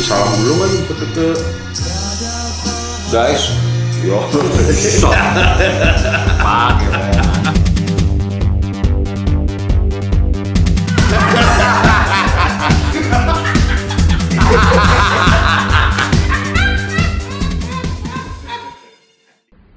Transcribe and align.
kasih 0.00 0.16
salam 0.16 0.32
dulu 0.40 0.54
kan 0.56 0.70
ke, 0.88 0.94
ke 1.12 1.28
guys 3.12 3.52
yo 4.00 4.16
Pakai. 6.40 6.88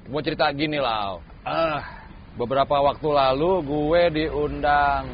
Mau 0.08 0.22
cerita 0.24 0.48
gini 0.56 0.80
lah. 0.80 1.20
Ah, 1.44 1.84
beberapa 2.40 2.80
waktu 2.80 3.08
lalu 3.12 3.60
gue 3.60 4.02
diundang 4.24 5.04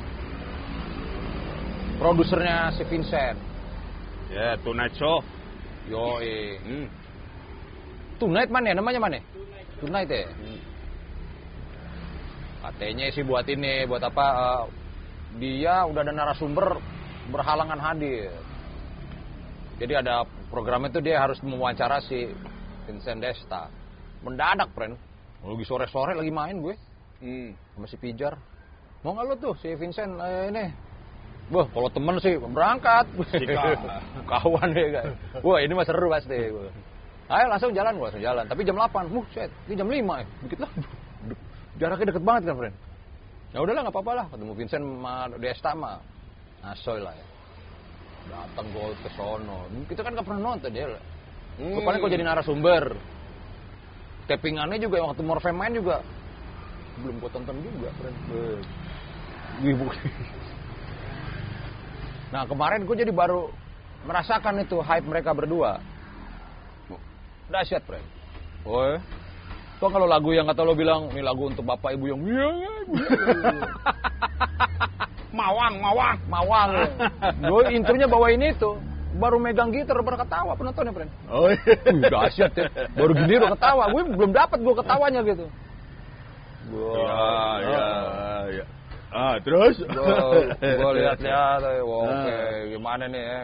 produsernya 1.99 2.79
si 2.79 2.87
Vincent. 2.87 3.50
Ya, 4.31 4.55
Tonight 4.63 4.95
Show. 4.95 5.19
Yoi. 5.91 6.55
Hmm. 6.63 6.87
Tonight 8.23 8.47
mana 8.47 8.71
ya? 8.71 8.75
Namanya 8.79 9.01
mana? 9.03 9.19
Tonight 9.83 10.07
ya? 10.07 10.31
Katanya 12.61 13.11
sih 13.11 13.25
buat 13.27 13.49
ini, 13.49 13.89
buat 13.91 14.05
apa? 14.05 14.27
eh, 14.31 14.63
dia 15.43 15.83
udah 15.89 16.03
ada 16.05 16.13
narasumber 16.15 16.79
berhalangan 17.35 17.81
hadir. 17.81 18.31
Jadi 19.81 19.97
ada 19.97 20.29
program 20.53 20.85
itu 20.87 21.01
dia 21.01 21.19
harus 21.25 21.41
mewawancara 21.41 21.99
si 22.05 22.29
Vincent 22.85 23.25
Desta. 23.25 23.67
Mendadak, 24.21 24.69
friend. 24.77 24.95
Lagi 25.41 25.65
sore-sore 25.65 26.13
lagi 26.13 26.29
main 26.29 26.61
gue 26.61 26.77
Hmm. 27.21 27.53
sama 27.77 27.87
si 27.89 27.97
Pijar. 27.97 28.37
Mau 29.01 29.17
nggak 29.17 29.25
lo 29.29 29.35
tuh 29.41 29.55
si 29.61 29.73
Vincent 29.75 30.21
eh, 30.21 30.53
ini? 30.53 30.65
Wah, 31.51 31.67
kalau 31.75 31.89
temen 31.91 32.15
sih 32.23 32.39
berangkat. 32.39 33.11
Kawan 34.31 34.71
ya 34.71 34.87
kan. 35.03 35.05
Wah, 35.43 35.59
ini 35.59 35.73
mah 35.75 35.83
seru 35.83 36.07
pasti. 36.07 36.39
Ayo 37.31 37.47
langsung 37.47 37.75
jalan, 37.75 37.95
gua 37.99 38.07
langsung 38.11 38.23
jalan. 38.23 38.45
Tapi 38.47 38.63
jam 38.63 38.79
8, 38.79 39.11
wuh, 39.11 39.27
set, 39.35 39.51
ini 39.67 39.75
jam 39.75 39.87
5 39.91 39.99
ya. 39.99 40.27
Dikit 40.47 40.59
lah. 40.63 40.71
Jaraknya 41.79 42.07
deket 42.11 42.25
banget 42.27 42.43
kan, 42.51 42.55
friend. 42.59 42.77
Ya 43.51 43.59
udahlah 43.63 43.83
nggak 43.83 43.95
apa-apa 43.99 44.13
lah, 44.15 44.27
ketemu 44.31 44.53
Vincent 44.55 44.85
sama 44.87 45.15
Desta 45.43 45.71
mah. 45.75 45.99
Asoy 46.63 46.99
lah 47.03 47.15
ya. 47.15 47.27
Datang 48.31 48.67
gol 48.71 48.95
ke 49.03 49.11
sono. 49.19 49.67
Kita 49.91 50.07
kan 50.07 50.15
nggak 50.15 50.27
pernah 50.27 50.55
nonton 50.55 50.71
dia. 50.71 50.87
lah. 50.87 51.03
Gua 51.59 51.83
paling 51.83 51.99
kalau 51.99 52.13
jadi 52.15 52.25
narasumber. 52.27 52.85
Tappingannya 54.31 54.79
juga 54.79 55.03
waktu 55.03 55.23
Morfem 55.27 55.57
main 55.59 55.75
juga 55.75 55.99
belum 57.03 57.17
gua 57.19 57.31
tonton 57.33 57.59
juga, 57.59 57.91
friend. 57.99 58.19
Ibu. 59.67 59.87
Nah 62.31 62.47
kemarin 62.47 62.87
gue 62.87 62.97
jadi 62.97 63.11
baru 63.11 63.51
merasakan 64.07 64.63
itu 64.63 64.79
hype 64.81 65.07
mereka 65.07 65.35
berdua. 65.35 65.83
Dahsyat, 67.51 67.83
friend. 67.83 68.07
Oh, 68.63 68.95
Tuh 69.81 69.89
kalau 69.89 70.05
lagu 70.05 70.31
yang 70.37 70.45
kata 70.45 70.61
lo 70.63 70.77
bilang, 70.77 71.09
ini 71.11 71.25
lagu 71.25 71.49
untuk 71.49 71.65
bapak 71.65 71.97
ibu 71.97 72.13
yang 72.13 72.21
iya, 72.23 72.49
iya, 72.53 72.73
iya." 72.85 73.01
Mawang, 75.41 75.79
mawang. 75.79 76.19
mawang. 76.27 76.71
Gue 77.39 77.63
intronya 77.73 78.11
bawain 78.11 78.43
itu. 78.45 78.77
Baru 79.17 79.39
megang 79.39 79.71
gitar 79.71 79.99
baru 80.03 80.19
ketawa 80.21 80.59
penontonnya, 80.59 80.93
friend. 80.95 81.11
Oh, 81.31 81.47
Wih, 81.49 81.59
dahsyat 82.07 82.53
ya. 82.55 82.67
Baru 82.95 83.15
gini 83.15 83.39
udah 83.39 83.55
ketawa. 83.57 83.89
Gue 83.95 84.03
belum 84.11 84.31
dapat 84.35 84.59
gue 84.59 84.75
ketawanya 84.75 85.21
gitu. 85.27 85.47
Ya, 86.71 87.31
ya, 87.63 87.87
ya. 88.63 88.65
Ah, 89.11 89.35
terus? 89.43 89.75
Gue 89.83 90.91
lihat-lihat, 91.03 91.61
eh, 91.67 91.83
wah, 91.83 92.03
oke, 92.07 92.37
gimana 92.71 93.05
nih 93.11 93.23
ya. 93.27 93.39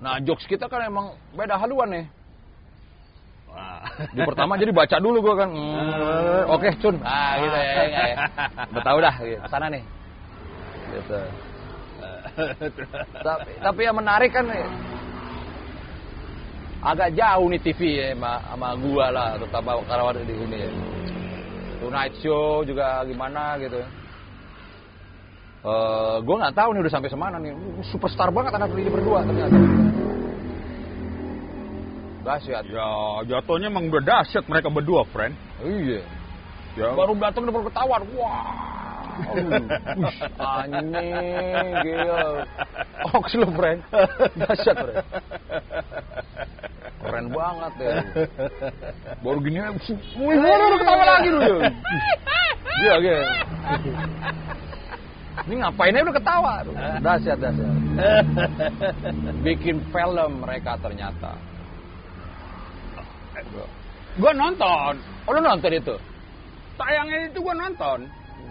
Nah, 0.00 0.16
jokes 0.24 0.48
kita 0.48 0.64
kan 0.64 0.88
emang 0.88 1.12
beda 1.36 1.60
haluan 1.60 1.92
nih. 1.92 2.04
Wah. 3.52 3.84
Di 4.16 4.20
pertama 4.24 4.56
jadi 4.56 4.72
baca 4.72 4.96
dulu 4.96 5.20
gue 5.20 5.34
kan. 5.36 5.50
Hmm, 5.52 6.54
Oke, 6.56 6.72
Cun. 6.80 6.96
Ah, 7.04 7.36
gitu 7.36 7.52
ya. 7.52 7.72
ya, 7.84 8.02
ya. 8.08 8.16
Udah 8.72 8.82
tahu 8.84 8.98
dah, 9.04 9.14
gitu. 9.20 9.40
Sana 9.52 9.66
nih. 9.68 9.84
Gitu. 10.88 11.20
tapi, 13.26 13.50
tapi 13.60 13.80
yang 13.84 13.96
menarik 14.00 14.32
kan 14.32 14.48
nih, 14.48 14.64
agak 16.80 17.12
jauh 17.12 17.46
nih 17.52 17.60
TV 17.60 17.80
ya 17.92 18.06
sama, 18.16 18.40
sama 18.48 18.68
gua 18.80 19.06
lah, 19.12 19.28
terutama 19.36 19.76
karawat 19.84 20.24
di 20.24 20.32
sini 20.32 20.56
ya. 20.64 20.70
Tonight 21.80 22.14
Show 22.24 22.64
juga 22.64 23.04
gimana 23.04 23.60
gitu. 23.60 23.84
Eh, 25.60 26.16
gue 26.24 26.36
nggak 26.40 26.56
tahu 26.56 26.72
nih 26.72 26.80
udah 26.80 26.92
sampai 26.92 27.10
semana 27.12 27.36
nih. 27.36 27.52
Superstar 27.92 28.32
banget 28.32 28.56
anak 28.56 28.72
ini 28.72 28.88
berdua 28.88 29.20
ternyata. 29.28 29.60
Dahsyat. 32.24 32.64
Ya, 32.64 32.88
jatuhnya 33.28 33.68
emang 33.68 33.92
udah 33.92 34.00
dahsyat 34.00 34.48
mereka 34.48 34.72
berdua, 34.72 35.04
friend. 35.12 35.36
Iya. 35.60 36.00
Ya. 36.80 36.96
Baru 36.96 37.12
datang 37.20 37.44
udah 37.44 37.64
ketahuan. 37.68 38.02
Wah. 38.16 38.72
Ush, 40.00 40.20
anjing, 40.40 41.68
gila. 41.84 42.20
Hoax 43.12 43.26
lu, 43.36 43.48
friend. 43.52 43.80
Dahsyat, 44.40 44.76
friend. 44.80 45.04
Keren 47.04 47.26
banget 47.28 47.72
ya. 47.84 47.96
Baru 49.20 49.38
gini, 49.44 49.60
wih, 49.60 50.36
baru 50.40 50.76
ketawa 50.80 51.04
lagi 51.04 51.28
lu. 51.28 51.40
Iya, 52.80 52.94
iya. 52.96 53.16
Ini 55.48 55.54
ngapain 55.56 55.96
aja 55.96 56.04
udah 56.04 56.16
ketawa. 56.16 56.52
Dahsyat, 57.00 57.38
dahsyat. 57.40 57.74
Bikin 59.46 59.76
film 59.88 60.30
mereka 60.44 60.76
ternyata. 60.80 61.32
Gua 64.20 64.32
nonton. 64.34 64.92
Oh, 65.24 65.32
lu 65.32 65.40
nonton 65.40 65.72
itu? 65.72 65.94
Tayangnya 66.76 67.30
itu 67.30 67.38
gua 67.40 67.54
nonton. 67.56 67.98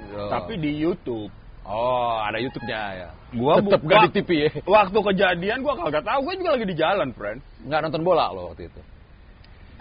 Tapi 0.09 0.53
di 0.57 0.71
YouTube. 0.73 1.29
Oh, 1.69 2.17
ada 2.25 2.41
YouTube-nya 2.41 2.81
ya. 2.97 3.09
Gua 3.37 3.61
tetep 3.61 3.81
bu- 3.85 3.89
gak 3.93 4.01
di 4.09 4.11
TV 4.21 4.29
ya. 4.41 4.51
Waktu 4.65 4.97
kejadian 4.97 5.61
gua 5.61 5.77
kagak 5.77 6.01
tahu, 6.01 6.19
gua 6.25 6.33
juga 6.33 6.49
lagi 6.57 6.65
di 6.65 6.75
jalan, 6.75 7.09
friend. 7.13 7.39
Nggak 7.69 7.79
nonton 7.85 8.01
bola 8.01 8.33
lo 8.33 8.49
waktu 8.49 8.65
itu. 8.65 8.81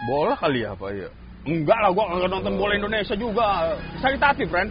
Bola 0.05 0.37
kali 0.37 0.61
ya 0.61 0.77
apa 0.77 0.85
ya? 0.93 1.09
Enggak 1.49 1.79
lah, 1.81 1.89
gua 1.89 2.05
kagak 2.13 2.29
nonton 2.29 2.53
bola 2.61 2.73
Indonesia 2.77 3.15
juga. 3.17 3.73
Sakit 3.97 4.21
hati, 4.21 4.43
friend. 4.45 4.69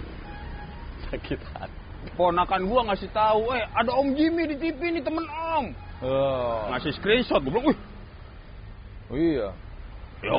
Sakit 1.10 1.41
hati. 1.59 1.77
Ponakan 2.14 2.62
gua 2.69 2.80
ngasih 2.88 3.10
tahu, 3.12 3.52
eh 3.52 3.64
ada 3.74 3.91
Om 3.92 4.14
Jimmy 4.14 4.48
di 4.48 4.56
TV 4.56 4.80
nih 4.94 5.02
temen 5.04 5.24
Om. 5.26 5.66
Oh, 5.98 6.70
Ngasih 6.70 6.94
screenshot, 6.96 7.42
gua 7.42 7.52
bilang, 7.58 7.66
wih, 7.72 7.78
oh 9.10 9.16
iya. 9.19 9.48
ya 10.22 10.32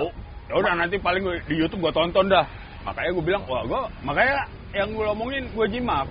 ya 0.49 0.53
udah 0.55 0.73
nanti 0.79 0.95
paling 0.97 1.21
gua, 1.21 1.35
di 1.43 1.55
YouTube 1.59 1.83
gua 1.83 1.93
tonton 1.93 2.31
dah. 2.31 2.45
Makanya 2.87 3.11
gua 3.11 3.25
bilang, 3.25 3.43
wah 3.45 3.63
gua, 3.67 3.81
makanya 4.01 4.47
yang 4.71 4.95
gua 4.95 5.11
omongin 5.11 5.51
gua 5.51 5.67
jimak. 5.67 6.07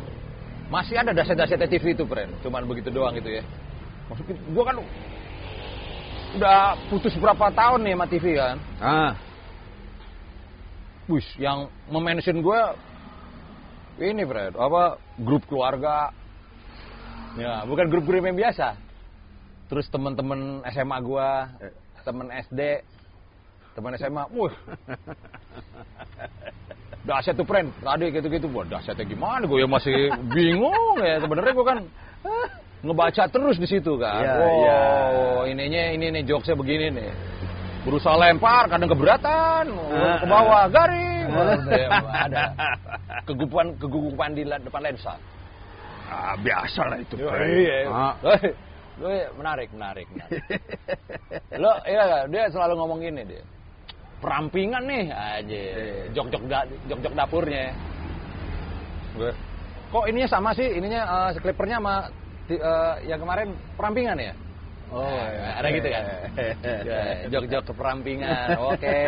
Masih 0.69 1.01
ada 1.01 1.17
daset-dasetnya 1.17 1.65
TV 1.65 1.97
itu, 1.97 2.05
friend. 2.05 2.29
Cuman 2.45 2.69
begitu 2.69 2.93
doang 2.93 3.17
gitu 3.17 3.41
ya. 3.41 3.43
Maksudnya, 4.13 4.37
gua 4.53 4.65
kan 4.69 4.77
udah 6.37 6.77
putus 6.93 7.17
berapa 7.17 7.49
tahun 7.57 7.89
nih 7.89 7.95
sama 7.97 8.07
TV 8.07 8.27
kan. 8.37 8.57
Ah, 8.85 9.13
Wih, 11.09 11.25
yang 11.41 11.73
memention 11.89 12.45
gue 12.45 12.61
ini, 14.05 14.29
Fred, 14.29 14.53
apa 14.61 15.01
grup 15.23 15.43
keluarga. 15.47 16.15
Ya, 17.39 17.63
bukan 17.67 17.87
grup-grup 17.87 18.25
yang 18.25 18.39
biasa. 18.39 18.75
Terus 19.69 19.87
teman-teman 19.93 20.65
SMA 20.73 20.99
gua, 21.05 21.53
teman 22.03 22.33
SD, 22.33 22.83
teman 23.77 23.93
SMA, 24.01 24.25
wih. 24.33 24.55
Dahsyat 27.09 27.37
tuh, 27.39 27.47
friend. 27.47 27.73
Tadi 27.81 28.11
gitu-gitu, 28.11 28.51
wah 28.53 28.67
dahsyatnya 28.67 29.05
gimana? 29.07 29.45
Gue 29.49 29.65
ya 29.65 29.69
masih 29.69 30.13
bingung 30.29 30.99
ya. 31.01 31.23
Sebenarnya 31.23 31.53
gue 31.57 31.67
kan 31.67 31.79
ngebaca 32.85 33.25
terus 33.33 33.57
di 33.57 33.69
situ 33.69 33.97
kan. 33.97 34.23
Iya, 34.23 34.35
wow, 34.35 34.55
iya. 34.61 34.79
ininya 35.57 35.83
ini 35.95 36.07
nih 36.15 36.23
jokesnya 36.29 36.57
begini 36.59 36.87
nih. 36.93 37.11
Berusaha 37.87 38.19
lempar, 38.19 38.69
kadang 38.69 38.91
keberatan, 38.91 39.65
ke 40.21 40.27
bawah, 40.29 40.69
garing. 40.69 41.18
Wah, 41.29 41.55
udah 41.61 41.77
ya, 41.77 41.89
ada 42.29 42.43
kegugupan 43.29 43.67
kegugupan 43.77 44.31
di 44.33 44.43
depan 44.45 44.83
lensa. 44.83 45.15
ah, 46.09 46.35
biasa 46.41 46.83
lah 46.89 46.99
itu, 47.05 47.15
Yo, 47.21 47.29
iya. 47.37 47.79
Ah. 47.93 48.15
Eh, 48.99 49.29
menarik, 49.39 49.71
menarik, 49.71 50.07
menarik. 50.11 50.43
Lo, 51.63 51.71
iya, 51.87 52.27
dia 52.27 52.51
selalu 52.51 52.75
ngomong 52.83 52.99
gini 52.99 53.23
dia. 53.29 53.45
Perampingan 54.19 54.83
nih, 54.89 55.05
aja. 55.15 55.61
Jok-jok 56.11 56.45
da, 56.51 56.67
jok-jok 56.91 57.15
dapurnya. 57.15 57.71
Gue, 59.15 59.31
Kok 59.89 60.05
ininya 60.11 60.29
sama 60.29 60.51
sih? 60.53 60.67
Ininya 60.67 61.31
uh, 61.31 61.31
sama 61.57 62.11
eh, 62.51 62.95
yang 63.09 63.21
kemarin 63.23 63.55
perampingan 63.79 64.19
ya? 64.21 64.33
Oh, 64.89 65.05
Nah, 65.05 65.61
ada 65.61 65.69
gitu 65.69 65.89
kan? 65.93 66.05
Ya, 66.65 67.01
Jok-jok 67.29 67.63
ke 67.69 67.73
perampingan. 67.77 68.57
Oke. 68.73 69.01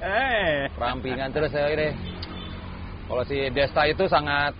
Eh. 0.00 0.64
Perampingan 0.72 1.28
terus 1.28 1.52
ya 1.52 1.68
ini. 1.72 1.92
Kalau 3.06 3.22
si 3.28 3.38
Desta 3.52 3.84
itu 3.84 4.08
sangat 4.08 4.56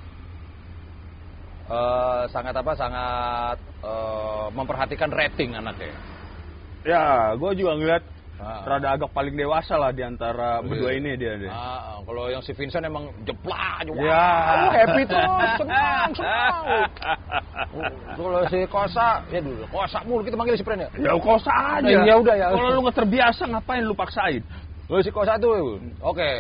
eh, 1.73 2.23
sangat 2.29 2.55
apa? 2.61 2.73
Sangat 2.77 3.59
eh, 3.81 4.47
memperhatikan 4.53 5.11
rating 5.11 5.57
anaknya. 5.57 5.97
Ya, 6.87 7.35
gue 7.35 7.51
juga 7.57 7.73
ngeliat 7.75 8.05
Ah. 8.37 8.61
rada 8.69 8.93
agak 8.93 9.09
paling 9.17 9.33
dewasa 9.33 9.81
lah 9.81 9.97
di 9.97 10.05
antara 10.05 10.61
berdua 10.61 10.93
Iya. 10.93 11.01
ini 11.01 11.11
dia 11.17 11.33
deh. 11.41 11.49
Ah, 11.49 12.05
kalau 12.05 12.29
yang 12.29 12.45
si 12.45 12.53
Vincent 12.53 12.85
emang 12.85 13.09
jeplak. 13.25 13.89
Wah, 13.89 13.97
Ya. 13.97 14.85
happy 14.85 15.03
terus, 15.09 15.51
senang, 15.57 16.09
senang. 16.21 16.63
Kalau 18.13 18.41
si 18.53 18.59
Kosa, 18.69 19.25
ya 19.33 19.41
dulu, 19.41 19.65
Kosa 19.73 19.99
mulu 20.05 20.21
kita 20.21 20.37
manggil 20.37 20.53
si 20.53 20.65
Pren 20.65 20.85
ya. 20.85 20.89
Ya 21.01 21.17
kosa 21.17 21.81
aja. 21.81 21.89
Ya 22.05 22.15
udah 22.21 22.37
ya. 22.37 22.47
Kalau 22.53 22.69
lu 22.77 22.81
nggak 22.85 22.97
terbiasa 23.01 23.43
ngapain 23.49 23.83
lu 23.89 23.97
paksain? 23.97 24.45
Kalau 24.85 25.01
si 25.01 25.09
Kosa 25.09 25.41
tuh, 25.41 25.81
oke. 26.05 26.33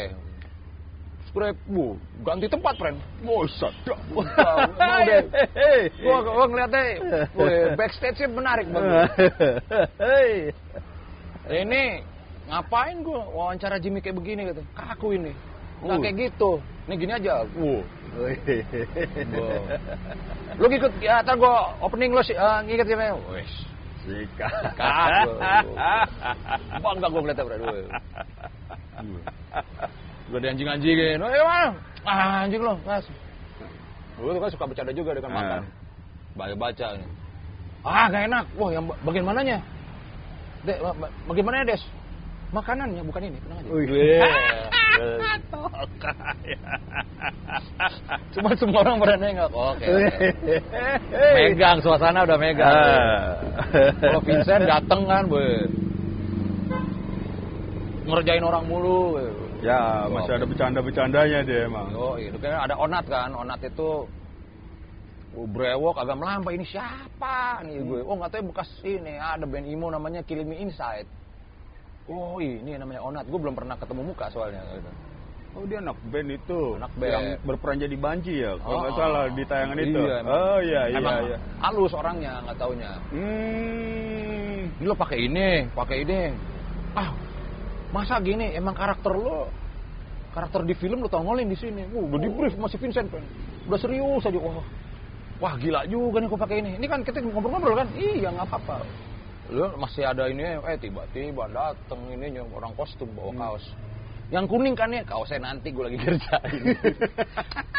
Spray, 1.32 1.52
bu, 1.68 1.96
ganti 2.24 2.44
tempat, 2.48 2.76
Pren. 2.76 2.96
Bosan. 3.20 3.72
Emang 3.84 5.00
udah. 5.00 5.20
Gua, 6.00 6.16
gua 6.24 6.44
ngeliatnya, 6.48 6.84
backstage-nya 7.76 8.28
menarik 8.28 8.68
banget. 8.68 9.08
Hei. 11.46 11.62
Ini 11.62 11.82
ngapain 12.46 13.02
gua 13.02 13.22
wawancara 13.26 13.78
Jimmy 13.78 14.02
kayak 14.02 14.18
begini 14.18 14.50
gitu. 14.50 14.62
Kaku 14.74 15.14
ini. 15.14 15.32
Nggak 15.82 15.96
Uh. 15.96 16.02
kayak 16.02 16.16
gitu. 16.18 16.50
Nih 16.86 16.96
gini 16.96 17.12
aja. 17.12 17.42
Wuh. 17.54 17.82
Wow. 18.16 19.60
Lu 20.56 20.66
ngikut 20.66 20.92
ya, 20.98 21.20
ntar 21.20 21.36
gua 21.36 21.74
opening 21.78 22.14
lu 22.14 22.22
sih, 22.22 22.32
uh, 22.32 22.64
ngikut 22.64 22.86
gimana? 22.86 23.18
Wes. 23.28 23.50
Sikat. 24.06 24.52
Kaku. 24.74 25.30
Bangga 26.84 27.06
gua 27.10 27.20
ngeliatnya, 27.20 27.44
bro. 27.44 27.56
Gue 30.26 30.38
ada 30.42 30.48
anjing-anjingin. 30.50 31.22
Oh, 31.22 31.30
mana? 31.30 31.70
Ah, 32.02 32.42
anjing 32.42 32.58
lo, 32.58 32.74
mas. 32.82 33.06
Gue 34.18 34.32
tuh 34.32 34.40
kan 34.42 34.50
suka 34.50 34.64
bercanda 34.66 34.90
juga 34.90 35.14
dengan 35.14 35.30
Ah. 35.30 35.36
makan. 35.38 35.62
Baca-baca 36.34 36.86
nih. 36.98 37.08
Ah, 37.86 38.06
gak 38.10 38.22
enak. 38.26 38.44
Wah, 38.58 38.70
yang 38.74 38.84
ba- 38.90 38.98
bagian 39.06 39.22
mananya? 39.22 39.58
Dek, 40.66 40.78
ba- 40.82 40.96
ba- 40.98 41.12
bagian 41.30 41.46
mana 41.46 41.64
Des? 41.64 41.82
Makanannya, 42.50 43.02
bukan 43.02 43.22
ini. 43.26 43.38
Tenang 43.42 43.58
aja. 43.58 43.70
Wih. 43.74 43.86
Weh. 43.90 44.22
Cuma 48.34 48.50
semua 48.56 48.80
orang 48.86 48.96
pada 49.02 49.16
nengok. 49.18 49.50
Oke. 49.52 49.86
Megang, 51.36 51.78
suasana 51.82 52.22
udah 52.24 52.38
megang. 52.38 52.70
Ah. 52.70 53.34
Kalau 53.98 54.20
Vincent 54.22 54.62
dateng 54.64 55.02
kan, 55.04 55.26
boy. 55.26 55.66
Ngerjain 58.06 58.44
orang 58.46 58.64
mulu. 58.70 59.18
Ya, 59.64 60.06
masih 60.06 60.38
ada 60.38 60.46
bercanda-bercandanya 60.46 61.42
dia 61.42 61.66
emang. 61.66 61.90
Oh, 61.96 62.14
itu 62.20 62.36
kan 62.38 62.54
ada 62.54 62.78
Onat 62.78 63.04
kan. 63.10 63.34
Onat 63.34 63.58
itu 63.66 64.06
brewok 65.44 66.00
agak 66.00 66.16
melampai 66.16 66.56
ini 66.56 66.64
siapa 66.64 67.60
nih 67.60 67.84
gue. 67.84 68.00
Oh, 68.00 68.16
nggak 68.16 68.32
tahu 68.32 68.40
ya 68.40 68.44
bekas 68.48 68.68
ini 68.80 69.14
ada 69.20 69.44
band 69.44 69.68
emo 69.68 69.92
namanya 69.92 70.24
Me 70.24 70.56
Inside. 70.56 71.04
Oh, 72.08 72.40
ini 72.40 72.72
namanya 72.80 73.04
Onat. 73.04 73.28
Gue 73.28 73.36
belum 73.36 73.52
pernah 73.52 73.76
ketemu 73.76 74.14
muka 74.14 74.32
soalnya 74.32 74.64
gitu. 74.72 74.88
Oh 75.56 75.64
dia 75.64 75.80
anak 75.80 75.96
band 76.12 76.28
itu, 76.28 76.60
Anak 76.76 76.92
band. 77.00 77.12
yang 77.16 77.26
berperan 77.40 77.80
jadi 77.80 77.96
Banji 77.96 78.44
ya, 78.44 78.60
kalau 78.60 78.76
nggak 78.76 78.92
Oh, 78.92 78.98
salah 79.00 79.24
di 79.32 79.44
tayangan 79.48 79.78
itu. 79.80 80.00
Iya, 80.04 80.16
emang. 80.20 80.28
oh 80.28 80.58
iya 80.60 80.82
iya 80.92 80.98
Emang 81.00 81.16
iya. 81.24 81.36
halus 81.64 81.92
orangnya, 81.96 82.32
nggak 82.44 82.56
taunya. 82.60 82.90
Hmm. 83.08 84.60
Lo 84.84 84.92
pakai 84.92 85.18
ini, 85.24 85.48
pakai 85.72 85.96
ini. 86.04 86.20
Ah, 86.92 87.08
masa 87.88 88.20
gini? 88.20 88.52
Emang 88.52 88.76
karakter 88.76 89.16
lo, 89.16 89.48
karakter 90.36 90.60
di 90.68 90.76
film 90.76 91.00
lo 91.00 91.08
tongolin 91.08 91.48
di 91.48 91.56
sini. 91.56 91.88
Wah, 91.88 92.04
udah 92.04 92.20
di 92.20 92.28
brief 92.28 92.52
masih 92.60 92.76
Vincent. 92.76 93.08
Udah 93.64 93.78
serius 93.80 94.28
aja. 94.28 94.36
Wah, 94.36 94.60
wah 95.40 95.54
gila 95.60 95.84
juga 95.86 96.20
nih 96.22 96.28
kok 96.28 96.40
pakai 96.40 96.56
ini. 96.64 96.70
Ini 96.80 96.86
kan 96.88 97.00
kita 97.04 97.20
ngobrol-ngobrol 97.22 97.76
kan? 97.80 97.88
Iya 97.96 98.32
nggak 98.32 98.46
apa-apa. 98.48 98.84
Lo 99.46 99.78
masih 99.78 100.02
ada 100.02 100.26
ini, 100.26 100.42
eh 100.42 100.76
tiba-tiba 100.80 101.46
dateng 101.54 102.02
ini 102.10 102.40
orang 102.42 102.74
kostum 102.74 103.06
bawa 103.14 103.30
kaos. 103.34 103.62
Yang 104.26 104.50
kuning 104.50 104.74
kan 104.74 104.90
ya, 104.90 105.06
kaosnya 105.06 105.38
nanti 105.38 105.70
gue 105.70 105.86
lagi 105.86 106.02
kerjain. 106.02 106.74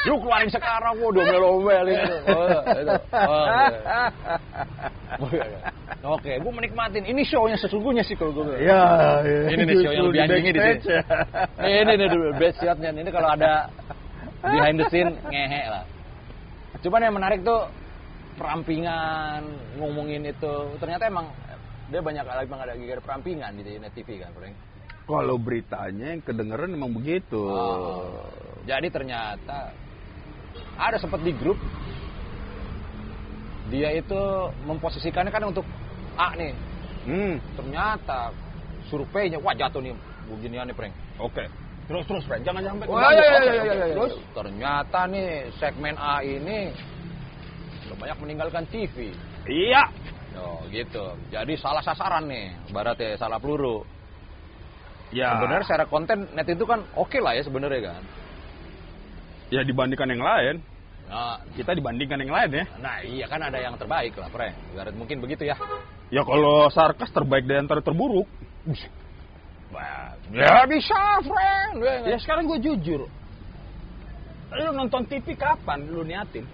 Lu 0.07 0.15
keluarin 0.23 0.47
sekarang, 0.47 0.95
gua 0.95 1.11
domel-domelin. 1.11 1.99
Oh, 2.31 2.63
itu. 2.71 2.95
Oh, 5.19 5.27
iya. 5.27 5.59
Oke, 6.07 6.39
gue 6.39 6.51
menikmatin. 6.55 7.03
Ini 7.03 7.19
show-nya 7.27 7.59
sesungguhnya 7.59 7.99
sih 8.07 8.15
kalau 8.15 8.31
gue. 8.31 8.63
Ya, 8.63 9.19
ya. 9.27 9.51
Ini 9.51 9.61
nih 9.67 9.75
show 9.83 9.91
yang 9.91 10.07
lebih 10.07 10.23
anjing 10.23 10.45
ini. 10.47 10.55
Backstage 10.55 10.87
ya. 10.87 11.03
Ini 11.83 11.93
nih 11.99 12.07
best 12.39 12.57
shotnya. 12.63 12.95
Ini 12.95 13.11
kalau 13.11 13.29
ada 13.35 13.67
behind 14.39 14.79
the 14.79 14.87
scene 14.87 15.19
ngehe 15.27 15.67
lah. 15.67 15.83
Cuman 16.83 17.01
yang 17.03 17.15
menarik 17.15 17.41
tuh 17.41 17.67
perampingan 18.37 19.41
ngomongin 19.81 20.23
itu. 20.29 20.77
Ternyata 20.77 21.09
emang 21.09 21.33
dia 21.89 22.03
banyak 22.03 22.23
emang 22.23 22.59
ada 22.61 22.75
giga 22.75 22.99
perampingan 23.01 23.55
di 23.57 23.79
net 23.79 23.95
TV 23.95 24.21
kan, 24.21 24.31
Frank. 24.35 24.55
Kalau 25.07 25.39
beritanya 25.39 26.13
yang 26.13 26.21
kedengeran 26.21 26.75
emang 26.75 26.91
begitu. 26.91 27.39
Oh. 27.39 28.27
Jadi 28.67 28.91
ternyata 28.91 29.71
ada 30.75 30.99
sempat 30.99 31.23
di 31.23 31.31
grup 31.31 31.55
dia 33.71 33.95
itu 33.95 34.21
memposisikannya 34.67 35.31
kan 35.31 35.43
untuk 35.47 35.63
A 36.19 36.35
nih. 36.35 36.53
Hmm, 37.07 37.39
Ternyata 37.55 38.35
surveinya 38.91 39.39
wah 39.39 39.55
jatuh 39.55 39.79
nih 39.79 39.95
beginian 40.27 40.67
nih, 40.67 40.75
Prank. 40.75 40.93
oke. 41.23 41.43
Terus 41.87 42.03
terus, 42.03 42.23
Fred. 42.27 42.43
Jangan 42.43 42.61
sampai 42.67 42.85
Wah, 42.91 42.99
keganggu. 42.99 43.15
iya, 43.15 43.23
iya, 43.23 43.39
iya, 43.39 43.63
iya, 43.63 43.73
iya. 43.79 43.95
Terus 43.95 44.13
Ternyata 44.35 44.99
nih 45.07 45.29
segmen 45.55 45.95
A 45.95 46.19
ini 46.19 46.59
udah 47.87 47.95
banyak 47.95 48.17
meninggalkan 48.19 48.63
TV. 48.67 49.15
iya. 49.47 49.87
Oh, 50.37 50.61
gitu. 50.69 51.15
Jadi 51.33 51.57
salah 51.57 51.81
sasaran 51.81 52.29
nih, 52.29 52.53
baratnya 52.69 53.17
salah 53.17 53.41
peluru. 53.41 53.81
Ya. 55.09 55.33
Sebenarnya 55.39 55.65
secara 55.65 55.85
konten 55.87 56.27
net 56.35 56.45
itu 56.45 56.67
kan 56.67 56.83
oke 56.93 57.17
lah 57.17 57.33
ya 57.33 57.41
sebenarnya 57.41 57.95
kan. 57.95 58.03
ya 59.47 59.63
dibandingkan 59.63 60.11
yang 60.11 60.19
lain, 60.19 60.55
Nah, 61.07 61.39
kita 61.55 61.71
dibandingkan 61.71 62.19
yang 62.19 62.35
lain 62.35 62.49
ya. 62.51 62.65
nah 62.83 62.99
iya 62.99 63.25
kan 63.31 63.39
ada 63.39 63.55
yang 63.63 63.79
terbaik 63.79 64.11
lah, 64.19 64.27
Pre. 64.27 64.51
Mungkin 64.91 65.23
begitu 65.23 65.47
ya. 65.47 65.55
Ya 66.11 66.19
kalau 66.27 66.67
sarkas 66.67 67.07
terbaik 67.15 67.47
dari 67.47 67.63
antara 67.63 67.79
terburuk. 67.79 68.27
Wah, 69.71 70.15
ya 70.31 70.63
bisa, 70.65 71.01
friend. 71.23 71.83
Ya 72.07 72.17
sekarang 72.19 72.47
gue 72.47 72.59
jujur. 72.63 73.07
Lu 74.47 74.71
nonton 74.71 75.03
TV 75.05 75.35
kapan 75.35 75.83
lu 75.91 76.07
niatin? 76.07 76.47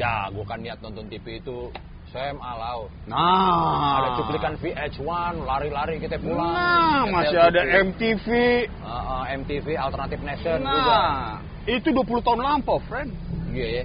Ya, 0.00 0.32
gua 0.32 0.44
kan 0.48 0.64
niat 0.64 0.80
nonton 0.80 1.04
TV 1.12 1.36
itu 1.36 1.68
SMA 2.08 2.52
lau. 2.56 2.88
Nah, 3.04 4.00
Ada 4.00 4.08
cuplikan 4.20 4.54
VH1, 4.56 5.44
lari-lari 5.44 6.00
kita 6.00 6.16
pulang. 6.16 6.48
Nah, 6.48 7.04
Nyetel 7.04 7.12
masih 7.12 7.38
ada 7.40 7.60
TV. 7.60 7.76
MTV. 7.92 8.26
Ah, 8.80 8.88
ah, 8.88 9.22
MTV 9.36 9.66
Alternative 9.76 10.22
Nation 10.24 10.58
juga. 10.64 10.96
Nah, 10.96 11.44
itu 11.68 11.88
20 11.92 12.24
tahun 12.24 12.40
lampau, 12.40 12.80
friend. 12.88 13.12
Iya 13.52 13.84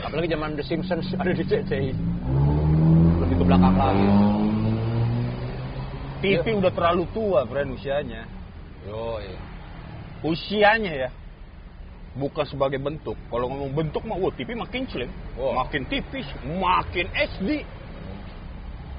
Apalagi 0.00 0.28
zaman 0.32 0.56
The 0.56 0.64
Simpsons 0.64 1.06
ada 1.16 1.30
di 1.32 1.44
CCI. 1.44 1.92
Lebih 3.20 3.36
ke 3.36 3.44
belakang 3.44 3.76
lagi. 3.76 4.08
TV 6.24 6.56
udah 6.56 6.72
terlalu 6.72 7.04
tua, 7.12 7.44
friend, 7.44 7.76
usianya. 7.76 8.24
Yo, 8.88 9.20
iya. 9.20 9.36
Usianya 10.24 10.92
ya. 11.04 11.10
Bukan 12.16 12.46
sebagai 12.48 12.80
bentuk. 12.80 13.18
Kalau 13.28 13.52
ngomong 13.52 13.76
bentuk 13.76 14.00
mah, 14.08 14.16
wah, 14.16 14.32
TV 14.32 14.56
makin 14.56 14.88
slim, 14.88 15.10
Wah. 15.36 15.66
makin 15.66 15.84
tipis, 15.84 16.24
makin 16.46 17.06
SD, 17.12 17.60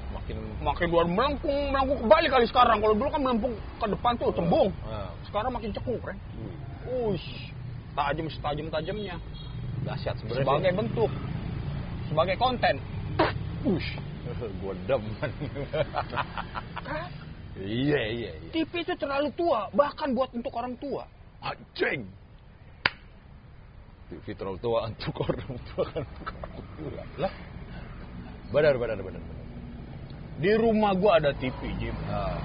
Makin 0.06 0.36
makin 0.58 0.86
luar 0.90 1.06
melengkung, 1.06 1.70
melengkung 1.70 2.02
kembali 2.02 2.26
kali 2.26 2.46
sekarang. 2.50 2.82
Kalau 2.82 2.94
dulu 2.98 3.08
kan 3.14 3.22
melengkung 3.22 3.54
ke 3.78 3.86
depan 3.86 4.12
tuh, 4.18 4.34
cembung. 4.34 4.74
Ah, 4.82 5.10
Sekarang 5.22 5.54
makin 5.54 5.70
cekung, 5.70 5.98
friend. 6.02 6.18
Ush, 6.86 7.50
tajam 7.94 8.26
setajam 8.30 8.66
tajamnya. 8.70 9.16
dahsyat 9.86 10.18
sebenarnya. 10.18 10.42
Sebagai 10.42 10.72
bentuk, 10.74 11.10
sebagai 12.10 12.36
konten. 12.42 12.74
Ush, 13.62 13.86
gue 14.62 14.74
demen. 14.86 15.30
iya, 17.60 18.02
iya, 18.12 18.30
iya. 18.36 18.50
TV 18.52 18.72
itu 18.84 18.94
terlalu 18.96 19.28
tua, 19.34 19.68
bahkan 19.72 20.12
buat 20.12 20.30
untuk 20.36 20.52
orang 20.56 20.76
tua. 20.76 21.08
Anjing. 21.40 22.04
TV 24.06 24.26
terlalu 24.38 24.58
tua 24.62 24.86
untuk 24.86 25.14
orang 25.18 25.52
tua 25.66 25.84
kan 25.90 26.02
untuk 26.06 26.34
orang 26.36 26.66
tua. 26.78 27.02
Lah. 27.18 27.32
Benar, 28.54 28.74
benar, 28.78 28.98
benar. 29.02 29.22
benar. 29.22 29.44
Di 30.36 30.52
rumah 30.54 30.92
gua 30.94 31.16
ada 31.18 31.32
TV, 31.32 31.72
Jim. 31.80 31.96
Ah, 32.12 32.36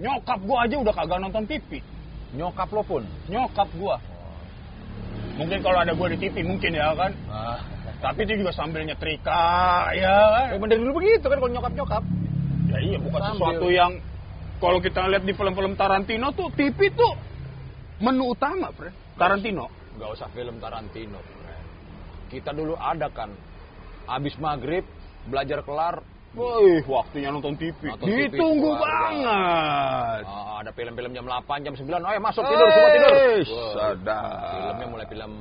Nyokap 0.00 0.40
gua 0.48 0.64
aja 0.64 0.80
udah 0.80 0.94
kagak 0.96 1.20
nonton 1.20 1.44
TV. 1.44 1.84
nyokap 2.32 2.70
lo 2.72 2.80
pun. 2.86 3.04
Nyokap 3.28 3.68
gua. 3.76 4.00
Mungkin 5.36 5.60
kalau 5.60 5.78
ada 5.84 5.92
gua 5.92 6.08
di 6.08 6.16
TV 6.16 6.40
mungkin 6.40 6.72
ya 6.72 6.96
kan. 6.96 7.12
Ah. 7.28 7.60
Tapi 8.00 8.18
itu 8.24 8.32
juga 8.40 8.52
sambil 8.56 8.80
nyetrika, 8.82 9.44
ya 9.92 10.16
kan. 10.32 10.46
Emang 10.56 10.68
dari 10.72 10.80
dulu 10.80 11.04
begitu 11.04 11.24
kan 11.28 11.36
kalau 11.36 11.52
nyokap-nyokap. 11.52 12.02
Ya 12.70 12.78
iya, 12.80 12.98
bukan 13.02 13.20
Sambil. 13.20 13.34
sesuatu 13.36 13.66
yang 13.68 13.92
kalau 14.56 14.78
kita 14.80 15.04
lihat 15.10 15.24
di 15.26 15.32
film-film 15.36 15.72
Tarantino 15.76 16.32
tuh 16.32 16.48
TV 16.56 16.88
tuh 16.96 17.12
menu 18.00 18.32
utama, 18.32 18.72
Fred. 18.72 18.94
Tarantino. 19.20 19.68
Gak 20.00 20.10
usah 20.16 20.28
film 20.32 20.56
Tarantino. 20.56 21.20
Kita 22.30 22.54
dulu 22.54 22.78
ada 22.78 23.10
kan, 23.10 23.34
abis 24.06 24.38
maghrib 24.38 24.86
belajar 25.26 25.60
kelar 25.60 26.00
Wih, 26.30 26.86
waktunya 26.86 27.26
nonton 27.34 27.58
TV. 27.58 27.90
Nonton 27.90 28.06
TV, 28.06 28.30
Ditunggu 28.30 28.70
keluarga. 28.70 28.86
banget. 28.86 30.22
ah, 30.30 30.62
ada 30.62 30.70
film-film 30.70 31.10
jam 31.10 31.26
8, 31.26 31.66
jam 31.66 31.74
9, 31.74 31.90
oh 31.90 32.12
ya 32.14 32.22
masuk 32.22 32.42
tidur, 32.46 32.68
semua 32.70 32.90
tidur. 32.94 33.14
Sadar. 33.74 34.24
Filmnya 34.54 34.86
mulai 34.86 35.06
film 35.10 35.32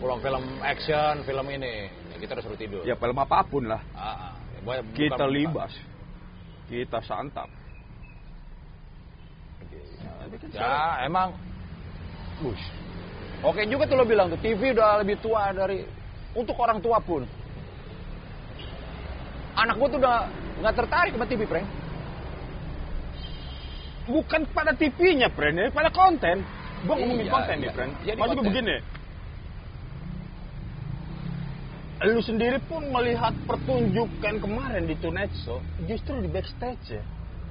pulang 0.00 0.18
film 0.18 0.42
action, 0.64 1.14
film 1.22 1.46
ini. 1.52 1.92
Ya, 2.10 2.16
kita 2.18 2.32
udah 2.34 2.44
suruh 2.44 2.58
tidur. 2.58 2.82
Ya 2.82 2.96
film 2.96 3.16
apa 3.20 3.44
pun 3.44 3.68
lah. 3.68 3.80
Ah, 3.92 4.32
ah. 4.32 4.32
Ya, 4.64 4.80
Kita 4.96 5.16
bukan- 5.20 5.32
libas. 5.32 5.72
Kita 6.66 6.98
santap. 7.04 7.48
Ya, 10.54 11.04
emang 11.04 11.34
Bush. 12.40 12.62
Oke 13.42 13.64
juga 13.66 13.88
tuh 13.88 13.96
lo 13.98 14.04
bilang 14.06 14.28
tuh 14.30 14.38
TV 14.38 14.72
udah 14.72 15.00
lebih 15.02 15.16
tua 15.18 15.50
dari 15.50 15.82
untuk 16.36 16.54
orang 16.60 16.78
tua 16.78 17.00
pun. 17.02 17.24
Anak 19.56 19.74
gua 19.76 19.88
tuh 19.90 19.98
udah 19.98 20.16
nggak 20.62 20.74
tertarik 20.76 21.12
sama 21.16 21.26
TV, 21.26 21.42
Prank. 21.44 21.66
Bukan 24.06 24.42
pada 24.50 24.72
TV-nya, 24.74 25.28
friend, 25.34 25.56
ya, 25.58 25.66
pada 25.70 25.90
konten. 25.90 26.42
Gua 26.86 26.94
ngomongin 26.96 27.26
Iya, 27.28 27.32
konten 27.34 27.56
nih, 27.60 27.66
iya. 27.68 27.74
friend. 27.74 27.92
Jadi 28.06 28.18
Maksud 28.18 28.36
gue 28.36 28.44
begini. 28.46 28.76
Lu 32.00 32.20
sendiri 32.24 32.56
pun 32.64 32.88
melihat 32.88 33.36
pertunjukan 33.44 34.40
kemarin 34.40 34.88
di 34.88 34.96
Show, 35.44 35.60
justru 35.84 36.24
di 36.24 36.28
backstage 36.32 36.96
ya. 36.96 37.02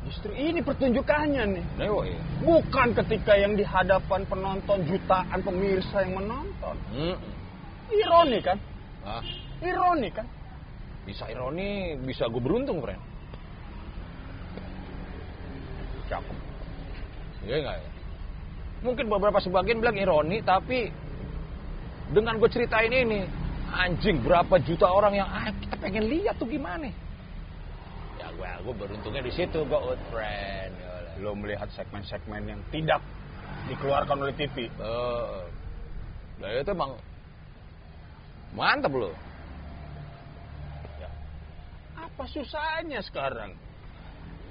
Justru 0.10 0.32
ini 0.34 0.64
pertunjukannya 0.64 1.44
nih. 1.60 1.66
Nah, 1.78 1.86
iya. 2.08 2.18
Bukan 2.42 2.98
ketika 2.98 3.36
yang 3.36 3.54
di 3.54 3.68
hadapan 3.68 4.26
penonton 4.26 4.82
jutaan 4.90 5.40
pemirsa 5.44 6.02
yang 6.02 6.24
menonton. 6.24 6.76
Hmm. 6.96 7.18
Ironi 7.94 8.40
kan? 8.42 8.58
Ah, 9.06 9.22
Ironi 9.62 10.10
kan? 10.10 10.26
bisa 11.10 11.26
ironi, 11.26 11.98
bisa 12.06 12.30
gue 12.30 12.38
beruntung, 12.38 12.86
friend. 12.86 13.02
Cakep. 16.06 16.38
Iya 17.50 17.56
nggak 17.66 17.78
ya? 17.82 17.90
Mungkin 18.86 19.06
beberapa 19.10 19.42
sebagian 19.42 19.82
bilang 19.82 19.98
ironi, 19.98 20.46
tapi 20.46 20.94
dengan 22.14 22.38
gue 22.38 22.50
ceritain 22.54 22.94
ini, 22.94 23.26
anjing 23.72 24.22
berapa 24.22 24.56
juta 24.62 24.88
orang 24.90 25.14
yang 25.18 25.30
ah, 25.30 25.50
kita 25.54 25.76
pengen 25.80 26.06
lihat 26.10 26.36
tuh 26.38 26.50
gimana? 26.50 26.90
Ya 28.20 28.28
gue, 28.36 28.50
gue 28.66 28.76
beruntungnya 28.76 29.24
di 29.24 29.34
situ, 29.34 29.64
gue 29.64 29.80
out 29.80 30.02
friend. 30.12 30.74
Ya. 30.76 31.24
Lo 31.24 31.36
melihat 31.36 31.68
segmen-segmen 31.76 32.48
yang 32.48 32.62
tidak 32.72 33.02
dikeluarkan 33.68 34.18
oleh 34.24 34.34
TV. 34.36 34.68
Eh, 34.68 35.42
nah 36.40 36.48
itu 36.52 36.72
emang 36.72 36.96
mantap 38.56 38.94
loh. 38.94 39.16
Apa 42.00 42.24
susahnya 42.32 43.00
sekarang? 43.04 43.56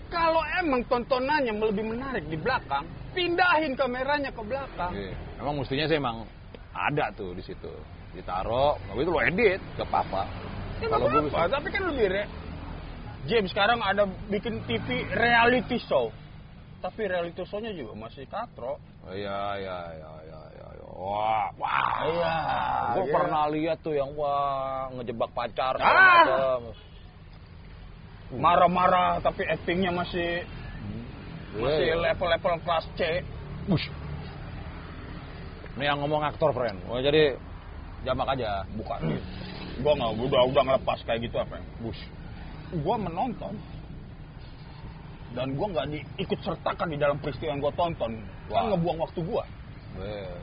Kalau 0.08 0.40
emang 0.56 0.88
tontonannya 0.88 1.52
lebih 1.52 1.84
menarik 1.84 2.24
di 2.32 2.40
belakang, 2.40 2.88
pindahin 3.12 3.76
kameranya 3.76 4.32
ke 4.32 4.40
belakang. 4.40 4.92
Iya. 4.96 5.12
Emang 5.36 5.60
mestinya 5.60 5.84
sih 5.84 5.96
emang 6.00 6.24
ada 6.72 7.12
tuh 7.12 7.36
di 7.36 7.44
situ. 7.44 7.72
Ditaruh, 8.16 8.80
habis 8.88 9.04
itu 9.04 9.12
lo 9.12 9.20
edit 9.20 9.60
ke 9.76 9.84
papa. 9.86 10.24
Ya 10.78 10.86
Kalau 10.88 11.10
gue 11.10 11.22
apa-apa, 11.28 11.58
tapi 11.58 11.68
kan 11.74 11.82
lebih 11.90 12.06
re. 12.08 12.24
James 13.26 13.50
sekarang 13.50 13.82
ada 13.82 14.06
bikin 14.30 14.62
TV 14.64 15.04
reality 15.10 15.76
show. 15.82 16.08
Tapi 16.78 17.10
reality 17.10 17.42
show-nya 17.42 17.74
juga 17.74 17.98
masih 17.98 18.24
katro. 18.30 18.78
Oh, 19.02 19.12
iya, 19.12 19.58
iya, 19.58 19.78
iya, 19.98 20.12
iya, 20.24 20.40
iya. 20.54 20.66
iya. 20.78 20.86
Wah, 20.94 21.50
wah. 21.58 21.94
Iya, 22.06 22.34
Gue 22.94 23.04
iya. 23.06 23.14
pernah 23.14 23.44
lihat 23.50 23.78
tuh 23.82 23.94
yang 23.94 24.10
wah 24.14 24.86
ngejebak 24.94 25.30
pacar 25.34 25.74
Ah. 25.78 25.86
macam. 25.86 26.60
Marah-marah 28.34 29.18
tapi 29.24 29.42
actingnya 29.46 29.90
masih 29.90 30.44
masih 31.58 31.86
Iya. 31.90 32.02
level-level 32.12 32.54
kelas 32.62 32.86
C. 32.94 33.00
Bush. 33.66 33.88
Ini 35.78 35.84
yang 35.90 35.98
ngomong 36.02 36.22
aktor, 36.26 36.50
friend. 36.52 36.82
Oh, 36.90 36.98
jadi 36.98 37.38
jamak 38.06 38.28
aja. 38.34 38.62
Bukan. 38.76 38.98
Gua 39.82 39.92
nggak, 39.94 40.10
gua 40.18 40.26
udah 40.26 40.42
udah 40.50 40.62
ngelepas 40.66 40.98
kayak 41.06 41.20
gitu 41.26 41.36
apa? 41.38 41.62
Bush. 41.82 42.02
Gua 42.82 42.96
menonton 42.98 43.54
dan 45.36 45.54
gua 45.54 45.66
nggak 45.70 45.86
diikut 45.92 46.40
sertakan 46.42 46.88
di 46.92 46.98
dalam 46.98 47.16
peristiwa 47.22 47.54
yang 47.54 47.60
gua 47.62 47.72
tonton. 47.74 48.12
Kan 48.48 48.52
Wah. 48.52 48.74
ngebuang 48.74 48.98
waktu 49.02 49.20
gua. 49.22 49.44
Eh, 49.98 50.36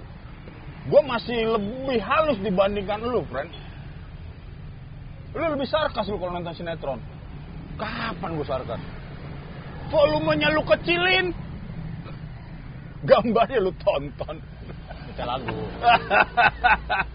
Gua 0.86 1.02
masih 1.02 1.50
lebih 1.50 1.98
halus 1.98 2.38
dibandingkan 2.46 3.02
lu, 3.02 3.26
friend. 3.26 3.50
Lu 5.34 5.42
lebih 5.42 5.66
sarkas 5.66 6.06
lu 6.08 6.22
kalau 6.22 6.38
nonton 6.38 6.54
sinetron. 6.54 7.02
Kapan 7.76 8.40
gue 8.40 8.48
sarkas? 8.48 8.80
Volumenya 9.92 10.48
lu 10.54 10.64
kecilin. 10.64 11.36
Gambarnya 13.04 13.60
lu 13.60 13.74
tonton. 13.82 14.40
Baca 15.16 15.32
lagu. 15.32 15.60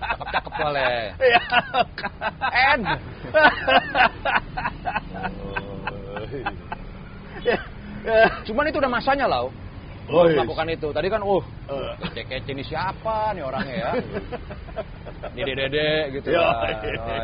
Cakep-cakep 0.00 0.52
boleh. 0.56 0.96
Ya. 1.20 1.42
Ed. 2.48 2.82
Cuman 8.48 8.64
itu 8.72 8.80
udah 8.80 8.88
masanya 8.88 9.28
lah. 9.28 9.44
Oh, 10.08 10.24
iya. 10.24 10.40
melakukan 10.40 10.64
itu. 10.72 10.88
Tadi 10.96 11.06
kan, 11.12 11.20
uh, 11.20 11.44
Eh. 11.68 11.92
kece-kece 12.08 12.50
ini 12.56 12.64
siapa 12.64 13.36
nih 13.36 13.44
orangnya 13.44 13.74
ya? 13.76 13.90
Dede 15.36 15.52
Dede 15.54 15.88
gitu 16.16 16.32
Ya. 16.32 16.40
Oh, 16.40 16.56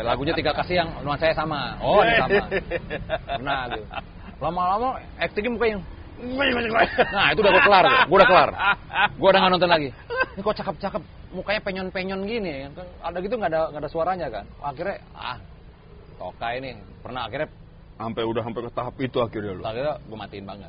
lagunya 0.04 0.36
tiga 0.36 0.52
kasih 0.52 0.84
yang 0.84 0.92
nuansanya 1.00 1.34
sama. 1.34 1.72
Oh, 1.80 2.04
ini 2.04 2.20
sama. 2.20 2.44
Nah, 3.40 3.64
gitu. 3.72 3.84
Lama-lama 4.44 5.00
actingnya 5.16 5.50
muka 5.56 5.66
yang 5.72 5.80
Nah, 7.16 7.26
itu 7.32 7.40
udah 7.44 7.52
gue 7.52 7.64
kelar, 7.64 7.84
tuh. 7.84 7.98
gue 8.08 8.16
udah 8.16 8.28
kelar. 8.28 8.50
Gue 9.20 9.28
udah 9.28 9.40
nggak 9.44 9.52
nonton 9.52 9.70
lagi. 9.70 9.88
Ini 10.36 10.40
kok 10.40 10.56
cakep-cakep, 10.56 11.02
mukanya 11.32 11.60
penyon-penyon 11.60 12.20
gini. 12.24 12.52
Kan 12.72 12.86
ada 13.04 13.16
gitu 13.20 13.34
nggak 13.36 13.50
ada 13.52 13.60
nggak 13.72 13.82
ada 13.84 13.90
suaranya 13.90 14.26
kan. 14.32 14.44
Akhirnya 14.60 14.96
ah, 15.12 15.36
toka 16.16 16.48
ini 16.52 16.72
pernah 17.04 17.28
akhirnya 17.28 17.48
Sampai 17.96 18.28
udah 18.28 18.44
sampai 18.44 18.60
ke 18.60 18.72
tahap 18.76 18.94
itu 19.00 19.18
akhirnya 19.24 19.52
lu. 19.56 19.62
akhirnya 19.64 19.94
gue 20.04 20.16
matiin 20.20 20.44
banget. 20.44 20.68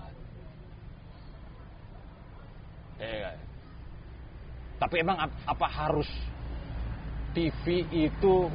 Iya. 2.97 3.31
Tapi 4.79 4.95
emang 5.03 5.17
ap- 5.19 5.41
apa 5.43 5.67
harus 5.67 6.07
TV 7.35 7.83
itu 7.91 8.47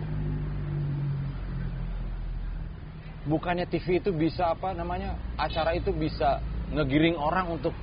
bukannya 3.23 3.69
TV 3.69 4.01
itu 4.01 4.11
bisa 4.11 4.51
apa 4.51 4.73
namanya 4.73 5.15
acara 5.37 5.77
itu 5.77 5.93
bisa 5.95 6.43
ngegiring 6.73 7.17
orang 7.21 7.53
untuk 7.53 7.77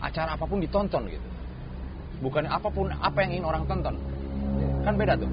acara 0.00 0.36
apa 0.36 0.44
pun 0.44 0.60
ditonton 0.60 1.08
gitu. 1.08 1.28
Bukannya 2.24 2.48
apa 2.48 2.68
pun 2.72 2.88
apa 2.88 3.18
yang 3.24 3.40
ingin 3.40 3.46
orang 3.46 3.64
tonton. 3.68 3.96
Kan 4.84 4.94
beda 4.96 5.20
tuh. 5.20 5.28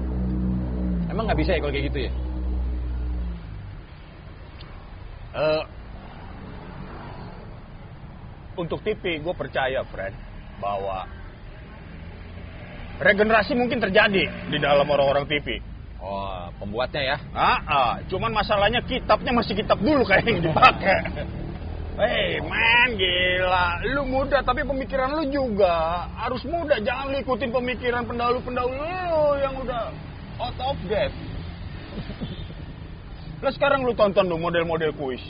Emang 1.08 1.24
nggak 1.28 1.40
bisa 1.40 1.56
ya 1.56 1.60
kalau 1.60 1.72
kayak 1.72 1.86
gitu 1.92 1.98
ya? 2.08 2.12
Eh, 5.34 5.62
untuk 8.54 8.78
TV 8.86 9.18
gue 9.18 9.34
percaya, 9.34 9.82
Fred, 9.90 10.14
bahwa 10.62 11.10
regenerasi 13.02 13.58
mungkin 13.58 13.82
terjadi 13.82 14.30
di 14.30 14.58
dalam 14.62 14.86
orang-orang 14.86 15.26
TV. 15.26 15.58
Oh, 15.98 16.52
pembuatnya 16.60 17.02
ya. 17.02 17.16
Ah, 17.32 17.58
ah, 17.64 17.94
cuman 18.06 18.30
masalahnya 18.30 18.84
kitabnya 18.84 19.32
masih 19.32 19.56
kitab 19.56 19.80
dulu 19.80 20.04
kayak 20.04 20.28
yang 20.28 20.44
dipakai. 20.44 21.00
Hei, 21.94 22.42
man, 22.42 22.98
gila. 22.98 23.66
Lu 23.94 24.02
muda 24.02 24.42
tapi 24.42 24.66
pemikiran 24.66 25.14
lu 25.14 25.30
juga 25.30 26.10
harus 26.18 26.42
muda. 26.42 26.82
Jangan 26.82 27.14
lu 27.14 27.22
ikutin 27.22 27.54
pemikiran 27.54 28.02
pendahulu-pendahulu 28.02 28.82
lu 28.82 29.38
yang 29.38 29.54
udah 29.62 29.94
out 30.42 30.58
of 30.58 30.78
date. 30.90 31.14
Lah 33.38 33.52
sekarang 33.54 33.86
lu 33.86 33.94
tonton 33.94 34.26
tuh 34.26 34.34
model-model 34.34 34.90
kuis. 34.98 35.22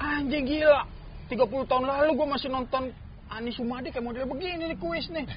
Anjing 0.00 0.48
gila. 0.48 0.88
30 1.28 1.44
tahun 1.68 1.84
lalu 1.84 2.10
gue 2.16 2.28
masih 2.30 2.48
nonton 2.48 2.94
Ani 3.28 3.52
Sumadi 3.52 3.92
kayak 3.92 4.06
model 4.06 4.24
begini 4.30 4.72
nih 4.72 4.78
kuis 4.80 5.04
nih. 5.12 5.26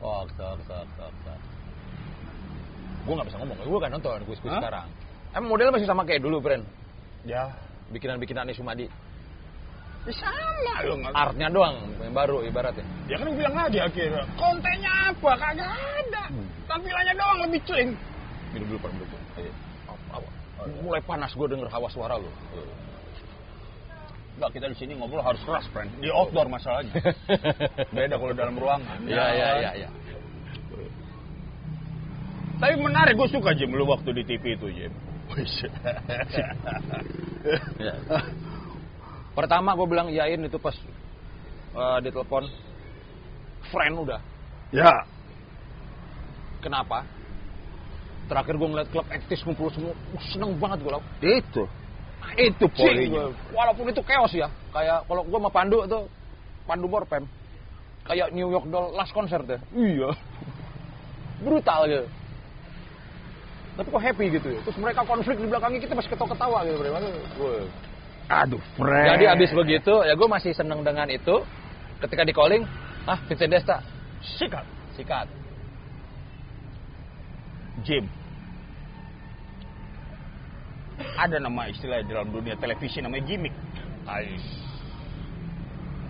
Oh, 0.00 0.24
tok, 0.32 0.56
tok, 0.64 0.88
tok, 0.96 1.12
tok. 1.28 1.40
Gue 3.04 3.12
gak 3.20 3.28
bisa 3.28 3.36
ngomong, 3.36 3.56
gue 3.60 3.80
kan 3.84 3.92
nonton 3.92 4.24
kuis-kuis 4.24 4.48
sekarang. 4.56 4.88
Emang 5.36 5.52
modelnya 5.52 5.76
masih 5.76 5.84
sama 5.84 6.08
kayak 6.08 6.24
dulu, 6.24 6.40
friend. 6.40 6.64
Ya, 7.24 7.52
Bikinan-bikinan 7.90 8.46
Sumadi. 8.54 8.86
ya 10.08 10.12
sama 10.16 10.48
nggak 10.64 11.12
Artnya 11.12 11.48
doang 11.52 11.76
yang 12.00 12.14
baru 12.16 12.40
ibaratnya. 12.46 12.86
Ya 13.04 13.20
kan 13.20 13.28
bilang 13.36 13.52
lagi 13.52 13.78
akhirnya, 13.82 14.24
kontennya 14.38 15.12
apa? 15.12 15.30
Kagak 15.36 15.68
ada. 15.68 16.24
Tampilannya 16.70 17.14
doang 17.18 17.38
lebih 17.44 17.60
clean. 17.68 17.88
Minum 18.54 18.66
dulu, 18.72 18.78
Pak. 18.80 18.90
Minum 18.96 19.08
dulu. 19.10 19.18
Ayo. 19.36 19.52
Apa? 20.08 20.28
Mulai 20.80 21.02
panas 21.04 21.34
gue 21.36 21.46
denger 21.50 21.68
hawa 21.68 21.88
suara 21.92 22.16
lu. 22.16 22.30
Enggak, 24.40 24.50
kita 24.56 24.66
di 24.72 24.76
sini 24.80 24.92
ngobrol 24.96 25.20
harus 25.20 25.42
keras, 25.44 25.68
friend. 25.68 25.92
Di 26.00 26.08
outdoor 26.08 26.48
masalahnya. 26.48 26.96
Beda 27.96 28.16
kalau 28.16 28.32
dalam 28.32 28.56
ruangan. 28.56 29.04
Iya, 29.04 29.24
iya, 29.36 29.48
iya, 29.60 29.70
iya. 29.84 29.88
Tapi 32.56 32.74
menarik, 32.80 33.20
gue 33.20 33.28
suka 33.28 33.52
Jim 33.52 33.72
lu 33.72 33.84
waktu 33.84 34.16
di 34.16 34.22
TV 34.24 34.56
itu 34.56 34.68
Jim. 34.72 34.92
Ya. 37.80 37.94
Pertama 39.32 39.72
gue 39.72 39.86
bilang 39.88 40.12
yain 40.12 40.44
itu 40.44 40.60
pas 40.60 40.76
eh, 40.76 41.98
di 42.04 42.12
telepon 42.12 42.44
friend 43.72 43.96
udah. 44.04 44.20
ya, 44.74 44.92
Kenapa? 46.60 47.02
Terakhir 48.28 48.54
gue 48.60 48.68
ngeliat 48.68 48.88
klub 48.92 49.06
ektis 49.10 49.42
ngumpul 49.42 49.72
semua, 49.74 49.96
uh, 49.96 50.22
seneng 50.30 50.54
banget 50.60 50.84
gue. 50.86 50.92
itu. 51.24 51.64
Itu 52.36 52.66
Cing, 52.76 52.94
poinnya. 52.94 53.08
gua. 53.08 53.24
Walaupun 53.56 53.90
itu 53.90 54.04
chaos 54.04 54.30
ya, 54.36 54.46
kayak 54.70 55.08
kalau 55.08 55.24
gue 55.24 55.38
sama 55.40 55.50
Pandu 55.50 55.82
tuh, 55.88 56.04
Pandu 56.68 56.86
Borpem, 56.86 57.24
kayak 58.06 58.30
New 58.30 58.52
York 58.52 58.68
Doll 58.68 58.92
last 58.94 59.10
concert 59.16 59.42
ya. 59.48 59.58
Iya. 59.72 60.12
Brutal 61.42 61.80
gitu. 61.88 62.06
Tapi 63.80 63.88
kok 63.88 64.02
happy 64.04 64.24
gitu 64.36 64.48
ya. 64.52 64.60
Terus 64.60 64.76
mereka 64.76 65.00
konflik 65.08 65.40
di 65.40 65.48
belakangnya 65.48 65.80
kita 65.80 65.96
masih 65.96 66.12
ketawa-ketawa 66.12 66.68
gitu. 66.68 66.76
Bro. 66.76 66.92
Aduh, 67.00 67.14
gua- 67.40 67.68
Aduh, 68.30 68.62
friend. 68.76 69.08
Jadi 69.16 69.24
abis 69.26 69.50
begitu, 69.56 69.94
ya 70.04 70.12
gue 70.14 70.28
masih 70.28 70.52
seneng 70.52 70.84
dengan 70.84 71.08
itu. 71.08 71.40
Ketika 72.04 72.22
di 72.28 72.36
calling, 72.36 72.62
ah 73.08 73.16
Vincent 73.24 73.50
Desta, 73.50 73.80
sikat. 74.20 74.62
sikat. 74.94 75.26
Jim. 77.88 78.04
Ada 81.16 81.40
nama 81.40 81.64
istilah 81.72 82.04
dalam 82.04 82.28
dunia 82.28 82.60
televisi 82.60 83.00
namanya 83.00 83.24
gimmick. 83.24 83.56
Ais. 84.04 84.44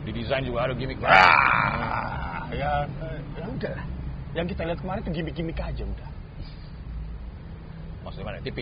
Di 0.02 0.10
desain 0.10 0.42
juga 0.42 0.66
ada 0.66 0.74
gimmick. 0.74 0.98
Ah, 1.06 2.50
ya, 2.50 2.82
ya 3.38 3.44
udah 3.46 3.72
lah. 3.78 3.86
Yang 4.34 4.46
kita 4.58 4.62
lihat 4.66 4.78
kemarin 4.82 5.00
itu 5.06 5.10
gimmick-gimmick 5.22 5.58
aja 5.62 5.82
udah. 5.86 6.10
Maksudnya 8.10 8.26
mana? 8.26 8.42
TV. 8.42 8.58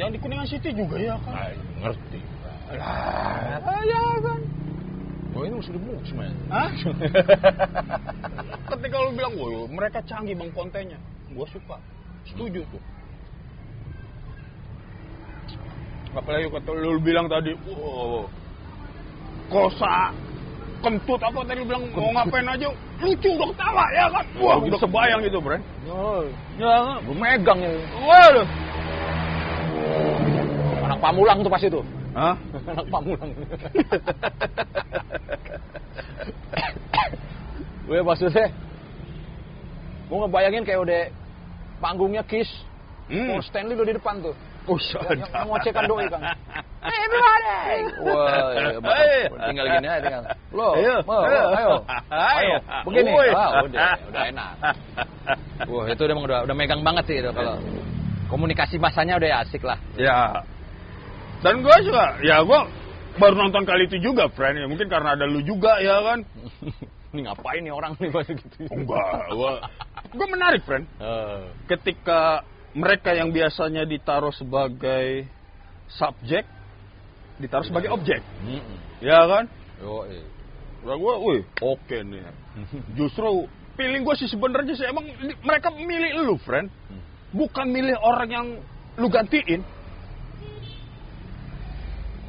Yang 0.00 0.08
di 0.16 0.18
Kuningan 0.24 0.48
City 0.48 0.72
juga 0.72 0.96
ya 0.96 1.20
kan. 1.20 1.36
Ay, 1.36 1.52
ngerti. 1.84 2.20
Lah, 2.72 3.84
ya 3.84 4.04
kan. 4.24 4.40
Oh 5.36 5.42
ini 5.44 5.54
mesti 5.60 5.70
dibuk 5.76 6.00
sebenarnya. 6.08 6.36
Hah? 6.48 6.70
Ketika 8.72 8.96
lu 9.04 9.12
bilang, 9.12 9.36
woi, 9.36 9.68
mereka 9.68 10.00
canggih 10.08 10.32
bang 10.32 10.48
kontennya. 10.56 10.96
Gua 11.36 11.44
suka. 11.52 11.76
Setuju 12.24 12.64
tuh. 12.72 12.82
Apalagi 16.16 16.48
kata 16.48 16.70
lu 16.72 16.96
bilang 17.04 17.28
tadi, 17.28 17.52
wow, 17.68 18.24
kosa, 19.52 20.08
kentut 20.80 21.20
apa 21.20 21.36
tadi 21.44 21.60
lu 21.60 21.68
bilang 21.68 21.84
mau 21.92 22.16
ngapain 22.16 22.48
aja, 22.48 22.72
lucu 23.02 23.28
udah 23.34 23.46
ketawa 23.52 23.84
ya 23.90 24.04
kan? 24.12 24.24
Wah, 24.38 24.56
udah 24.62 24.78
kebayang 24.80 25.20
gitu, 25.26 25.38
Bren. 25.42 25.62
Oh, 25.90 26.22
ya, 26.56 26.98
gue 27.02 27.16
megang 27.16 27.58
ya. 27.60 27.70
Waduh. 28.00 28.46
Anak 30.84 30.98
pamulang 31.00 31.38
tuh 31.42 31.50
pas 31.52 31.62
itu. 31.62 31.80
Hah? 32.14 32.34
Anak 32.70 32.86
pamulang. 32.88 33.30
Gue 37.84 38.00
maksudnya, 38.00 38.48
gue 40.08 40.16
ngebayangin 40.16 40.64
kayak 40.64 40.80
udah 40.80 41.00
panggungnya 41.80 42.24
Kiss, 42.24 42.48
Hmm. 43.04 43.28
Paul 43.28 43.44
Stanley 43.44 43.76
udah 43.76 43.84
di 43.84 43.96
depan 44.00 44.24
tuh. 44.24 44.32
Oh, 44.64 44.80
Yang, 44.80 45.28
yang 45.28 45.44
ngocekan 45.44 45.84
doi 45.84 46.06
kan. 46.08 46.20
Hey 46.84 46.98
everybody! 47.04 47.52
Wah, 48.00 48.28
ya, 48.56 48.76
bakal- 48.80 49.44
tinggal 49.44 49.66
gini 49.76 49.86
aja 49.88 50.00
tinggal. 50.00 50.22
Lo, 50.56 50.68
Ayo, 50.72 50.94
mau, 51.04 51.20
ayo. 51.24 51.42
ayo, 51.52 51.74
ayo, 52.08 52.56
begini. 52.88 53.10
Wah, 53.12 53.60
udah, 53.60 53.92
udah 54.08 54.22
enak. 54.32 54.50
Wah, 55.68 55.84
itu 55.88 56.02
udah 56.04 56.16
udah, 56.16 56.38
udah 56.48 56.54
megang 56.56 56.80
banget 56.80 57.04
sih 57.08 57.16
itu 57.20 57.28
kalau 57.32 57.60
komunikasi 58.32 58.80
masanya 58.80 59.20
udah 59.20 59.44
asik 59.44 59.60
lah. 59.64 59.76
Ya. 60.00 60.44
Dan 61.44 61.60
gue 61.60 61.76
juga, 61.84 62.16
ya 62.24 62.40
gue 62.40 62.60
baru 63.20 63.36
nonton 63.36 63.68
kali 63.68 63.84
itu 63.84 64.00
juga, 64.00 64.32
friend. 64.32 64.64
Ya, 64.64 64.66
mungkin 64.68 64.88
karena 64.88 65.12
ada 65.12 65.28
lu 65.28 65.44
juga, 65.44 65.76
ya 65.80 66.00
kan? 66.00 66.24
Ini 67.12 67.20
ngapain 67.30 67.60
nih 67.62 67.70
orang 67.70 67.92
nih 68.00 68.10
gitu? 68.10 68.64
Enggak, 68.72 69.28
gue, 69.28 69.52
gue 70.08 70.26
menarik, 70.32 70.60
friend. 70.64 70.88
Eh, 70.98 71.40
Ketika 71.68 72.42
mereka 72.74 73.14
yang 73.14 73.30
biasanya 73.30 73.86
ditaruh 73.86 74.34
sebagai 74.34 75.30
subjek, 75.86 76.42
ditaruh 77.38 77.66
sebagai 77.66 77.94
objek, 77.94 78.18
mm-mm. 78.42 78.78
ya 78.98 79.22
kan? 79.30 79.44
Yo, 79.78 80.02
eh. 80.10 80.26
Udah 80.84 80.96
gue, 81.00 81.14
wih, 81.24 81.42
oke 81.62 81.96
nih. 82.02 82.22
Justru 82.98 83.46
feeling 83.78 84.02
gue 84.02 84.14
sih 84.18 84.28
sebenarnya 84.28 84.74
sih 84.74 84.86
emang 84.90 85.06
mereka 85.46 85.70
milih 85.70 86.26
lu, 86.26 86.36
friend. 86.42 86.68
Bukan 87.34 87.66
milih 87.70 87.98
orang 88.02 88.30
yang 88.30 88.46
lu 88.98 89.06
gantiin. 89.06 89.62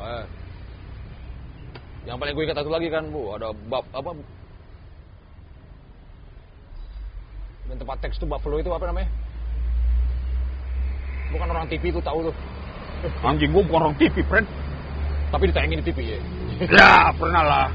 Eh. 0.05 0.25
Yang 2.05 2.17
paling 2.21 2.33
gue 2.37 2.43
ingat 2.45 2.57
satu 2.61 2.69
lagi 2.69 2.87
kan, 2.93 3.09
Bu, 3.09 3.33
ada 3.33 3.49
bab 3.49 3.85
apa? 3.97 4.13
Dan 7.65 7.81
tempat 7.81 7.97
teks 7.97 8.21
itu 8.21 8.29
Buffalo 8.29 8.61
itu 8.61 8.69
apa 8.69 8.85
namanya? 8.93 9.09
Bukan 11.35 11.51
orang 11.51 11.67
TV 11.67 11.91
itu 11.91 11.99
tahu 11.99 12.31
tuh. 12.31 12.35
Anjing 13.27 13.51
gue 13.51 13.63
bukan 13.67 13.91
orang 13.91 13.95
TV, 13.99 14.23
friend. 14.23 14.47
Tapi 15.29 15.51
ditayangin 15.51 15.83
di 15.83 15.85
TV 15.91 16.15
ya. 16.15 16.19
Ya, 16.63 17.11
pernah 17.11 17.43
lah. 17.43 17.67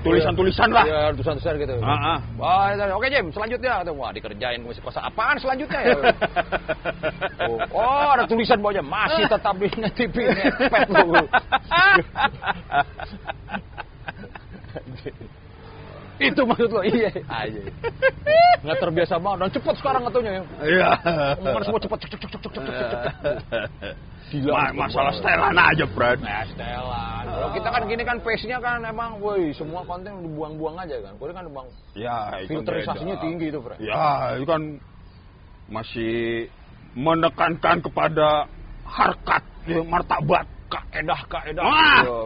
Tulisan-tulisan 0.00 0.72
lah. 0.72 0.84
Iya, 0.88 1.12
tulisan-tulisan 1.12 1.60
gitu. 1.60 1.76
Ah, 1.84 2.16
ah. 2.16 2.18
Wah, 2.40 2.72
itu- 2.72 2.88
oke 2.88 3.04
Jim, 3.12 3.28
selanjutnya. 3.36 3.84
Tuh, 3.84 3.92
Wah, 3.94 4.10
dikerjain 4.16 4.64
komisi 4.64 4.80
kosa. 4.80 5.04
Apaan 5.04 5.36
selanjutnya 5.36 5.76
ya? 5.76 5.92
oh, 7.44 7.60
oh, 7.76 8.08
ada 8.16 8.24
tulisan 8.24 8.64
bawahnya 8.64 8.80
masih 8.80 9.28
tetap 9.28 9.52
di 9.60 9.68
TV 9.92 10.16
ngepet 10.24 10.88
lu. 10.88 11.20
Itu 16.20 16.40
maksud 16.44 16.68
lo, 16.68 16.82
iya. 16.84 17.08
Aja. 17.26 17.60
Nggak 18.64 18.76
terbiasa 18.76 19.16
banget 19.16 19.38
dan 19.40 19.50
cepet 19.56 19.74
sekarang 19.80 20.02
katanya 20.04 20.30
ya. 20.30 20.42
Iya. 20.60 20.90
Omongan 21.40 21.62
semua 21.64 21.80
cepet, 21.80 21.98
cek 21.98 22.10
cek 22.12 22.20
cek 22.20 22.30
cek 22.30 22.40
cek 22.40 22.52
cek 22.52 22.64
cek. 22.68 22.88
cek. 22.92 23.94
Gila. 24.30 24.52
Ma- 24.54 24.74
masalah 24.86 25.10
setelan 25.10 25.56
aja, 25.58 25.84
Brad. 25.90 26.18
Nah, 26.22 26.44
setelan. 26.46 27.24
Kalau 27.26 27.48
kita 27.50 27.68
kan 27.72 27.82
gini 27.88 28.02
kan 28.04 28.16
pace-nya 28.20 28.58
kan 28.60 28.78
emang, 28.84 29.18
woi, 29.18 29.50
semua 29.50 29.82
konten 29.82 30.12
dibuang-buang 30.22 30.76
aja 30.78 31.02
kan. 31.02 31.16
Kalau 31.18 31.32
kan 31.32 31.44
bang, 31.50 31.66
Ya, 31.98 32.18
itu 32.44 32.52
filterisasinya 32.54 33.16
beda. 33.18 33.24
tinggi 33.26 33.46
itu, 33.50 33.58
Fred. 33.58 33.78
Ya, 33.82 34.38
itu 34.38 34.46
kan 34.46 34.62
masih 35.66 36.46
menekankan 36.94 37.80
kepada 37.80 38.46
harkat, 38.86 39.42
ya, 39.66 39.82
martabat. 39.82 40.46
Kaedah, 40.70 41.20
kaedah. 41.26 41.64
Wah! 41.66 42.02
Ya. 42.06 42.18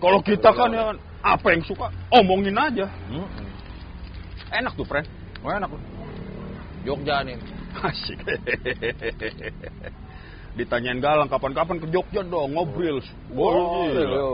Kalau 0.00 0.20
kita 0.24 0.48
kan 0.52 0.68
ya 0.72 0.82
kan, 0.88 0.96
apa 1.24 1.46
yang 1.56 1.64
suka, 1.64 1.88
omongin 2.12 2.52
aja. 2.52 2.84
Mm-mm. 3.08 3.48
Enak 4.52 4.76
tuh, 4.76 4.84
friend. 4.84 5.08
Oh, 5.40 5.48
enak. 5.48 5.72
Jogja 6.84 7.24
nih. 7.24 7.40
Asik. 7.80 8.20
Ditanyain 10.54 11.00
Galang 11.00 11.26
kapan-kapan 11.26 11.80
ke 11.80 11.88
Jogja 11.88 12.20
dong, 12.22 12.52
ngobrol. 12.52 13.00
Oh, 13.34 13.88
gila. 13.88 14.04
iya. 14.04 14.24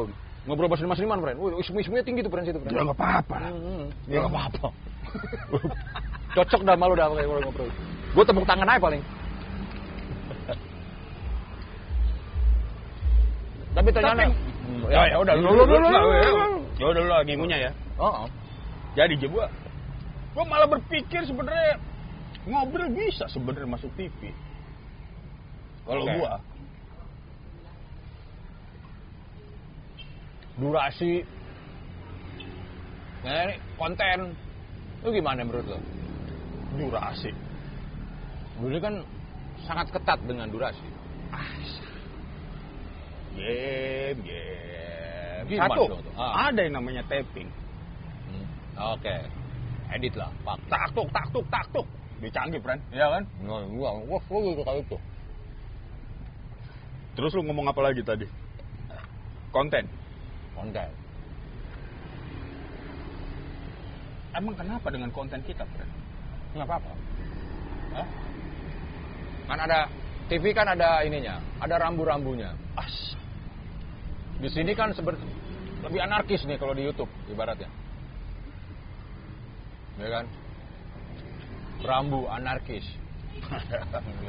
Ngobrol 0.51 0.67
bahasa 0.67 0.85
Seniman, 0.99 1.23
Fred. 1.23 1.39
Wih, 1.39 1.63
ismu-ismunya 1.63 2.03
tinggi 2.03 2.27
tuh, 2.27 2.33
Fred, 2.35 2.45
situ, 2.45 2.59
Fred. 2.59 2.75
Ya 2.75 2.83
nggak 2.83 2.99
apa-apa. 2.99 3.37
Hmm, 3.55 3.87
Ya 4.11 4.19
nggak 4.27 4.33
apa-apa. 4.35 4.67
Cocok 6.37 6.63
dah 6.67 6.75
malu 6.75 6.99
dah 6.99 7.07
pakai 7.07 7.25
kalau 7.25 7.41
ngobrol. 7.47 7.71
Gue 8.11 8.25
tepuk 8.27 8.47
tangan 8.51 8.67
aja 8.67 8.83
paling. 8.83 9.03
Tapi 13.71 13.89
ternyata 13.95 14.27
Hmm, 14.27 14.50
Ya, 14.91 15.03
ya 15.11 15.17
udah, 15.23 15.35
dulu 15.39 15.51
lu 15.53 15.65
dulu 15.67 15.87
dulu. 15.89 16.59
Ya 16.77 16.85
udah 16.91 17.01
lu 17.01 17.11
lagi 17.11 17.33
ngunya 17.37 17.59
ya. 17.69 17.71
Oh. 18.01 18.27
Jadi 18.99 19.17
je 19.21 19.27
gua 19.31 19.47
gua 20.35 20.45
malah 20.47 20.69
berpikir 20.69 21.23
sebenarnya 21.27 21.79
ngobrol 22.49 22.91
bisa 22.93 23.29
sebenarnya 23.31 23.69
masuk 23.69 23.91
TV. 23.95 24.35
Kalau 25.87 26.05
Oke. 26.07 26.15
gua 26.19 26.33
durasi 30.61 31.25
nah, 33.25 33.49
ini 33.49 33.57
konten 33.81 34.37
itu 35.01 35.09
gimana 35.17 35.41
menurut 35.41 35.65
lo? 35.65 35.81
durasi. 36.77 37.33
Dulu 38.61 38.77
kan 38.79 38.95
sangat 39.65 39.91
ketat 39.91 40.21
dengan 40.29 40.47
durasi. 40.53 40.87
Game, 43.41 44.19
game. 44.21 45.45
Gimana 45.49 45.73
Satu? 45.73 45.85
Ah. 46.15 46.53
ada 46.53 46.61
yang 46.61 46.75
namanya 46.77 47.03
tapping. 47.09 47.49
Hmm. 48.29 48.47
Oke, 48.95 49.17
edit 49.97 50.15
lah, 50.15 50.29
pak. 50.45 50.61
Taktuk, 50.69 51.09
taktuk, 51.09 51.45
taktuk. 51.49 51.87
Dicanggih, 52.21 52.61
friend. 52.61 52.85
Iya 52.93 53.09
kan? 53.09 53.23
Nah, 53.41 53.65
gua, 53.73 53.97
gua, 54.05 54.21
gua 54.29 54.41
gitu 54.53 54.63
kali 54.63 54.81
itu. 54.85 54.99
Terus 57.17 57.33
lu 57.33 57.43
ngomong 57.49 57.67
apa 57.73 57.81
lagi 57.81 58.05
tadi? 58.05 58.29
Konten. 59.51 59.89
Konten. 60.55 60.91
Emang 64.31 64.55
kenapa 64.55 64.87
dengan 64.93 65.11
konten 65.11 65.41
kita, 65.43 65.65
friend? 65.65 65.91
Nggak 66.55 66.67
apa-apa. 66.69 66.93
Hah? 67.99 68.07
Kan 69.51 69.59
ada 69.59 69.91
TV 70.31 70.55
kan 70.55 70.69
ada 70.71 71.03
ininya, 71.03 71.43
ada 71.59 71.75
rambu-rambunya. 71.83 72.55
As. 72.79 73.19
Di 74.41 74.49
sini 74.49 74.73
kan 74.73 74.97
seben- 74.97 75.21
lebih 75.85 76.01
anarkis 76.01 76.45
nih 76.45 76.57
kalau 76.57 76.73
di 76.73 76.85
YouTube 76.85 77.09
ibaratnya. 77.29 77.69
Ya 80.01 80.09
kan? 80.09 80.25
Rambu 81.85 82.25
anarkis. 82.29 82.85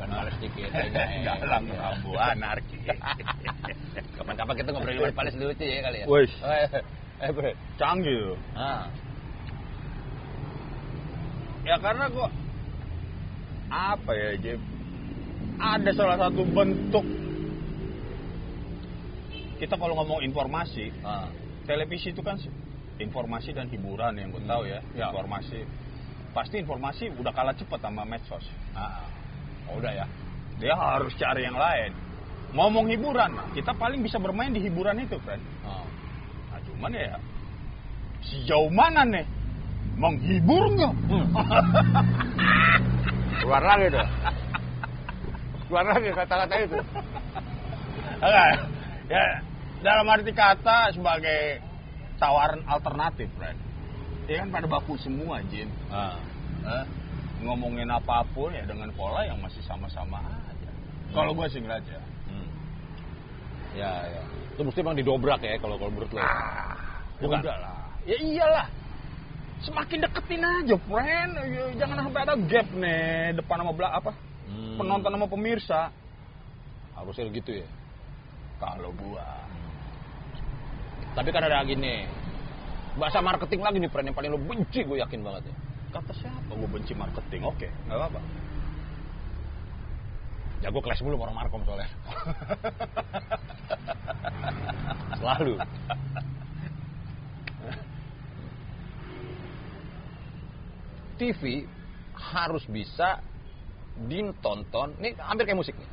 Males 0.08 0.36
dikit 0.39 0.71
aja. 0.71 1.36
Dalam 1.39 1.67
rambu 1.67 2.15
anarki. 2.15 2.80
Kapan-kapan 4.19 4.54
kita 4.56 4.69
ngobrol 4.71 5.10
di 5.12 5.15
Pales 5.15 5.36
lucu 5.36 5.63
ya 5.63 5.80
kali 5.84 5.97
ya. 6.04 6.06
Wes. 6.08 6.32
Eh, 6.43 6.67
eh, 7.24 7.32
bro. 7.32 7.52
Canggih. 7.80 8.36
Ah, 8.56 8.88
Ya 11.62 11.78
karena 11.78 12.10
gua 12.10 12.26
apa 13.69 14.12
ya, 14.17 14.34
Jim? 14.41 14.60
Ada 15.62 15.93
salah 15.93 16.17
satu 16.17 16.41
bentuk 16.41 17.06
kita 19.62 19.78
kalau 19.78 19.93
ngomong 20.02 20.26
informasi, 20.26 20.89
ah. 21.06 21.30
televisi 21.69 22.10
itu 22.10 22.26
kan 22.26 22.34
informasi 22.97 23.54
dan 23.54 23.69
hiburan 23.69 24.17
yang 24.17 24.34
gue 24.34 24.41
tahu 24.50 24.65
ya, 24.65 24.82
Ya. 24.97 25.13
informasi. 25.13 25.62
Pasti 26.34 26.65
informasi 26.65 27.13
udah 27.13 27.30
kalah 27.30 27.54
cepat 27.54 27.78
sama 27.78 28.02
medsos. 28.02 28.41
Ah. 28.74 29.06
Oh, 29.69 29.78
udah 29.78 29.93
ya. 29.93 30.06
Dia 30.58 30.74
harus 30.74 31.13
cari 31.13 31.45
yang 31.45 31.54
lain. 31.54 31.93
Ngomong 32.58 32.89
hiburan, 32.89 33.38
nah, 33.38 33.45
kita 33.54 33.69
paling 33.78 34.02
bisa 34.02 34.17
bermain 34.17 34.50
di 34.50 34.65
hiburan 34.65 34.97
itu, 34.97 35.21
friend. 35.21 35.45
Ah. 35.62 35.86
Nah, 36.50 36.60
cuman 36.65 36.91
ya 36.97 37.13
sejauh 38.26 38.74
mana 38.74 39.06
nih 39.06 39.26
menghibur 39.93 40.74
nggak? 40.74 40.93
Hmm. 41.06 41.26
Keluar 43.45 43.62
lagi 43.62 43.93
tuh. 43.93 44.08
Keluar 45.69 45.86
lagi 45.86 46.10
kata-kata 46.17 46.56
itu. 46.65 46.80
Enggak, 48.21 48.54
ya 49.10 49.51
dalam 49.82 50.06
arti 50.06 50.32
kata 50.32 50.94
sebagai 50.94 51.62
tawaran 52.22 52.62
alternatif, 52.70 53.28
friend. 53.34 53.58
Ya 54.30 54.46
kan 54.46 54.54
pada 54.54 54.70
baku 54.70 54.94
semua, 55.02 55.41
Jin. 55.50 55.67
Ah. 55.89 56.15
Eh, 56.62 56.86
ngomongin 57.41 57.89
apa 57.89 58.22
pun 58.32 58.54
ya 58.54 58.62
dengan 58.70 58.94
pola 58.94 59.26
yang 59.26 59.41
masih 59.41 59.60
sama-sama 59.65 60.22
aja. 60.22 60.72
Kalau 61.10 61.34
gue 61.34 61.48
sih 61.50 61.58
ngeliat 61.58 61.82
ya. 61.89 62.02
Hmm. 62.30 62.48
Ya, 63.74 63.91
ya. 64.06 64.22
Itu 64.54 64.62
mesti 64.62 64.86
emang 64.86 64.94
didobrak 64.94 65.41
ya 65.41 65.58
kalau 65.58 65.82
kalau 65.82 65.89
menurut 65.89 66.13
lo. 66.13 66.22
Ah, 66.22 67.02
Bukan? 67.17 67.41
udah 67.41 67.58
lah. 67.58 67.76
Ya 68.06 68.17
iyalah. 68.22 68.67
Semakin 69.65 70.06
deketin 70.06 70.41
aja, 70.41 70.76
friend. 70.86 71.32
Ya, 71.38 71.63
Jangan 71.86 71.98
sampai 72.06 72.22
ada 72.26 72.34
gap 72.38 72.67
nih 72.74 73.34
depan 73.38 73.58
sama 73.62 73.74
belakang 73.74 73.98
apa? 74.06 74.12
Hmm. 74.46 74.78
Penonton 74.78 75.12
sama 75.17 75.28
pemirsa. 75.30 75.82
Harusnya 76.94 77.34
gitu 77.34 77.65
ya. 77.65 77.67
Kalau 78.62 78.94
gua 78.94 79.26
Tapi 81.12 81.30
kan 81.32 81.43
ada 81.43 81.60
gini. 81.67 82.08
Bahasa 82.95 83.24
marketing 83.24 83.62
lagi 83.63 83.78
nih, 83.80 83.89
friend 83.91 84.12
yang 84.12 84.17
paling 84.17 84.32
lo 84.36 84.39
benci 84.39 84.84
gue 84.84 85.00
yakin 85.00 85.24
banget 85.24 85.47
ya. 85.47 85.56
kata 85.91 86.12
siapa 86.15 86.52
gua 86.56 86.69
benci 86.71 86.95
marketing? 86.95 87.43
Oke, 87.43 87.67
nggak 87.88 88.00
apa-apa. 88.00 88.19
Jago 90.63 90.80
kelas 90.80 91.02
mulu 91.04 91.19
sama 91.19 91.24
orang 91.28 91.38
markom 91.41 91.62
soalnya. 91.67 91.89
Selalu. 95.19 95.56
TV 101.19 101.65
harus 102.17 102.63
bisa 102.65 103.21
ditonton, 104.10 104.97
ini 105.02 105.13
hampir 105.21 105.45
kayak 105.45 105.60
musik 105.60 105.76
nih. 105.78 105.89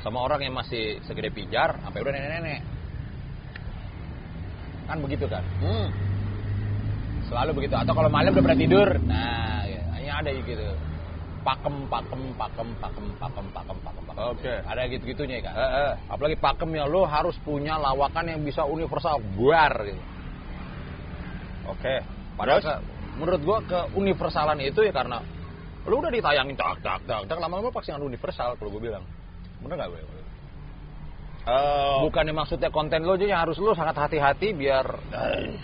Sama 0.00 0.24
orang 0.24 0.40
yang 0.46 0.54
masih 0.56 1.02
segede 1.04 1.28
pijar, 1.28 1.76
sampai 1.84 2.00
udah 2.00 2.12
nenek-nenek. 2.12 2.77
Kan 4.88 4.98
begitu 5.04 5.28
kan? 5.28 5.44
Hmm. 5.60 5.86
Selalu 7.28 7.50
begitu. 7.60 7.76
Atau 7.76 7.92
kalau 7.92 8.08
malam 8.08 8.32
udah 8.32 8.40
pernah 8.40 8.58
tidur, 8.58 8.88
nah 9.04 9.60
ya, 9.68 9.80
hanya 10.00 10.12
ada 10.24 10.30
gitu. 10.32 10.64
Pakem, 11.44 11.74
pakem, 11.92 12.22
pakem, 12.34 12.68
pakem, 12.80 13.06
pakem, 13.20 13.46
pakem, 13.52 13.76
pakem, 13.84 14.04
pakem. 14.08 14.24
Oke. 14.32 14.54
Ada 14.64 14.80
gitu-gitunya 14.88 15.44
kan. 15.44 15.54
Eh, 15.54 15.62
eh. 15.62 15.92
Apalagi 16.08 16.36
pakemnya 16.40 16.88
lo 16.88 17.04
harus 17.04 17.36
punya 17.44 17.76
lawakan 17.76 18.32
yang 18.32 18.40
bisa 18.40 18.64
universal, 18.64 19.20
buar 19.36 19.72
gitu. 19.84 20.02
Oke. 21.68 22.00
Padahal 22.36 22.60
Terus? 22.64 22.68
ke- 22.72 22.82
menurut 23.20 23.40
gua 23.44 23.58
ke 23.60 23.80
universalan 23.98 24.58
itu 24.64 24.80
ya 24.86 24.92
karena 24.94 25.20
lu 25.88 26.04
udah 26.04 26.12
ditayangin 26.12 26.52
tak 26.52 26.84
tak 26.84 27.00
tak 27.08 27.24
tak 27.26 27.38
lama-lama 27.40 27.72
pasti 27.72 27.90
universal 27.96 28.56
kalau 28.60 28.70
gue 28.76 28.82
bilang. 28.92 29.04
Bener 29.64 29.74
nggak 29.76 29.88
gue? 29.90 30.02
Eh, 31.48 31.96
Bukannya 32.04 32.36
maksudnya 32.36 32.68
konten 32.68 33.08
lo 33.08 33.16
aja 33.16 33.24
yang 33.24 33.40
harus 33.40 33.56
lo 33.56 33.72
sangat 33.72 33.96
hati-hati 33.96 34.52
biar 34.52 34.84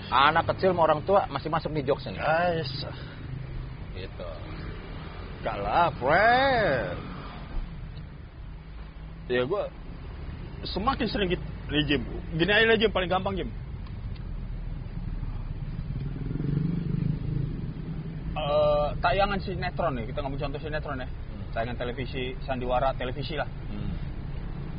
anak 0.08 0.48
kecil 0.56 0.72
sama 0.72 0.88
orang 0.88 1.04
tua 1.04 1.28
masih 1.28 1.52
masuk 1.52 1.76
nih 1.76 1.84
jokesnya 1.84 2.16
nih. 2.16 2.20
Guys. 2.24 2.72
Gitu. 3.92 4.28
Gak 5.44 5.56
lah, 5.60 5.92
friend. 6.00 6.96
Ya 9.28 9.44
gua 9.44 9.68
semakin 10.64 11.04
sering 11.04 11.28
gitu. 11.36 11.44
Nih, 11.68 11.84
Jim. 11.84 12.00
Gini 12.36 12.52
aja 12.52 12.64
lah, 12.64 12.76
Jim. 12.80 12.92
Paling 12.92 13.08
gampang, 13.12 13.36
Jim. 13.36 13.48
Eh, 18.34 18.88
tayangan 19.00 19.40
sinetron 19.40 19.92
nih, 20.00 20.04
kita 20.12 20.18
ngomong 20.20 20.40
contoh 20.40 20.60
sinetron 20.60 21.00
ya. 21.00 21.08
Tayangan 21.56 21.76
televisi, 21.76 22.36
sandiwara 22.44 22.92
televisi 22.96 23.36
lah. 23.36 23.48
Hmm. 23.68 23.93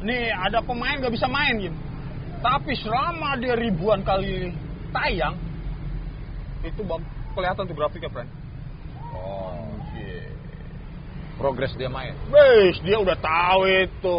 Nih 0.06 0.30
ada 0.30 0.62
pemain 0.62 1.02
gak 1.02 1.14
bisa 1.14 1.26
main 1.26 1.58
gitu. 1.58 1.78
Tapi 2.46 2.78
selama 2.78 3.42
dia 3.42 3.58
ribuan 3.58 4.06
kali 4.06 4.54
tayang, 4.94 5.34
itu 6.62 6.86
bang, 6.86 7.02
kelihatan 7.34 7.66
tuh 7.66 7.74
grafiknya, 7.74 8.14
friend. 8.14 8.30
Oh. 9.18 9.66
Progres 11.36 11.76
dia 11.76 11.92
main. 11.92 12.16
Wes, 12.32 12.80
dia 12.80 12.96
udah 12.96 13.18
tahu 13.20 13.68
itu. 13.68 14.16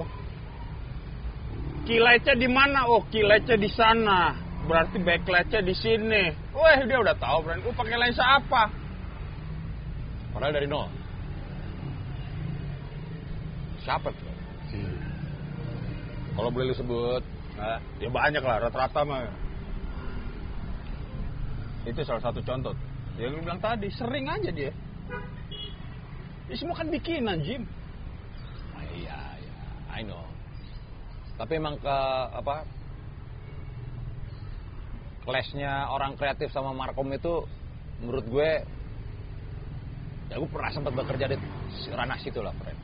Kilatnya 1.88 2.35
di 2.37 2.49
mana? 2.51 2.85
Oh, 2.92 3.01
kilatnya 3.09 3.57
di 3.57 3.70
sana. 3.72 4.37
Berarti 4.68 5.01
backlightnya 5.01 5.64
di 5.64 5.72
sini. 5.72 6.25
Wah, 6.53 6.77
dia 6.85 6.99
udah 7.01 7.16
tahu, 7.16 7.46
friend. 7.49 7.64
Lu 7.64 7.72
pakai 7.72 7.96
lensa 7.96 8.20
apa? 8.20 8.68
Padahal 10.35 10.53
dari 10.53 10.68
nol. 10.68 10.92
Siapa 13.81 14.12
tuh? 14.12 14.36
Kalau 16.37 16.53
boleh 16.53 16.68
lu 16.70 16.77
sebut, 16.77 17.25
Nah, 17.57 17.81
ya 17.96 18.09
banyak 18.12 18.44
lah, 18.44 18.68
rata-rata 18.68 19.01
mah. 19.09 19.25
Itu 21.88 22.05
salah 22.05 22.20
satu 22.20 22.44
contoh. 22.44 22.77
Yang 23.16 23.40
lu 23.40 23.49
bilang 23.49 23.61
tadi, 23.64 23.88
sering 23.96 24.29
aja 24.29 24.51
dia. 24.53 24.72
Ini 26.46 26.55
semua 26.61 26.77
kan 26.77 26.92
bikinan, 26.92 27.40
Jim. 27.40 27.64
Ah, 28.77 28.85
iya, 28.92 29.18
iya, 29.40 29.57
I 29.88 30.05
know. 30.05 30.20
Tapi 31.40 31.57
emang 31.57 31.81
ke 31.81 31.96
apa? 32.37 32.68
Clashnya 35.27 35.90
orang 35.90 36.14
kreatif 36.14 36.53
sama 36.55 36.70
Markom 36.70 37.11
itu 37.11 37.42
menurut 37.99 38.27
gue 38.31 38.51
ya 40.31 40.37
gue 40.38 40.51
pernah 40.53 40.70
sempat 40.70 40.92
bekerja 40.94 41.35
di 41.35 41.37
ranah 41.90 42.18
situ 42.22 42.38
lah, 42.38 42.55
friend. 42.62 42.75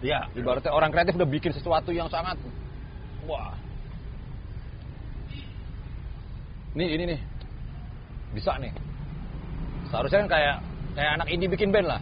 Ya, 0.00 0.24
Ibaratnya 0.32 0.72
orang 0.72 0.88
kreatif 0.88 1.12
udah 1.20 1.28
bikin 1.28 1.52
sesuatu 1.52 1.92
yang 1.92 2.08
sangat 2.08 2.40
wah. 3.28 3.52
Nih 6.72 6.88
ini 6.96 7.04
nih. 7.14 7.20
Bisa 8.32 8.56
nih. 8.56 8.72
Seharusnya 9.92 10.24
kan 10.24 10.28
kayak 10.30 10.56
kayak 10.96 11.10
anak 11.20 11.28
indie 11.28 11.50
bikin 11.50 11.68
band 11.68 11.90
lah. 11.90 12.00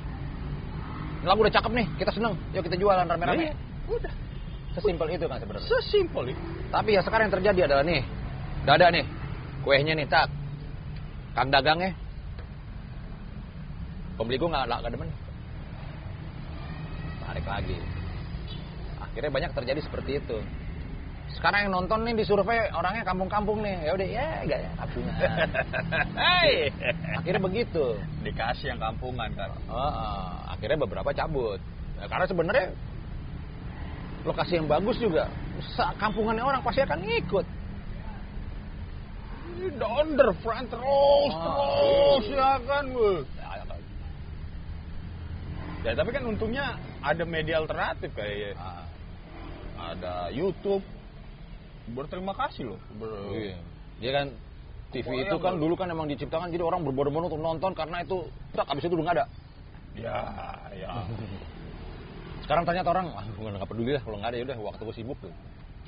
Ini 1.18 1.26
lagu 1.26 1.42
udah 1.42 1.50
cakep 1.50 1.72
nih, 1.74 1.86
kita 1.98 2.14
seneng. 2.14 2.38
Yuk 2.54 2.62
kita 2.62 2.78
jualan 2.78 3.08
rame-rame. 3.08 3.50
Iya, 3.50 3.54
udah. 3.90 4.12
Sesimpel 4.78 5.10
itu 5.10 5.26
kan 5.26 5.42
sebenarnya. 5.42 5.66
Sesimpel 5.66 6.24
itu. 6.30 6.42
Tapi 6.70 6.88
ya 6.94 7.02
sekarang 7.02 7.26
yang 7.26 7.34
terjadi 7.34 7.60
adalah 7.66 7.82
nih, 7.82 8.02
udah 8.62 8.74
ada 8.78 8.86
nih, 8.94 9.04
kuehnya 9.66 9.98
nih, 9.98 10.06
tak. 10.06 10.30
Kang 11.34 11.50
dagangnya, 11.50 11.94
pembeli 14.14 14.36
gue 14.38 14.48
nggak 14.50 14.64
nggak 14.68 14.92
demen. 14.94 15.10
Lagi. 17.48 17.78
Akhirnya 19.00 19.30
banyak 19.32 19.52
terjadi 19.56 19.80
seperti 19.80 20.20
itu. 20.20 20.38
Sekarang 21.28 21.68
yang 21.68 21.72
nonton 21.76 22.08
nih 22.08 22.16
di 22.16 22.24
survei 22.24 22.72
orangnya 22.72 23.04
kampung-kampung 23.04 23.60
nih, 23.60 23.76
ya 23.84 23.90
udah 23.92 24.08
ya 24.08 24.26
gak 24.48 24.60
ya 24.64 24.70
kampungan. 24.80 25.14
Hei. 26.24 26.72
Akhirnya 27.20 27.40
begitu. 27.40 27.84
Dikasih 28.24 28.72
yang 28.76 28.80
kampungan 28.80 29.28
kan. 29.36 29.50
Heeh, 29.52 30.28
akhirnya 30.56 30.78
beberapa 30.88 31.10
cabut. 31.12 31.60
Ya, 32.00 32.04
karena 32.08 32.26
sebenarnya 32.28 32.66
lokasi 34.24 34.52
yang 34.60 34.66
bagus 34.66 34.96
juga, 34.98 35.30
kampungannya 36.00 36.42
orang 36.44 36.60
pasti 36.64 36.80
akan 36.84 37.00
ngikut. 37.06 37.46
The 39.58 39.88
underfront 39.88 40.70
terus, 40.70 41.32
Ah, 41.34 41.42
terus 41.42 42.24
iya. 42.30 42.36
ya 42.38 42.52
kan. 42.62 42.84
weh. 42.94 43.20
Ya. 43.36 43.48
Ya 45.86 45.92
tapi 45.94 46.10
kan 46.10 46.24
untungnya 46.26 46.74
ada 47.00 47.22
media 47.24 47.62
alternatif 47.62 48.10
kayak 48.12 48.54
Ah, 48.58 48.84
ada 49.78 50.28
YouTube. 50.30 50.82
Berterima 51.88 52.36
kasih 52.36 52.74
loh. 52.76 52.80
Ber- 53.00 53.32
iya. 53.32 53.56
Dia 53.98 54.10
kan 54.12 54.26
TV 54.92 55.04
Pokoknya 55.04 55.24
itu 55.24 55.36
kan 55.40 55.52
ber- 55.56 55.60
dulu 55.64 55.74
kan 55.76 55.88
emang 55.88 56.06
diciptakan 56.08 56.48
jadi 56.52 56.64
orang 56.64 56.84
berbondong-bondong 56.84 57.32
untuk 57.32 57.42
nonton 57.42 57.72
karena 57.72 58.04
itu 58.04 58.28
tak 58.52 58.68
abis 58.68 58.84
itu 58.84 58.94
udah 58.96 59.04
nggak 59.08 59.16
ada. 59.20 59.26
Ya, 59.96 60.18
ya. 60.76 60.90
Sekarang 62.44 62.64
ternyata 62.64 62.88
orang, 62.92 63.12
ah 63.12 63.24
gue 63.24 63.48
nggak 63.48 63.68
peduli 63.68 63.92
lah 63.96 64.02
kalau 64.04 64.16
nggak 64.20 64.30
ada 64.32 64.38
ya 64.40 64.44
udah 64.48 64.56
waktu 64.64 64.82
gue 64.84 64.94
sibuk 64.96 65.18
tuh. 65.20 65.32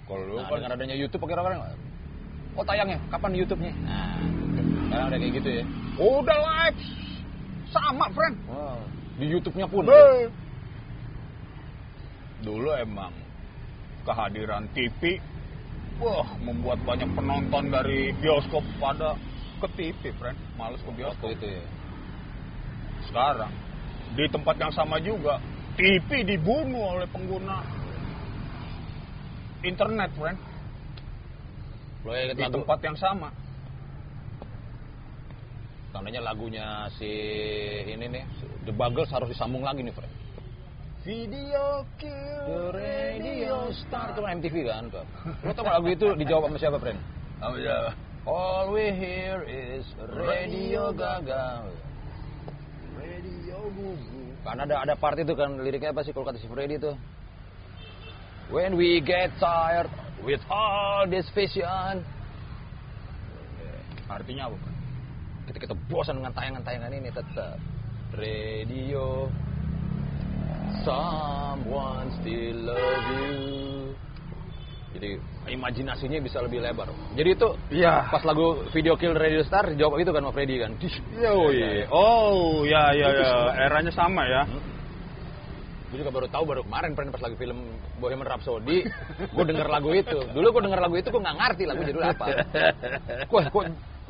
Kalau 0.05 0.37
Nah, 0.37 0.49
kan 0.49 0.57
dengan 0.61 0.73
adanya 0.77 0.97
YouTube 0.99 1.23
pakai 1.23 1.37
orang 1.39 1.63
oh 2.59 2.65
tayangnya 2.67 2.99
kapan 3.09 3.31
YouTube-nya? 3.39 3.73
Nah, 3.87 4.19
sekarang 4.91 5.07
ada 5.07 5.17
kayak 5.23 5.33
gitu 5.39 5.49
ya. 5.63 5.65
udah 6.01 6.39
live 6.41 6.79
sama, 7.71 8.07
friend. 8.11 8.37
Wow. 8.51 8.79
Di 9.23 9.27
YouTube-nya 9.31 9.67
pun. 9.71 9.87
Be. 9.87 10.27
Dulu 12.41 12.73
emang 12.77 13.13
kehadiran 14.09 14.65
TV 14.73 15.21
wah 16.01 16.25
membuat 16.41 16.81
banyak 16.89 17.13
penonton 17.13 17.69
dari 17.69 18.17
bioskop 18.17 18.65
pada 18.81 19.13
ke 19.61 19.69
TV, 19.77 20.01
friend. 20.17 20.39
Males 20.57 20.81
ke 20.81 20.91
bioskop. 20.97 21.29
Waktu 21.29 21.37
itu 21.37 21.47
ya. 21.61 21.65
Sekarang 23.05 23.53
di 24.17 24.25
tempat 24.33 24.57
yang 24.57 24.73
sama 24.73 24.97
juga 24.99 25.39
TV 25.77 26.25
dibunuh 26.25 26.97
oleh 26.97 27.09
pengguna 27.13 27.61
internet, 29.61 30.11
friend. 30.17 30.39
Lo 32.01 32.17
inget 32.17 32.37
Di 32.37 32.45
lagu 32.49 32.55
tempat 32.61 32.79
yang 32.81 32.97
sama. 32.97 33.29
tandanya 35.91 36.23
lagunya 36.23 36.87
si 36.97 37.11
ini 37.83 38.07
nih 38.07 38.25
The 38.63 38.71
Buggles 38.71 39.11
harus 39.11 39.35
disambung 39.35 39.67
lagi 39.67 39.83
nih, 39.83 39.91
friend. 39.91 40.20
Video 41.01 41.81
The 41.97 42.77
Radio 42.77 43.73
Star 43.73 44.13
itu 44.13 44.21
kan 44.21 44.37
MTV 44.37 44.57
kan, 44.69 44.85
Pak. 44.93 45.05
Lo 45.49 45.53
tau 45.57 45.65
lagu 45.65 45.89
itu 45.89 46.13
dijawab 46.13 46.53
sama 46.53 46.61
siapa, 46.61 46.77
friend? 46.77 47.01
Oh 47.41 47.57
ya. 47.57 47.97
All 48.29 48.69
we 48.69 48.93
hear 48.93 49.41
is 49.49 49.89
Radio 50.13 50.93
Gaga. 50.93 51.65
Radio 53.01 53.59
Gugu. 53.73 54.45
Kan 54.45 54.61
ada 54.61 54.85
ada 54.85 54.93
part 54.93 55.17
itu 55.17 55.33
kan 55.33 55.57
liriknya 55.65 55.97
apa 55.97 56.05
sih 56.05 56.13
kalau 56.13 56.29
kata 56.29 56.37
si 56.37 56.45
Freddy 56.53 56.77
itu? 56.77 56.93
When 58.53 58.77
we 58.77 59.01
get 59.01 59.33
tired 59.41 59.89
with 60.21 60.45
all 60.53 61.09
this 61.09 61.25
vision. 61.33 62.05
Artinya 64.05 64.53
apa? 64.53 64.69
Kita 65.49 65.65
kita 65.65 65.75
bosan 65.89 66.21
dengan 66.21 66.37
tayangan-tayangan 66.37 66.93
ini 66.93 67.09
tetap 67.09 67.57
radio. 68.13 69.33
Someone 70.87 72.09
still 72.23 72.57
love 72.71 73.07
you. 73.15 73.93
Jadi 74.91 75.09
imajinasinya 75.55 76.19
bisa 76.21 76.43
lebih 76.43 76.61
lebar. 76.61 76.91
Jadi 77.15 77.31
itu 77.33 77.49
Iya. 77.73 78.11
pas 78.11 78.23
lagu 78.27 78.67
video 78.75 78.99
Kill 78.99 79.15
Radio 79.15 79.41
Star 79.47 79.71
dijawab 79.71 80.03
itu 80.03 80.11
kan 80.11 80.23
sama 80.27 80.35
Freddy 80.35 80.57
kan. 80.61 80.75
Oh 81.31 81.49
iya. 81.55 81.87
Oh, 81.89 82.67
ya 82.67 82.91
ya 82.93 83.09
ya. 83.15 83.31
Eranya 83.71 83.93
sama 83.95 84.27
ya. 84.27 84.43
Gue 85.91 86.07
juga 86.07 86.15
baru 86.15 86.27
tahu 86.31 86.45
baru 86.47 86.63
kemarin 86.63 86.95
pernah 86.95 87.11
pas 87.11 87.23
lagi 87.27 87.35
film 87.35 87.59
Bohemian 87.99 88.23
Rhapsody, 88.23 88.87
gue 89.27 89.45
denger 89.45 89.67
lagu 89.67 89.91
itu. 89.91 90.23
Dulu 90.23 90.47
gue 90.55 90.63
denger 90.71 90.81
lagu 90.87 90.95
itu 90.95 91.11
gue 91.11 91.19
nggak 91.19 91.39
ngerti 91.43 91.63
lagu 91.67 91.83
judul 91.83 92.05
apa. 92.07 92.27
Kok 93.27 93.41
kok 93.51 93.65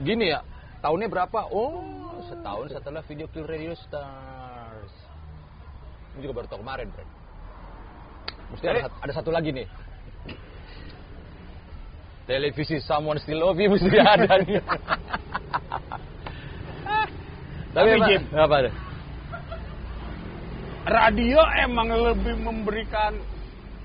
gini 0.04 0.28
ya? 0.28 0.44
Tahunnya 0.84 1.08
berapa? 1.08 1.48
Oh, 1.48 2.20
setahun 2.28 2.76
setelah 2.76 3.00
video 3.08 3.28
Kill 3.32 3.48
Radio 3.48 3.72
Stars. 3.72 4.49
Gue 6.14 6.20
juga 6.26 6.34
baru 6.42 6.46
tahu 6.50 6.60
kemarin, 6.62 6.86
Bro. 6.90 7.04
Mesti 8.50 8.66
ada, 8.66 8.80
ada 8.90 9.12
satu 9.14 9.30
lagi 9.30 9.54
nih. 9.54 9.66
Televisi 12.26 12.78
Someone 12.82 13.18
Still 13.22 13.42
Love 13.42 13.58
You 13.58 13.74
mesti 13.74 13.98
ada 14.14 14.32
nih. 14.42 14.62
Tapi, 17.70 17.88
Jim. 18.10 18.22
apa 18.34 18.54
ada? 18.66 18.70
Radio 20.90 21.40
emang 21.62 21.86
lebih 21.94 22.34
memberikan 22.42 23.14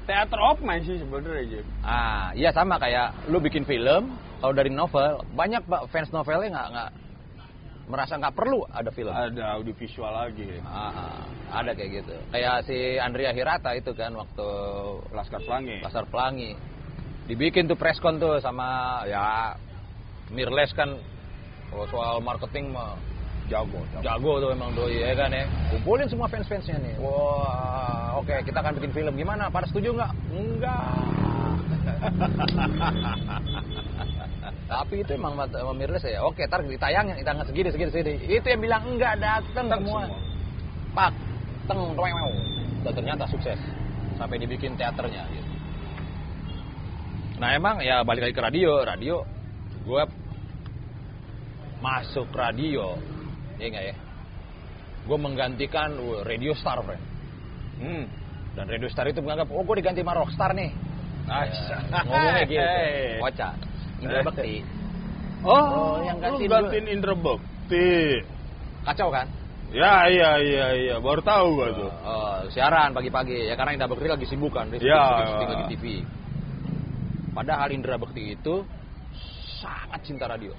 theater 0.10 0.42
of 0.42 0.58
mind 0.66 0.90
sih 0.90 0.98
sebenarnya, 0.98 1.46
Jim. 1.46 1.66
Ah, 1.86 2.34
iya 2.34 2.50
sama 2.50 2.82
kayak 2.82 3.30
lu 3.30 3.38
bikin 3.38 3.62
film, 3.66 4.18
kalau 4.42 4.54
dari 4.54 4.74
novel, 4.74 5.22
banyak 5.38 5.62
pak 5.70 5.86
fans 5.94 6.10
novelnya 6.10 6.50
nggak 6.50 6.68
nggak 6.74 6.90
merasa 7.86 8.18
nggak 8.18 8.36
perlu 8.36 8.66
ada 8.70 8.90
film. 8.90 9.14
Ada 9.14 9.62
audiovisual 9.62 10.10
lagi. 10.10 10.58
Ah, 10.66 11.26
ada 11.54 11.72
kayak 11.78 12.04
gitu. 12.04 12.16
Kayak 12.34 12.66
si 12.66 12.98
Andrea 12.98 13.32
Hirata 13.32 13.74
itu 13.78 13.94
kan 13.94 14.14
waktu 14.18 14.48
Laskar 15.14 15.42
Pelangi. 15.46 15.82
Pasar 15.86 16.06
Pelangi, 16.10 16.58
dibikin 17.26 17.66
tuh 17.66 17.78
preskon 17.78 18.22
tuh 18.22 18.38
sama 18.42 19.02
ya 19.10 19.54
Mirles 20.30 20.74
kan 20.74 20.98
kalau 21.70 21.86
soal 21.90 22.16
marketing 22.22 22.74
mah 22.74 22.98
Jago, 23.46 23.78
jago. 23.94 24.02
jago 24.02 24.32
tuh 24.42 24.50
emang 24.58 24.74
doi 24.74 25.06
ya 25.06 25.14
kan 25.14 25.30
ya 25.30 25.46
kumpulin 25.70 26.10
semua 26.10 26.26
fans 26.26 26.50
fansnya 26.50 26.82
nih 26.82 26.98
wah 26.98 28.18
oke 28.18 28.34
kita 28.42 28.58
akan 28.58 28.82
bikin 28.82 28.90
film 28.90 29.14
gimana 29.14 29.54
pada 29.54 29.70
setuju 29.70 29.94
nggak 29.94 30.12
enggak 30.34 30.82
tapi 34.66 35.02
itu 35.02 35.12
emang 35.16 35.34
mat- 35.38 35.54
sama 35.54 35.74
Mirles 35.74 36.04
ya. 36.06 36.22
Oke 36.26 36.46
ntar 36.46 36.62
ditayangin 36.66 37.16
ditayang 37.22 37.46
segini 37.46 37.70
segini 37.72 37.90
segini. 37.92 38.14
Itu 38.30 38.48
yang 38.50 38.62
bilang 38.62 38.84
enggak 38.86 39.20
datang 39.22 39.70
semua. 39.70 40.10
pak 40.96 41.12
teng 41.68 41.92
toeng 41.98 42.18
dan 42.86 42.94
ternyata 42.96 43.24
sukses. 43.28 43.60
Sampai 44.16 44.40
dibikin 44.40 44.80
teaternya 44.80 45.28
gitu. 45.28 45.44
nah 47.36 47.52
emang 47.52 47.84
ya 47.84 48.00
balik 48.08 48.32
lagi 48.32 48.36
ke 48.36 48.44
radio. 48.44 48.72
Radio 48.88 49.16
gue 49.84 50.04
masuk 51.84 52.32
radio. 52.32 52.96
Ya 53.60 53.68
enggak 53.72 53.86
ya? 53.92 53.96
Gue 55.06 55.18
menggantikan 55.20 56.00
uh, 56.00 56.24
radio 56.26 56.56
star 56.58 56.82
friend. 56.82 57.04
Hmm. 57.76 58.08
dan 58.56 58.72
radio 58.72 58.88
star 58.88 59.04
itu 59.12 59.20
menganggap 59.20 59.52
oh 59.52 59.68
gue 59.68 59.84
diganti 59.84 60.00
sama 60.00 60.16
rockstar 60.16 60.56
nih 60.56 60.72
Ya, 61.26 61.42
ngomongnya 62.06 62.46
gitu. 62.46 62.62
Kocak 63.22 63.54
Indra 64.02 64.22
Bekti 64.22 64.56
Oh, 65.46 65.54
Oh, 65.54 65.96
yang 66.02 66.18
yang 66.22 66.38
gantiin 66.42 66.50
gantiin, 66.50 66.86
Indra 66.90 67.14
Bekti. 67.14 68.22
kacau 68.82 69.10
kan? 69.14 69.28
Ya, 69.74 70.06
iya, 70.10 70.30
iya, 70.42 70.66
iya. 70.74 70.96
Baru 70.98 71.22
tahu 71.22 71.58
gua 71.62 71.70
tuh. 71.74 71.92
Oh, 72.02 72.38
siaran 72.50 72.94
pagi-pagi. 72.94 73.50
Ya 73.50 73.54
karena 73.54 73.74
Indra 73.78 73.90
Bekti 73.90 74.08
lagi 74.10 74.26
sibuk 74.26 74.54
kan 74.54 74.70
dia 74.74 74.82
Ya. 74.82 75.26
syuting 75.26 75.50
lagi 75.50 75.66
TV 75.78 75.86
padahal 77.36 77.70
Indra 77.76 78.00
Bekti 78.00 78.34
itu 78.34 78.64
sangat 79.60 80.02
cinta 80.06 80.26
radio. 80.26 80.54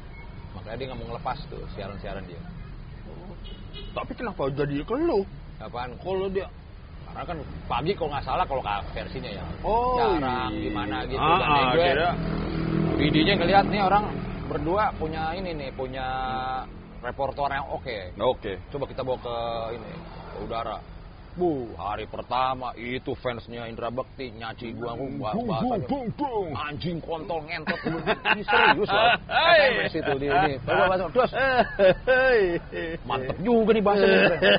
Makanya 0.55 0.77
dia 0.77 0.87
nggak 0.93 0.99
mau 1.01 1.07
ngelepas 1.15 1.39
tuh 1.49 1.63
siaran-siaran 1.75 2.27
dia. 2.27 2.39
Tapi 3.95 4.13
kenapa 4.13 4.51
jadi 4.53 4.85
ke 4.85 4.95
lu? 4.95 5.25
apaan? 5.57 5.97
Kalau 5.97 6.29
dia 6.29 6.47
karena 7.17 7.33
kan 7.33 7.39
pagi 7.65 7.93
kalau 7.97 8.13
nggak 8.13 8.25
salah 8.25 8.45
kalau 8.45 8.61
ka- 8.61 8.85
versinya 8.93 9.31
ya 9.31 9.45
Oh, 9.65 9.97
jarang 9.97 10.53
iya. 10.53 10.63
gimana 10.63 10.97
gitu 11.03 11.17
Ah, 11.19 11.39
dan 11.41 11.49
ah, 11.49 11.65
gue 11.73 11.81
kira. 11.83 12.11
videonya 12.95 13.35
ngeliat 13.35 13.65
nih 13.67 13.81
orang 13.81 14.05
berdua 14.47 14.85
punya 14.95 15.33
ini 15.33 15.51
nih 15.51 15.71
punya 15.73 16.07
reporter 17.01 17.49
yang 17.49 17.65
oke 17.67 17.97
Oke. 18.19 18.53
coba 18.69 18.85
kita 18.85 19.01
bawa 19.01 19.17
ke 19.17 19.37
ini 19.73 19.93
ke 20.29 20.37
udara 20.45 20.77
Bu, 21.37 21.69
hari 21.77 22.09
pertama 22.09 22.73
itu 22.81 23.13
fansnya 23.13 23.69
Indra 23.69 23.93
Bekti 23.93 24.33
nyaci 24.33 24.73
gua 24.73 24.97
aku 24.97 25.05
bah- 25.21 25.37
bahasanya 25.37 25.85
bung, 25.85 26.09
bung. 26.17 26.49
anjing 26.57 26.97
kontol 26.97 27.45
ngentot 27.45 27.77
ini 27.85 28.41
serius 28.41 28.89
loh 28.89 29.11
Hey. 29.29 29.85
SMS 29.85 29.95
itu 30.01 30.13
di 30.17 30.27
ini 30.33 30.53
baru 30.65 30.83
bahasa 30.89 31.05
terus 31.13 31.31
mantep 33.05 33.37
juga 33.45 33.71
nih 33.77 33.83
bahasanya 33.85 34.19
Fred. 34.33 34.53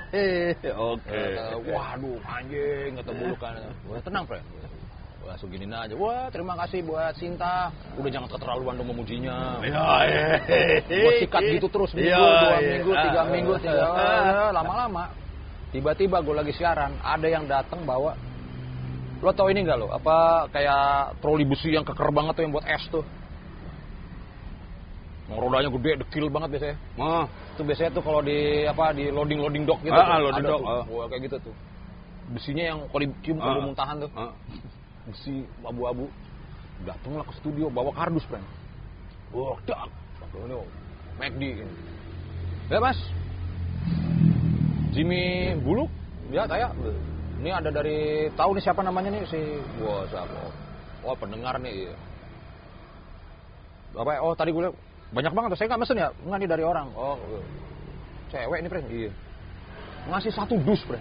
Oke. 0.78 1.18
Kata, 1.34 1.58
waduh 1.66 2.18
anjing 2.30 2.92
bulukan 3.02 3.52
Wah, 3.90 4.02
tenang 4.06 4.24
Wah, 4.30 4.42
langsung 5.28 5.50
giniin 5.50 5.74
aja 5.74 5.98
wah 5.98 6.30
terima 6.30 6.54
kasih 6.62 6.86
buat 6.86 7.12
Sinta 7.18 7.74
udah 7.98 8.10
jangan 8.14 8.30
keterlaluan 8.30 8.78
dong 8.78 8.94
memujinya 8.94 9.60
Ya, 9.66 10.08
gue 10.86 11.12
sikat 11.20 11.42
gitu 11.58 11.68
terus 11.68 11.90
minggu, 11.98 12.14
Ya, 12.14 12.22
dua 12.22 12.58
ya. 12.62 12.70
minggu, 12.70 12.92
tiga 12.96 13.20
Ah, 13.20 13.26
minggu, 13.28 13.52
ah, 13.52 13.60
tiga 13.60 13.84
ah. 13.84 13.98
eh, 13.98 14.50
lama-lama. 14.56 15.06
Tiba-tiba 15.78 16.26
gue 16.26 16.34
lagi 16.34 16.58
siaran, 16.58 16.98
ada 17.06 17.28
yang 17.30 17.46
datang 17.46 17.86
bawa. 17.86 18.18
Lo 19.22 19.30
tau 19.30 19.46
ini 19.46 19.62
nggak 19.62 19.78
lo? 19.78 19.94
Apa 19.94 20.50
kayak 20.50 21.22
troli 21.22 21.46
besi 21.46 21.70
yang 21.70 21.86
keker 21.86 22.10
banget 22.10 22.34
tuh 22.34 22.42
yang 22.42 22.54
buat 22.54 22.66
es 22.66 22.82
tuh? 22.90 23.06
Yang 25.30 25.38
rodanya 25.38 25.70
gede, 25.70 25.92
dekil 26.02 26.34
banget 26.34 26.50
biasanya. 26.58 26.78
Ah, 26.98 27.26
Itu 27.54 27.62
biasanya 27.62 27.94
tuh 27.94 28.02
kalau 28.02 28.26
di 28.26 28.66
apa 28.66 28.90
di 28.90 29.14
loading 29.14 29.38
loading 29.38 29.64
dock 29.70 29.86
gitu. 29.86 29.94
Ah, 29.94 30.02
tuh. 30.02 30.10
ah, 30.10 30.18
loading 30.18 30.46
Ada 30.46 30.50
dock, 30.50 30.62
tuh. 30.62 30.74
ah. 30.74 30.84
Wah, 30.90 31.06
kayak 31.14 31.22
gitu 31.30 31.38
tuh. 31.46 31.56
Besinya 32.28 32.64
yang 32.66 32.80
kalau 32.90 33.02
dicium 33.06 33.38
kalau 33.38 33.60
Ah. 33.62 33.66
muntahan 33.70 33.96
tuh. 34.02 34.10
ah. 34.18 34.32
Besi 35.06 35.34
abu-abu. 35.62 36.10
Datanglah 36.90 37.26
ke 37.26 37.34
studio 37.38 37.70
bawa 37.70 37.94
kardus, 37.94 38.26
friend. 38.26 38.46
Wah, 39.30 39.54
dak. 39.70 39.94
Ini 40.34 40.58
McD. 41.22 41.44
Ya, 42.70 42.82
Mas. 42.82 42.98
Jimmy 44.98 45.54
Buluk 45.62 45.90
dia 46.34 46.50
tanya 46.50 46.74
ini 47.38 47.54
ada 47.54 47.70
dari 47.70 48.28
tahu 48.34 48.58
nih 48.58 48.64
siapa 48.66 48.82
namanya 48.82 49.14
nih 49.14 49.22
si 49.30 49.40
wah 49.78 50.02
siapa 50.10 50.34
oh 51.06 51.14
pendengar 51.14 51.54
nih 51.62 51.86
iya. 51.86 51.94
apa 53.94 54.10
ya? 54.18 54.20
oh 54.26 54.34
tadi 54.34 54.50
gue 54.50 54.66
liat 54.66 54.76
banyak 55.14 55.32
banget 55.32 55.50
tuh 55.54 55.58
saya 55.62 55.68
nggak 55.70 55.82
mesen 55.86 56.02
ya 56.02 56.10
nggak 56.26 56.40
nih 56.42 56.50
dari 56.50 56.64
orang 56.66 56.88
oh 56.98 57.16
iya. 57.30 57.40
cewek 58.34 58.60
nih 58.66 58.70
pre 58.74 58.82
iya 58.90 59.12
ngasih 60.10 60.34
satu 60.34 60.58
dus 60.66 60.82
pre 60.84 61.00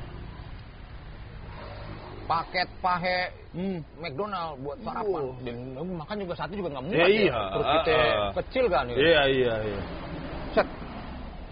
paket 2.29 2.69
pahe 2.85 3.47
Hmm. 3.57 3.81
McDonald 3.97 4.61
buat 4.61 4.77
sarapan 4.85 5.33
dan 5.41 5.57
makan 5.97 6.17
juga 6.21 6.37
satu 6.37 6.53
juga 6.61 6.77
nggak 6.77 6.85
muat 6.93 7.01
Ya, 7.01 7.09
ya, 7.09 7.25
iya. 7.25 7.37
perut 7.57 7.67
kita 7.73 7.93
Ah, 7.97 8.05
ah. 8.05 8.31
kecil 8.37 8.65
kan 8.69 8.85
ya. 8.93 8.97
Iya, 9.01 9.23
iya, 9.33 9.55
iya. 9.65 9.81
Set. 10.53 10.69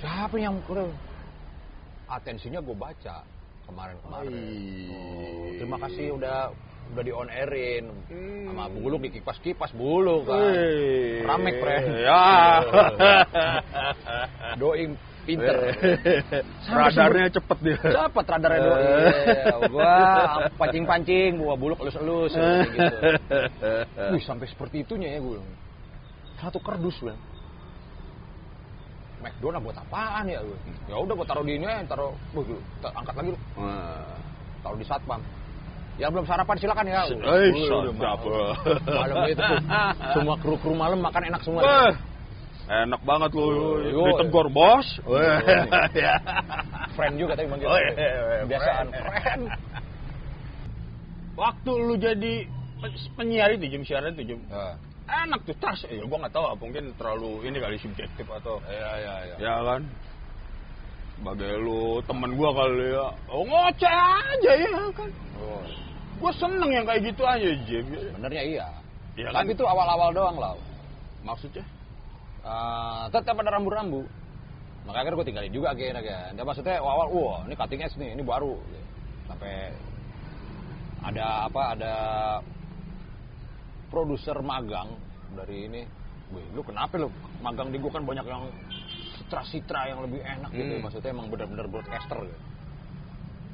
Siapa 0.04 0.36
yang 0.36 0.60
kurang? 0.68 0.92
Atensinya 2.04 2.60
gue 2.60 2.76
baca 2.76 3.24
kemarin-kemarin. 3.64 4.32
Oh, 4.92 5.48
terima 5.56 5.76
kasih 5.80 6.20
udah 6.20 6.52
udah 6.92 7.00
di 7.00 7.12
on 7.16 7.32
airin 7.32 7.88
Hmm. 8.12 8.44
sama 8.52 8.68
buluk 8.68 9.00
di 9.08 9.10
kipas 9.16 9.40
kipas 9.40 9.72
buluk 9.72 10.28
kan. 10.28 10.36
Wih. 10.36 11.24
Ramek, 11.24 11.54
Pre. 11.64 11.76
Ya. 12.04 12.24
Doi 14.60 14.92
pinter. 15.24 15.56
Radarnya 16.76 17.32
cepet 17.32 17.58
dia. 17.64 17.80
Cepat 17.80 18.24
radarnya 18.28 18.60
doi. 18.60 18.84
Iya, 18.84 19.56
Gua 19.72 19.92
pancing-pancing, 20.60 21.40
gua 21.40 21.56
buluk 21.56 21.80
elus-elus 21.80 22.36
kayak 22.36 22.68
gitu. 22.76 22.96
Wih, 24.12 24.22
sampai 24.28 24.46
seperti 24.52 24.84
itunya 24.84 25.16
ya 25.16 25.20
gue. 25.24 25.40
Satu 26.36 26.60
kardus, 26.60 27.00
Bang. 27.00 27.16
McDonald 29.24 29.64
buat 29.64 29.76
apaan 29.80 30.28
ya 30.28 30.44
gue? 30.44 30.58
Ya 30.92 31.00
udah 31.00 31.14
gua 31.16 31.24
taruh 31.24 31.40
di 31.40 31.56
ini, 31.56 31.64
taruh, 31.88 32.12
ta- 32.84 32.92
angkat 32.92 33.14
lagi 33.16 33.32
lu, 33.32 33.38
Wah. 33.56 34.04
taruh 34.60 34.76
di 34.76 34.84
satpam. 34.84 35.20
Ya 35.96 36.10
belum 36.10 36.26
sarapan 36.26 36.58
silakan 36.58 36.84
ya. 36.90 37.06
Eh, 37.06 37.54
malam. 38.84 39.24
Itu 39.30 39.40
tuh. 39.40 39.58
Semua 40.12 40.34
kru-kru 40.42 40.74
malam 40.74 40.98
makan 40.98 41.22
enak 41.30 41.40
semua. 41.46 41.62
Enak 42.66 43.00
banget 43.06 43.30
lu. 43.32 43.46
Ditegur 44.12 44.50
bos. 44.50 44.86
Ya. 45.94 46.18
Friend 46.98 47.14
juga 47.14 47.38
tapi 47.38 47.46
manggil. 47.46 47.70
Oh, 47.70 47.78
iya. 47.78 48.42
Biasaan 48.42 48.86
Friend. 48.90 49.42
Waktu 51.34 51.70
lu 51.74 51.94
jadi 51.98 52.34
pe- 52.78 53.10
penyiar 53.18 53.54
itu 53.54 53.66
jam 53.70 53.82
siaran 53.82 54.14
itu 54.14 54.34
jam 54.34 54.38
Nah, 54.50 54.74
enak 55.04 55.40
tuh 55.44 55.56
tas 55.60 55.80
ya 55.86 56.02
gua 56.04 56.18
nggak 56.24 56.34
tahu 56.34 56.44
mungkin 56.60 56.84
terlalu 56.96 57.44
ini 57.48 57.58
kali 57.60 57.76
subjektif 57.80 58.26
atau 58.28 58.60
Iya, 58.64 58.90
iya, 59.00 59.14
iya. 59.28 59.36
ya 59.36 59.54
kan 59.64 59.82
sebagai 61.14 61.52
lu 61.60 62.02
temen 62.08 62.30
gua 62.34 62.50
kali 62.52 62.88
ya 62.92 63.08
oh 63.30 63.42
ngoceh 63.44 63.94
aja 63.94 64.52
ya 64.58 64.82
kan 64.96 65.10
Oh, 65.34 65.60
gua 66.22 66.32
seneng 66.32 66.70
yang 66.72 66.84
kayak 66.88 67.04
gitu 67.10 67.22
aja 67.26 67.48
Jim 67.68 67.84
benernya 68.16 68.42
iya. 68.42 68.66
Kan? 69.14 69.30
Tapi 69.30 69.54
itu 69.54 69.62
awal-awal 69.62 70.10
doang 70.10 70.34
lah. 70.42 70.58
maksudnya 71.22 71.62
Eh, 72.44 73.04
tetap 73.08 73.40
ada 73.40 73.56
rambu-rambu. 73.56 74.04
Makanya 74.84 75.16
gue 75.16 75.26
tinggalin 75.32 75.48
juga 75.52 75.72
akhirnya 75.72 76.04
kan. 76.04 76.36
Dan 76.36 76.44
maksudnya 76.44 76.76
awal, 76.76 77.08
wah 77.08 77.40
ini 77.48 77.56
cutting 77.56 77.80
edge 77.80 77.96
nih, 77.96 78.12
ini 78.12 78.20
baru. 78.20 78.60
Sampai 79.24 79.72
ada 81.00 81.48
apa, 81.48 81.62
ada 81.72 81.94
produser 83.94 84.34
magang 84.42 84.90
dari 85.38 85.70
ini. 85.70 85.82
Wih, 86.34 86.42
lu 86.50 86.66
kenapa 86.66 86.98
lu 86.98 87.06
magang 87.38 87.70
di 87.70 87.78
gue 87.78 87.92
kan 87.94 88.02
banyak 88.02 88.26
yang 88.26 88.50
citra-citra 89.14 89.94
yang 89.94 90.02
lebih 90.02 90.18
enak 90.18 90.50
gitu. 90.50 90.74
Hmm. 90.74 90.82
Maksudnya 90.82 91.10
emang 91.14 91.30
bener-bener 91.30 91.70
broadcaster 91.70 92.18
gitu. 92.26 92.38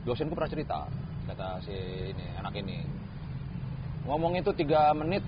Dosen 0.08 0.32
gue 0.32 0.36
pernah 0.40 0.48
cerita, 0.48 0.78
kata 1.28 1.60
si 1.60 1.76
ini, 2.16 2.26
anak 2.40 2.56
ini. 2.56 2.80
Ngomong 4.08 4.40
itu 4.40 4.48
tiga 4.56 4.96
menit, 4.96 5.20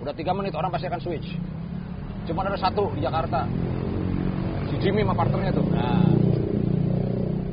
udah 0.00 0.16
tiga 0.16 0.32
menit 0.32 0.56
orang 0.56 0.72
pasti 0.72 0.88
akan 0.88 1.02
switch. 1.04 1.28
Cuma 2.24 2.48
ada 2.48 2.56
satu 2.56 2.88
di 2.96 3.04
Jakarta. 3.04 3.44
Si 4.72 4.80
Jimmy 4.80 5.04
sama 5.04 5.12
partnernya 5.12 5.52
tuh. 5.52 5.68
Nah, 5.68 6.08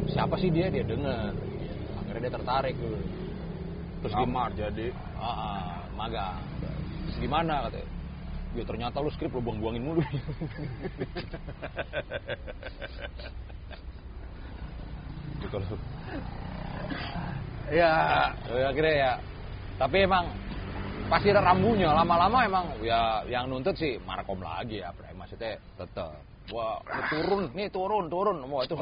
siapa 0.08 0.40
sih 0.40 0.48
dia? 0.48 0.72
Dia 0.72 0.88
denger. 0.88 1.36
Akhirnya 2.00 2.22
dia 2.24 2.32
tertarik 2.32 2.76
dulu. 2.80 3.00
Terus 4.02 4.14
Kamar 4.16 4.50
jadi 4.56 4.88
Ah, 5.22 5.30
ah, 5.38 5.71
magang. 6.02 6.42
Terus 7.06 7.18
gimana 7.22 7.70
katanya? 7.70 7.86
Ya 8.52 8.64
ternyata 8.68 9.00
lu 9.00 9.08
skrip 9.14 9.32
lu 9.32 9.40
buang-buangin 9.40 9.84
mulu. 9.86 10.02
gitu 15.42 15.58
loh. 15.58 15.80
ya 17.72 17.94
Ya, 18.52 18.68
akhirnya 18.68 18.96
ya. 18.98 19.16
Tapi 19.80 20.04
emang 20.04 20.26
pasti 21.08 21.32
ada 21.32 21.42
rambunya. 21.46 21.96
Lama-lama 21.96 22.44
emang 22.44 22.66
ya 22.84 23.24
yang 23.30 23.48
nuntut 23.48 23.78
sih 23.78 23.96
markom 24.04 24.44
lagi 24.44 24.84
ya. 24.84 24.92
Pre. 24.92 25.14
Maksudnya 25.16 25.56
tetep. 25.80 26.12
Wah, 26.52 26.84
turun, 27.08 27.48
nih 27.56 27.72
turun, 27.72 28.12
turun. 28.12 28.44
Wah 28.52 28.68
itu 28.68 28.76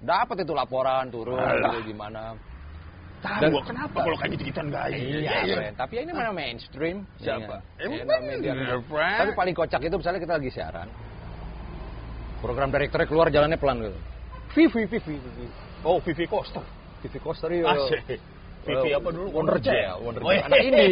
dapat 0.00 0.48
itu 0.48 0.56
laporan 0.56 1.12
turun, 1.12 1.36
gitu, 1.36 1.92
gimana. 1.92 2.32
Tahu 3.20 3.40
Dan- 3.40 3.52
gua 3.52 3.62
kenapa 3.64 3.96
kalau 4.00 4.16
kayak 4.16 4.30
gitu-gituan 4.36 4.66
gak 4.68 4.84
Iya, 4.90 5.32
Fren. 5.44 5.72
Tapi 5.76 5.92
ya 5.96 6.00
ini 6.02 6.12
mana 6.12 6.30
mainstream. 6.32 6.96
Siapa? 7.16 7.56
Iya. 7.78 7.84
Emang 7.86 8.00
Iya, 8.00 8.18
media. 8.24 8.52
Fren. 8.84 9.18
Tapi 9.20 9.32
paling 9.36 9.54
kocak 9.54 9.80
itu 9.80 9.96
misalnya 9.96 10.20
kita 10.20 10.32
lagi 10.40 10.50
siaran. 10.50 10.88
Program 12.40 12.68
direkturnya 12.72 13.04
keluar 13.06 13.28
jalannya 13.28 13.58
pelan 13.60 13.84
gitu. 13.84 13.98
Vivi, 14.50 14.82
Vivi, 14.88 15.14
Vivi. 15.20 15.46
oh 15.86 16.02
Vivi 16.02 16.26
Coaster 16.26 16.64
Vivi 17.04 17.18
Coaster 17.22 17.48
iya. 17.52 17.70
Asik. 17.70 18.18
Vivi 18.66 18.90
apa 18.92 19.08
dulu? 19.08 19.28
Wonder 19.32 19.56
Jet. 19.60 19.72
ya? 19.72 19.92
Wonder 19.96 20.20
Oh, 20.20 20.32
Jet. 20.32 20.44
Anak 20.48 20.58
iya. 20.60 20.68
ini. 20.68 20.84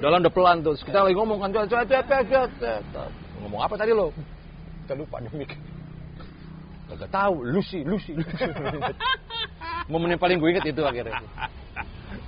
Dalam 0.00 0.20
udah 0.20 0.32
pelan 0.32 0.56
tuh. 0.60 0.74
Kita 0.76 1.04
lagi 1.04 1.14
ngomong 1.16 1.38
kan. 1.40 1.50
Ngomong 3.40 3.60
apa 3.64 3.74
tadi 3.76 3.92
lo? 3.92 4.12
Kita 4.84 4.94
lupa 4.98 5.20
demik. 5.24 5.52
Gak 6.98 7.10
tahu. 7.12 7.34
Lucy, 7.44 7.80
Lucy, 7.84 8.12
Lucy. 8.16 8.44
Momen 9.90 10.14
yang 10.14 10.22
paling 10.22 10.38
gue 10.38 10.48
inget 10.52 10.66
itu 10.72 10.82
akhirnya. 10.84 11.20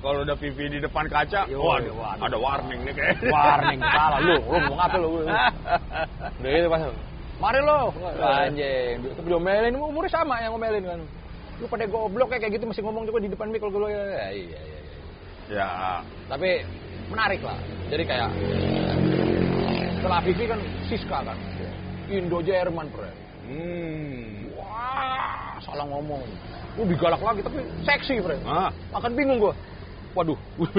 Kalau 0.04 0.20
udah 0.20 0.36
Vivi 0.36 0.68
di 0.68 0.78
depan 0.84 1.08
kaca, 1.08 1.48
Yo, 1.48 1.64
wah, 1.64 1.80
waduh. 1.80 1.96
ada, 2.04 2.28
ada 2.28 2.36
warning 2.36 2.80
nih 2.84 2.92
kayak. 2.92 3.24
Warning 3.24 3.80
salah 3.80 4.20
lu, 4.20 4.36
lu 4.36 4.56
ngomong 4.68 4.80
apa 4.80 4.96
lu? 5.00 5.08
Udah 5.24 6.50
gitu 6.52 6.68
pas. 6.68 6.82
Mari 7.40 7.60
lo, 7.64 7.80
anjing. 8.20 8.96
Itu 9.00 9.20
diomelin, 9.24 9.72
umurnya 9.80 10.12
sama 10.12 10.44
yang 10.44 10.56
ngomelin 10.56 10.84
kan. 10.84 11.00
Lu 11.56 11.66
pada 11.68 11.84
goblok 11.88 12.36
kayak 12.36 12.52
gitu 12.52 12.68
masih 12.68 12.84
ngomong 12.84 13.08
juga 13.08 13.24
di 13.24 13.30
depan 13.32 13.48
mic 13.48 13.64
kalau 13.64 13.80
gue 13.80 13.90
ya, 13.92 13.96
iya, 13.96 14.26
iya, 14.32 14.60
iya. 14.60 14.80
Ya, 15.44 15.68
Tapi 16.28 16.64
menarik 17.08 17.40
lah. 17.44 17.56
Jadi 17.88 18.04
kayak 18.04 18.30
setelah 20.00 20.20
Vivi 20.20 20.44
kan 20.44 20.60
Siska 20.88 21.18
kan. 21.24 21.38
Indo 22.12 22.44
Jerman, 22.44 22.92
Bre. 22.92 23.08
hmm. 23.48 24.33
Wah, 24.94 25.58
salah 25.58 25.86
ngomong. 25.90 26.22
Lu 26.78 26.86
digalak 26.86 27.18
lagi 27.18 27.42
tapi 27.42 27.66
seksi, 27.82 28.22
Bre. 28.22 28.38
Ah, 28.46 28.70
Akan 28.94 29.18
bingung 29.18 29.42
gua. 29.42 29.54
Waduh. 30.14 30.38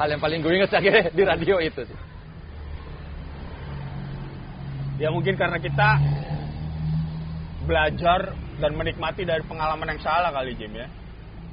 Hal 0.00 0.08
yang 0.08 0.20
paling 0.20 0.40
gue 0.40 0.52
ingat 0.56 0.72
akhirnya 0.72 1.12
di 1.12 1.22
radio 1.24 1.56
itu. 1.60 1.84
sih. 1.84 1.98
ya 5.00 5.08
mungkin 5.08 5.32
karena 5.40 5.56
kita 5.56 5.96
belajar 7.64 8.36
dan 8.60 8.76
menikmati 8.76 9.24
dari 9.24 9.40
pengalaman 9.48 9.96
yang 9.96 10.00
salah 10.04 10.28
kali 10.32 10.52
Jim 10.56 10.72
ya. 10.76 10.88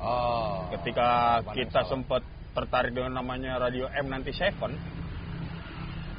Oh. 0.04 0.68
Ketika 0.76 1.40
kita 1.56 1.88
sempat 1.88 2.24
tertarik 2.52 2.92
dengan 2.92 3.16
namanya 3.24 3.56
radio 3.60 3.88
M97, 3.92 4.52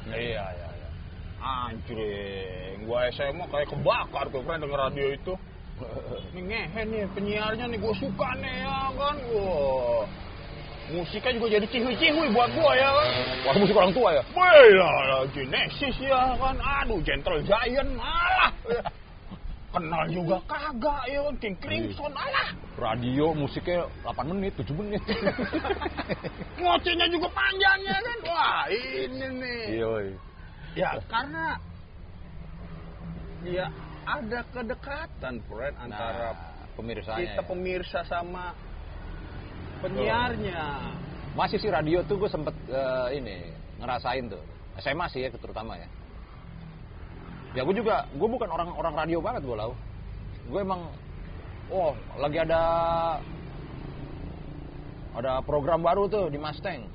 Iya, 0.09 0.17
iya, 0.17 0.45
iya. 0.57 0.68
Anjir, 1.39 1.99
gua 2.83 3.07
SMA 3.15 3.45
kayak 3.47 3.67
kebakar 3.71 4.25
tuh 4.29 4.43
friend 4.43 4.61
denger 4.63 4.79
radio 4.79 5.07
itu. 5.15 5.33
Ini 6.35 6.41
ngehe 6.43 6.81
nih 6.91 7.03
penyiarnya 7.15 7.65
nih 7.71 7.79
gue 7.79 7.93
suka 7.95 8.29
nih 8.43 8.55
ya 8.67 8.91
kan 8.93 9.15
gua. 9.31 10.03
Musiknya 10.89 11.37
juga 11.37 11.47
jadi 11.53 11.67
cihui-cihui 11.69 12.27
buat 12.33 12.49
gua 12.57 12.71
ya 12.73 12.89
kan. 12.89 13.07
Wah, 13.45 13.55
musik 13.61 13.77
orang 13.77 13.93
tua 13.93 14.09
ya? 14.09 14.23
Wih 14.33 14.69
lah, 14.73 15.21
Genesis 15.31 15.95
ya 16.01 16.33
kan. 16.33 16.55
Aduh, 16.57 16.99
Gentle 17.05 17.45
Giant 17.45 17.91
malah. 17.93 18.51
Kenal 19.69 20.03
juga 20.09 20.41
kagak 20.49 21.01
ya 21.05 21.21
kan. 21.29 21.35
King 21.37 21.55
Crimson 21.61 22.09
alah. 22.09 22.49
Radio 22.81 23.37
musiknya 23.37 23.85
8 24.01 24.33
menit, 24.33 24.57
7 24.57 24.73
menit. 24.73 25.01
Ngocehnya 26.59 27.05
juga 27.13 27.27
panjang 27.37 27.79
ya 27.85 27.97
kan. 28.01 28.17
Wah, 28.33 28.63
ini 28.73 29.27
nih. 29.37 29.61
Iya, 29.77 29.89
Ya, 30.77 31.01
karena 31.09 31.57
ya 33.45 33.65
ada 34.05 34.39
kedekatan, 34.53 35.41
friend, 35.49 35.75
antara 35.81 36.33
Nah, 36.33 36.73
pemirsanya. 36.77 37.19
kita 37.21 37.41
ya. 37.43 37.47
pemirsa 37.47 37.99
sama 38.05 38.53
penyiarnya. 39.81 40.61
Masih 41.37 41.57
sih 41.61 41.69
radio 41.71 42.01
tuh 42.05 42.17
gue 42.19 42.29
sempet 42.29 42.55
eh, 42.69 43.07
ini 43.21 43.37
ngerasain 43.79 44.27
tuh. 44.29 44.41
SMA 44.79 45.05
sih 45.11 45.23
ya 45.25 45.29
terutama 45.33 45.75
ya. 45.77 45.87
Ya 47.57 47.61
gue 47.65 47.75
juga, 47.75 48.05
gue 48.13 48.27
bukan 48.29 48.49
orang 48.49 48.69
orang 48.77 48.93
radio 48.93 49.19
banget 49.19 49.41
gue 49.45 49.57
lau. 49.57 49.73
gue 50.49 50.65
emang 50.65 50.81
oh 51.69 51.93
lagi 52.17 52.41
ada 52.41 52.61
ada 55.13 55.37
program 55.45 55.85
baru 55.85 56.09
tuh 56.09 56.25
di 56.33 56.41
Mustang 56.41 56.89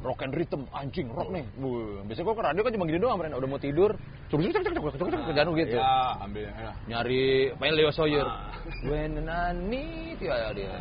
rock 0.00 0.24
and 0.24 0.32
rhythm 0.32 0.64
anjing 0.72 1.12
rock 1.12 1.28
nih 1.28 1.44
Wuh, 1.56 2.00
biasanya 2.08 2.24
gue 2.24 2.34
ke 2.34 2.42
radio 2.42 2.60
kan 2.64 2.72
cuma 2.72 2.84
gini 2.84 2.98
doang 2.98 3.16
Bren. 3.16 3.36
udah 3.36 3.44
mau 3.46 3.60
tidur 3.60 3.90
cuk 4.26 4.40
cuk 4.40 4.52
cuk 4.56 4.72
cuk 4.72 4.82
cuk 4.96 5.08
cuk 5.12 5.20
kerjaan 5.28 5.48
gitu 5.52 5.76
Ya, 5.76 5.92
ambil 6.18 6.48
enak. 6.48 6.74
nyari 6.88 7.22
main 7.56 7.74
Leo 7.74 7.90
Sawyer 7.90 8.24
Ah. 8.24 8.48
when 8.82 9.20
I 9.22 9.52
need 9.52 10.16
you 10.16 10.28
ya 10.28 10.48
dia 10.50 10.72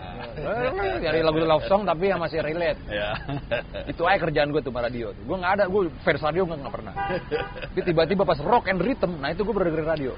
nyari 1.04 1.20
lagu 1.20 1.40
love 1.42 1.68
song 1.68 1.84
tapi 1.84 2.08
yang 2.08 2.18
masih 2.18 2.40
relate 2.40 2.80
Ya. 2.88 3.12
itu 3.84 4.02
aja 4.02 4.18
kerjaan 4.20 4.50
gue 4.50 4.62
tuh 4.62 4.72
sama 4.72 4.88
radio 4.88 5.12
gue 5.12 5.36
nggak 5.36 5.54
ada 5.54 5.64
gue 5.68 5.82
versi 6.00 6.24
radio 6.24 6.44
nggak 6.46 6.58
nggak 6.60 6.74
pernah 6.74 6.94
tapi 7.68 7.80
tiba-tiba 7.84 8.24
pas 8.24 8.40
rock 8.40 8.66
and 8.68 8.80
rhythm 8.80 9.20
nah 9.20 9.30
itu 9.30 9.44
gue 9.44 9.52
berdengar 9.52 9.94
radio 9.94 10.16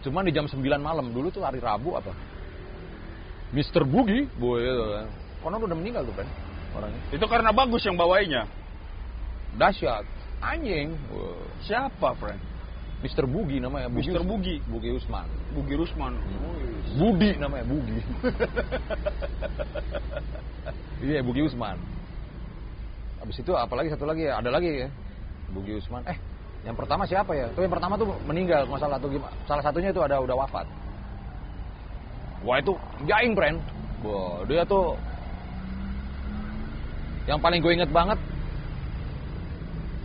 cuman 0.00 0.22
di 0.22 0.32
jam 0.32 0.46
9 0.46 0.54
malam 0.78 1.10
dulu 1.10 1.28
tuh 1.28 1.42
hari 1.42 1.58
Rabu 1.58 1.92
apa 1.92 2.14
Mr. 3.50 3.82
Boogie 3.82 4.30
boy 4.38 4.62
itu 4.62 4.84
kan 4.94 5.06
konon 5.42 5.60
udah 5.60 5.74
meninggal 5.74 6.02
tuh 6.04 6.14
kan 6.14 6.28
orangnya 6.80 7.02
Itu 7.12 7.24
karena 7.28 7.50
bagus 7.52 7.84
yang 7.84 7.94
bawainya. 7.94 8.48
dahsyat 9.54 10.04
anjing 10.40 10.96
Wah. 11.12 11.44
Siapa, 11.60 12.16
friend? 12.16 12.40
Mr. 13.00 13.24
Boogie 13.24 13.60
namanya 13.60 13.88
Mr. 13.88 14.20
Us- 14.20 14.28
Boogie. 14.28 14.60
Boogie 14.68 14.92
Usman 14.92 15.24
Bugi 15.56 15.74
Rusman. 15.76 16.12
Budi 17.00 17.30
namanya 17.36 17.64
Bugi 17.64 17.96
iya 21.00 21.20
Bugi 21.24 21.40
Usman 21.44 21.76
habis 23.20 23.36
itu 23.36 23.52
apalagi 23.52 23.92
satu 23.92 24.08
lagi 24.08 24.28
ya 24.28 24.40
ada 24.40 24.48
lagi 24.52 24.84
ya 24.84 24.88
Bugi 25.52 25.76
Usman 25.76 26.04
eh 26.08 26.16
yang 26.60 26.76
pertama 26.76 27.08
siapa 27.08 27.32
ya 27.32 27.48
tuh 27.56 27.64
yang 27.64 27.72
pertama 27.72 27.96
tuh 27.96 28.12
meninggal 28.28 28.68
kalau 28.68 28.76
nggak 28.76 28.82
salah 28.84 28.98
tuh 29.00 29.08
gimana 29.08 29.32
salah 29.48 29.62
satunya 29.64 29.90
itu 29.92 30.00
ada 30.04 30.20
udah 30.20 30.36
wafat 30.36 30.66
wah 32.44 32.56
itu 32.60 32.72
jaing 33.04 33.32
friend 33.32 33.58
wah 34.04 34.44
dia 34.44 34.64
tuh 34.64 34.96
yang 37.28 37.38
paling 37.38 37.60
gue 37.60 37.72
inget 37.74 37.90
banget 37.90 38.16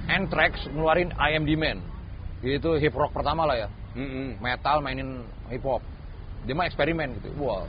Anthrax 0.06 0.70
ngeluarin 0.70 1.10
I 1.18 1.34
Am 1.34 1.46
The 1.46 1.58
Man 1.58 1.80
itu 2.46 2.78
hip 2.78 2.94
rock 2.94 3.10
pertama 3.10 3.50
lah 3.50 3.66
ya 3.66 3.70
Mm-mm. 3.98 4.38
metal 4.38 4.84
mainin 4.84 5.24
hip 5.50 5.66
hop 5.66 5.82
dia 6.46 6.54
mah 6.54 6.70
eksperimen 6.70 7.18
gitu 7.18 7.34
wow 7.42 7.66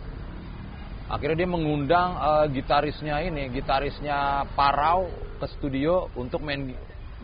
akhirnya 1.09 1.47
dia 1.47 1.49
mengundang 1.49 2.18
eh, 2.18 2.44
gitarisnya 2.53 3.22
ini 3.24 3.49
gitarisnya 3.55 4.44
Parau 4.53 5.09
ke 5.40 5.47
studio 5.57 6.11
untuk 6.12 6.42
main 6.44 6.74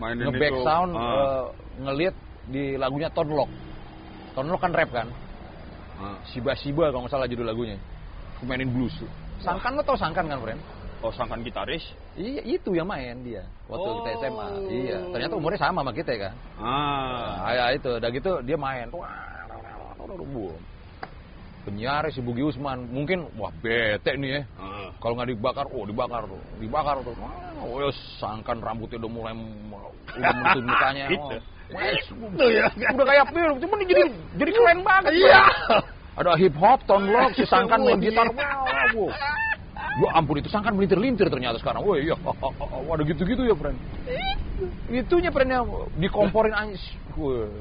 Mainin 0.00 0.32
nge-back 0.32 0.54
itu. 0.56 0.64
sound 0.64 0.90
Ah. 0.96 1.04
eh, 1.04 1.44
ngelit 1.84 2.14
di 2.48 2.64
lagunya 2.80 3.12
Tone 3.12 3.34
Loc 3.34 3.50
kan 4.58 4.72
rap 4.72 4.90
kan 4.90 5.08
Ah. 6.02 6.18
Shiba 6.32 6.56
Shiba 6.58 6.90
kalau 6.90 7.06
nggak 7.06 7.14
salah 7.14 7.28
judul 7.30 7.46
lagunya 7.46 7.78
Aku 8.34 8.42
mainin 8.42 8.74
blues 8.74 8.90
Sangkan 9.38 9.78
lo 9.78 9.86
tau 9.86 9.94
Sangkan 9.94 10.26
kan 10.26 10.40
friend 10.42 10.58
Oh, 11.02 11.10
sangkan 11.10 11.42
gitaris. 11.42 11.82
Iya 12.14 12.42
itu 12.44 12.70
yang 12.72 12.84
main 12.84 13.16
dia 13.20 13.42
waktu 13.66 13.88
Oh. 13.88 13.94
kita 14.00 14.10
SMA 14.20 14.48
iya 14.68 14.98
ternyata 15.08 15.34
umurnya 15.34 15.58
sama 15.58 15.80
sama 15.80 15.92
kita 15.92 16.12
kan 16.18 16.34
Ah. 16.60 17.40
Ah, 17.42 17.52
ya 17.52 17.64
itu, 17.74 17.90
udah 17.90 18.10
gitu 18.10 18.30
dia 18.42 18.54
main. 18.54 18.86
Boom. 20.02 20.54
Penyiar 21.62 22.10
si 22.10 22.18
Bugi 22.18 22.42
Usman, 22.42 22.90
mungkin 22.90 23.30
wah 23.38 23.54
bete 23.62 24.18
nih 24.18 24.30
ya. 24.34 24.40
Ah. 24.58 24.90
Kalau 24.98 25.14
nggak 25.14 25.30
dibakar, 25.30 25.66
oh 25.70 25.86
dibakar 25.86 26.26
tuh, 26.26 26.42
dibakar 26.58 26.96
tuh. 27.02 27.14
Wah, 27.18 27.30
Oh, 27.62 27.78
ya, 27.78 27.94
sangkan 28.18 28.58
rambutnya 28.58 28.98
udah 28.98 29.10
mulai 29.10 29.34
udah 30.18 30.30
menutun 30.34 30.64
mukanya. 30.66 31.06
Oh, 31.14 31.30
wes, 31.70 32.02
ya. 32.50 32.66
udah 32.90 33.06
kayak 33.06 33.26
film, 33.30 33.54
cuman 33.62 33.76
jadi 33.86 34.02
jadi 34.34 34.50
keren 34.50 34.78
banget. 34.82 35.12
Iya. 35.14 35.42
Ada 36.18 36.34
hip 36.36 36.54
hop, 36.58 36.82
tone 36.84 37.06
lock, 37.08 37.30
si 37.32 37.46
sangkan 37.46 37.78
main 37.78 37.94
Oh, 37.94 38.02
gitar. 38.02 38.26
iya. 38.26 38.34
Wow, 38.34 39.06
wow. 39.06 39.08
Ya 39.92 40.08
ampun 40.16 40.40
itu 40.40 40.48
sangkan 40.48 40.72
melintir-lintir 40.72 41.28
ternyata 41.28 41.60
sekarang. 41.60 41.84
Wah 41.84 42.00
iya, 42.00 42.16
waduh 42.88 43.04
gitu-gitu 43.04 43.44
ya 43.44 43.52
friend. 43.52 43.76
Itunya 44.88 45.28
friend 45.28 45.50
yang 45.52 45.66
dikomporin. 46.00 46.56
Wah. 47.16 47.52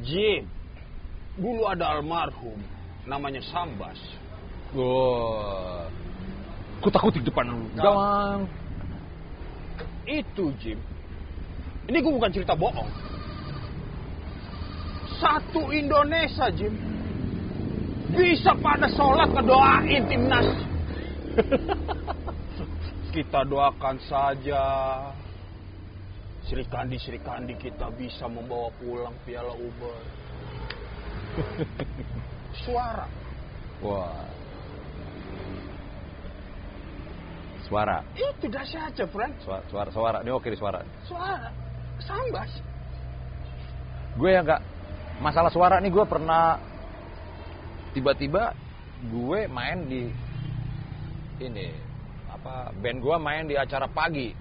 Jim. 0.00 0.48
Dulu 1.36 1.68
ada 1.68 1.92
almarhum 1.92 2.56
namanya 3.04 3.44
Sambas. 3.44 4.00
Wah. 4.72 5.84
Kutak-kutik 6.80 7.28
depan 7.28 7.52
lu. 7.52 7.68
Gawang. 7.76 8.48
Itu 10.08 10.54
Jim. 10.62 10.80
Ini 11.86 11.98
gue 12.00 12.12
bukan 12.12 12.32
cerita 12.32 12.56
bohong. 12.56 12.88
Satu 15.20 15.68
Indonesia 15.72 16.48
Jim. 16.56 16.72
Bisa 18.16 18.56
pada 18.64 18.88
sholat 18.88 19.28
ngedoain 19.28 20.08
timnas. 20.08 20.75
kita 23.16 23.40
doakan 23.44 23.96
saja. 24.04 24.62
Sri 26.46 26.62
Kandi 26.70 26.94
Sri 27.02 27.18
Kandi 27.18 27.58
kita 27.58 27.90
bisa 27.90 28.30
membawa 28.30 28.70
pulang 28.78 29.14
piala 29.26 29.50
Uber. 29.56 29.98
Suara. 32.64 33.06
Wah. 33.82 34.24
Suara. 37.66 37.98
Itu 38.14 38.46
dahsyat 38.46 38.94
aja, 38.94 39.04
friend. 39.10 39.34
Suara, 39.42 39.64
suara, 39.66 39.90
suara. 39.90 40.18
Ini 40.22 40.30
oke 40.30 40.48
di 40.54 40.58
suara. 40.58 40.86
Suara. 41.02 41.50
Sambas. 41.98 42.62
Gue 44.14 44.32
yang 44.32 44.46
nggak 44.46 44.62
masalah 45.18 45.50
suara 45.50 45.82
nih 45.82 45.90
gue 45.90 46.04
pernah 46.06 46.60
tiba-tiba 47.90 48.54
gue 49.08 49.48
main 49.48 49.82
di 49.88 50.08
ini 51.38 51.68
apa 52.26 52.72
band 52.74 52.98
gue 53.00 53.16
main 53.18 53.44
di 53.44 53.56
acara 53.56 53.86
pagi. 53.86 54.32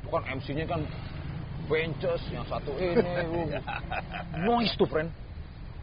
Itu 0.00 0.08
kan 0.08 0.22
MC-nya 0.28 0.64
kan 0.66 0.80
benches 1.66 2.22
yang 2.30 2.46
satu 2.46 2.70
ini 2.78 3.02
noise 4.38 4.70
tuh 4.78 4.86
friend 4.86 5.10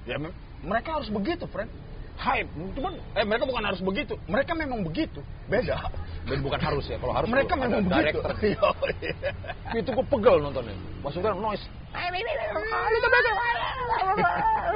Ya, 0.03 0.15
me- 0.19 0.35
mereka 0.63 0.99
harus 0.99 1.07
begitu, 1.07 1.47
friend. 1.47 1.71
Hype. 2.19 2.45
Cuman, 2.75 2.93
eh 3.15 3.23
mereka 3.23 3.47
bukan 3.47 3.63
harus 3.63 3.79
begitu. 3.79 4.19
Mereka 4.27 4.51
memang 4.53 4.83
begitu. 4.83 5.23
Beda. 5.47 5.87
dan 6.23 6.39
bukan 6.39 6.55
harus 6.59 6.87
ya 6.87 6.95
kalau 6.99 7.11
harus 7.11 7.27
mereka 7.27 7.55
memang 7.59 7.83
begitu. 7.83 8.19
Iya, 8.43 8.67
iya. 9.03 9.31
Itu 9.75 9.91
gue 9.91 10.05
pegel 10.07 10.39
nontonnya. 10.39 10.75
Maksudnya 11.03 11.35
noise. 11.35 11.63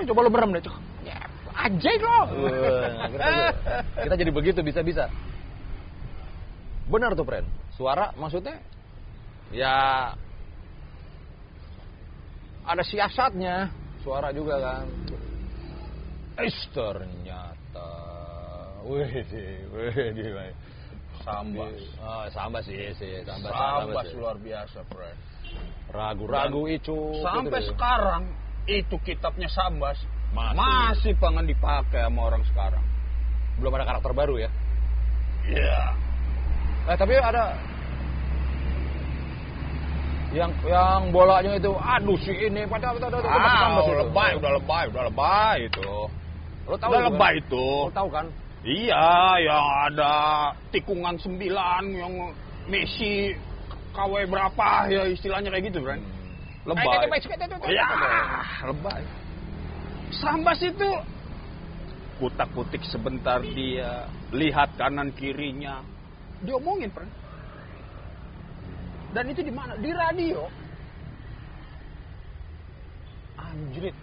Coba 0.07 0.19
lo 0.23 0.29
berem 0.31 0.51
deh. 0.55 0.63
Ajaib 1.57 2.01
lo. 2.05 2.19
Akhirnya 3.01 3.31
gua- 3.33 3.55
Kita 4.05 4.15
jadi 4.15 4.31
begitu 4.31 4.59
bisa-bisa. 4.61 5.09
Benar 6.87 7.17
tuh, 7.17 7.25
friend. 7.25 7.47
Suara 7.73 8.13
maksudnya 8.13 8.61
ya 9.49 10.11
ada 12.61 12.83
siasatnya. 12.83 13.73
Suara 14.05 14.29
juga 14.31 14.61
kan. 14.61 14.85
Eh, 16.37 16.53
ternyata. 16.71 17.89
Wih, 18.85 19.09
wih, 19.73 20.13
wih. 20.13 20.53
Sambas. 21.25 21.75
Oh, 21.99 22.23
sambas 22.31 22.63
sih, 22.63 22.93
sih. 22.95 23.19
Sambas, 23.27 23.51
Sambas 23.51 24.05
sih. 24.07 24.15
luar 24.15 24.37
biasa, 24.39 24.79
friend. 24.87 25.19
Ragu-ragu 25.91 26.69
itu. 26.69 26.95
Sampai 27.19 27.59
gitu 27.65 27.73
sekarang 27.75 28.23
itu 28.67 28.95
kitabnya 29.01 29.49
Sambas 29.51 29.97
Masih. 30.35 30.57
masih 30.57 31.13
pengen 31.17 31.45
dipakai 31.47 32.03
sama 32.05 32.21
orang 32.27 32.43
sekarang. 32.47 32.83
belum 33.57 33.73
ada 33.73 33.85
karakter 33.89 34.13
baru 34.13 34.35
ya. 34.37 34.49
Iya. 35.49 35.81
Eh 36.93 36.97
tapi 36.97 37.17
ada 37.17 37.57
yang 40.35 40.51
yang 40.67 41.09
bolanya 41.09 41.55
itu 41.55 41.71
aduh 41.73 42.19
si 42.19 42.35
ini 42.35 42.67
pada 42.67 42.93
pada 42.93 43.07
pada 43.09 43.25
Ah, 43.25 43.79
udah 43.81 44.05
lebay, 44.05 44.31
udah 44.37 44.51
lebay, 44.59 44.83
udah 44.91 45.03
lebay 45.09 45.57
itu. 45.71 45.89
Lo 46.67 46.75
tahu 46.75 46.91
udah 46.91 46.99
kan? 46.99 47.07
lebay 47.09 47.33
itu. 47.39 47.67
Lo 47.87 47.93
tahu 47.95 48.09
kan? 48.11 48.25
Iya, 48.67 49.07
yang 49.47 49.65
ada 49.87 50.13
tikungan 50.75 51.15
sembilan 51.15 51.83
yang 51.95 52.13
Messi 52.67 53.31
KW 53.95 54.27
berapa 54.27 54.91
ya 54.91 55.07
istilahnya 55.07 55.47
kayak 55.47 55.71
gitu, 55.71 55.79
Bran. 55.79 56.03
Lebay. 56.67 57.07
Ya, 57.71 57.87
lebay. 58.67 59.01
Sambas 60.11 60.59
itu 60.63 60.89
kutak-kutik 62.17 62.81
sebentar 62.87 63.43
dia, 63.43 64.07
lihat 64.33 64.73
kanan 64.79 65.13
kirinya. 65.13 65.83
Diomongin, 66.41 66.89
Bran. 66.89 67.09
Dan 69.13 69.23
itu 69.31 69.41
di 69.45 69.53
mana? 69.53 69.77
Di 69.77 69.91
radio. 69.93 70.45
Anjrit. 73.37 73.95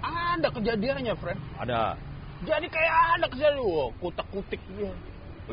Ada 0.00 0.48
kejadiannya, 0.48 1.14
friend. 1.20 1.40
Ada. 1.60 1.96
Jadi 2.40 2.66
kayak 2.72 2.94
ada 3.20 3.26
kejadian, 3.28 3.60
wah, 3.68 3.88
kutak-kutik 4.00 4.60
dia. 4.76 4.92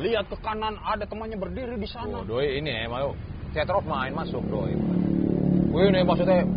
Lihat 0.00 0.30
ke 0.32 0.36
kanan, 0.40 0.80
ada 0.80 1.04
temannya 1.04 1.36
berdiri 1.36 1.76
di 1.76 1.88
sana. 1.90 2.22
Oh, 2.22 2.24
doi 2.24 2.62
ini 2.62 2.70
ya, 2.70 2.88
mau 2.88 3.12
theater 3.52 3.80
of 3.80 3.84
mind 3.84 4.14
masuk 4.16 4.40
doi. 4.48 4.72
Wih 5.68 5.92
ini 5.92 6.00
maksudnya 6.00 6.48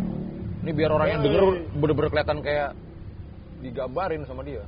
ini 0.62 0.70
biar 0.72 0.90
orang 0.94 1.08
yang 1.10 1.20
Doi. 1.20 1.26
denger 1.28 1.44
bener-bener 1.76 2.10
kelihatan 2.10 2.38
kayak 2.40 2.70
digambarin 3.62 4.26
sama 4.26 4.42
dia. 4.42 4.66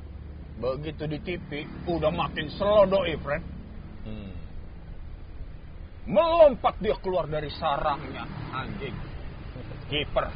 Begitu 0.55 1.03
di 1.11 1.19
TV, 1.19 1.67
udah 1.83 2.09
makin 2.09 2.47
slow 2.55 2.87
doi, 2.87 3.19
friend. 3.19 3.43
Hmm. 4.07 4.33
Melompat 6.07 6.79
dia 6.79 6.95
keluar 7.03 7.27
dari 7.27 7.51
sarangnya, 7.51 8.23
anjing. 8.55 8.95
Kiper. 9.91 10.31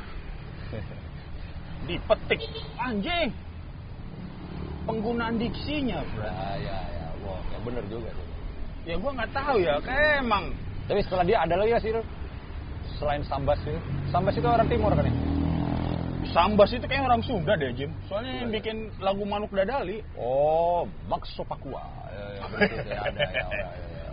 Dipetik, 1.88 2.44
anjing. 2.76 3.32
Penggunaan 4.84 5.40
diksinya, 5.40 6.04
friend. 6.12 6.36
Ya, 6.36 6.52
ya, 6.60 6.78
ya. 6.84 7.08
Wah, 7.24 7.40
ya 7.56 7.58
bener 7.64 7.84
juga 7.88 8.12
tuh. 8.12 8.28
Ya 8.84 8.96
gua 9.00 9.12
nggak 9.16 9.32
tahu 9.32 9.56
ya, 9.60 9.76
kayak 9.84 10.24
emang 10.24 10.56
Tapi 10.90 11.06
setelah 11.06 11.22
dia 11.22 11.38
ada 11.46 11.54
lagi 11.54 11.70
ya 11.70 11.80
sih, 11.80 11.94
selain 12.98 13.22
Sambas 13.24 13.62
itu. 13.62 13.78
Sambas 14.10 14.34
itu 14.34 14.48
orang 14.50 14.66
timur 14.66 14.90
kan 14.92 15.06
ya? 15.06 15.39
Sambas 16.30 16.70
itu 16.70 16.86
kayak 16.86 17.10
orang 17.10 17.22
Sunda 17.26 17.58
deh, 17.58 17.74
Jim. 17.74 17.90
Soalnya 18.06 18.46
yang 18.46 18.50
bikin 18.54 18.94
lagu 19.02 19.26
Manuk 19.26 19.50
Dadali. 19.50 20.06
Oh, 20.14 20.86
Max 21.10 21.34
Sopakua. 21.34 21.82
Ya, 22.10 22.26
ya, 22.38 22.44
betul, 22.46 22.78
ya, 22.86 23.00
ada, 23.02 23.24
ya, 23.26 23.30
ya, 23.34 23.44
ya, 23.50 23.58
ya. 23.58 23.68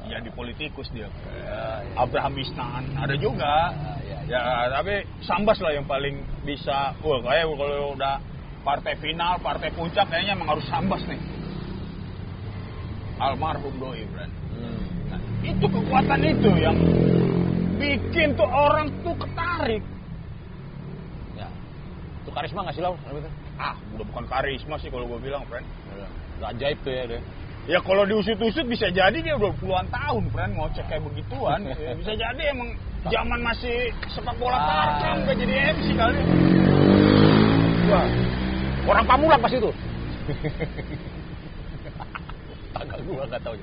Ya 0.06 0.22
di 0.22 0.30
politikus 0.30 0.86
dia. 0.94 1.10
Ya, 1.10 1.10
ya. 1.34 1.60
Abraham 1.98 2.38
Isnan 2.38 2.84
ada 2.94 3.14
juga. 3.18 3.74
Ya, 4.06 4.16
Ya, 4.26 4.42
tapi 4.74 5.06
Sambas 5.22 5.58
lah 5.62 5.70
yang 5.70 5.86
paling 5.86 6.18
bisa. 6.42 6.94
Wah, 6.98 7.18
kayak 7.22 7.46
kalau 7.46 7.94
udah 7.94 8.18
partai 8.66 8.98
final, 8.98 9.38
partai 9.38 9.70
puncak 9.70 10.10
kayaknya 10.10 10.34
emang 10.34 10.58
harus 10.58 10.66
Sambas 10.66 11.02
nih. 11.06 11.18
Almarhum 13.22 13.74
doi, 13.78 14.02
Bran. 14.10 14.30
Hmm. 14.52 14.82
Nah, 15.08 15.20
itu 15.46 15.66
kekuatan 15.66 16.20
itu 16.26 16.50
yang 16.58 16.76
bikin 17.78 18.34
tuh 18.34 18.50
orang 18.50 18.90
tuh 19.06 19.14
ketarik. 19.14 19.82
Itu 22.26 22.34
karisma 22.34 22.66
nggak 22.66 22.74
sih 22.74 22.82
lau? 22.82 22.98
Gitu. 22.98 23.30
Ah, 23.54 23.78
udah 23.94 24.02
bukan 24.10 24.26
karisma 24.26 24.74
sih 24.82 24.90
kalau 24.90 25.06
gue 25.06 25.22
bilang, 25.22 25.46
friend. 25.46 25.62
Gak 26.42 26.58
ajaib 26.58 26.78
tuh 26.82 26.90
ya 26.90 27.04
deh. 27.06 27.22
Ya 27.70 27.78
kalau 27.82 28.02
diusut-usut 28.02 28.66
bisa 28.66 28.90
jadi 28.90 29.14
dia 29.14 29.38
udah 29.38 29.54
puluhan 29.62 29.86
tahun, 29.94 30.26
friend, 30.34 30.58
ngocek 30.58 30.90
kayak 30.90 31.06
begituan. 31.06 31.70
Ya, 31.86 31.94
bisa 31.94 32.18
jadi 32.18 32.42
emang 32.50 32.74
zaman 33.06 33.38
masih 33.46 33.94
sepak 34.10 34.34
bola 34.42 34.58
Ah. 34.58 34.66
tarkam 34.66 35.22
gak 35.22 35.38
jadi 35.38 35.54
MC 35.70 35.86
kali. 35.94 36.18
Wah. 37.86 38.06
Orang 38.86 39.06
Pamulang 39.06 39.38
pas 39.38 39.54
itu. 39.54 39.70
Agak 42.76 42.98
gua 43.06 43.22
nggak 43.30 43.42
tahu. 43.42 43.54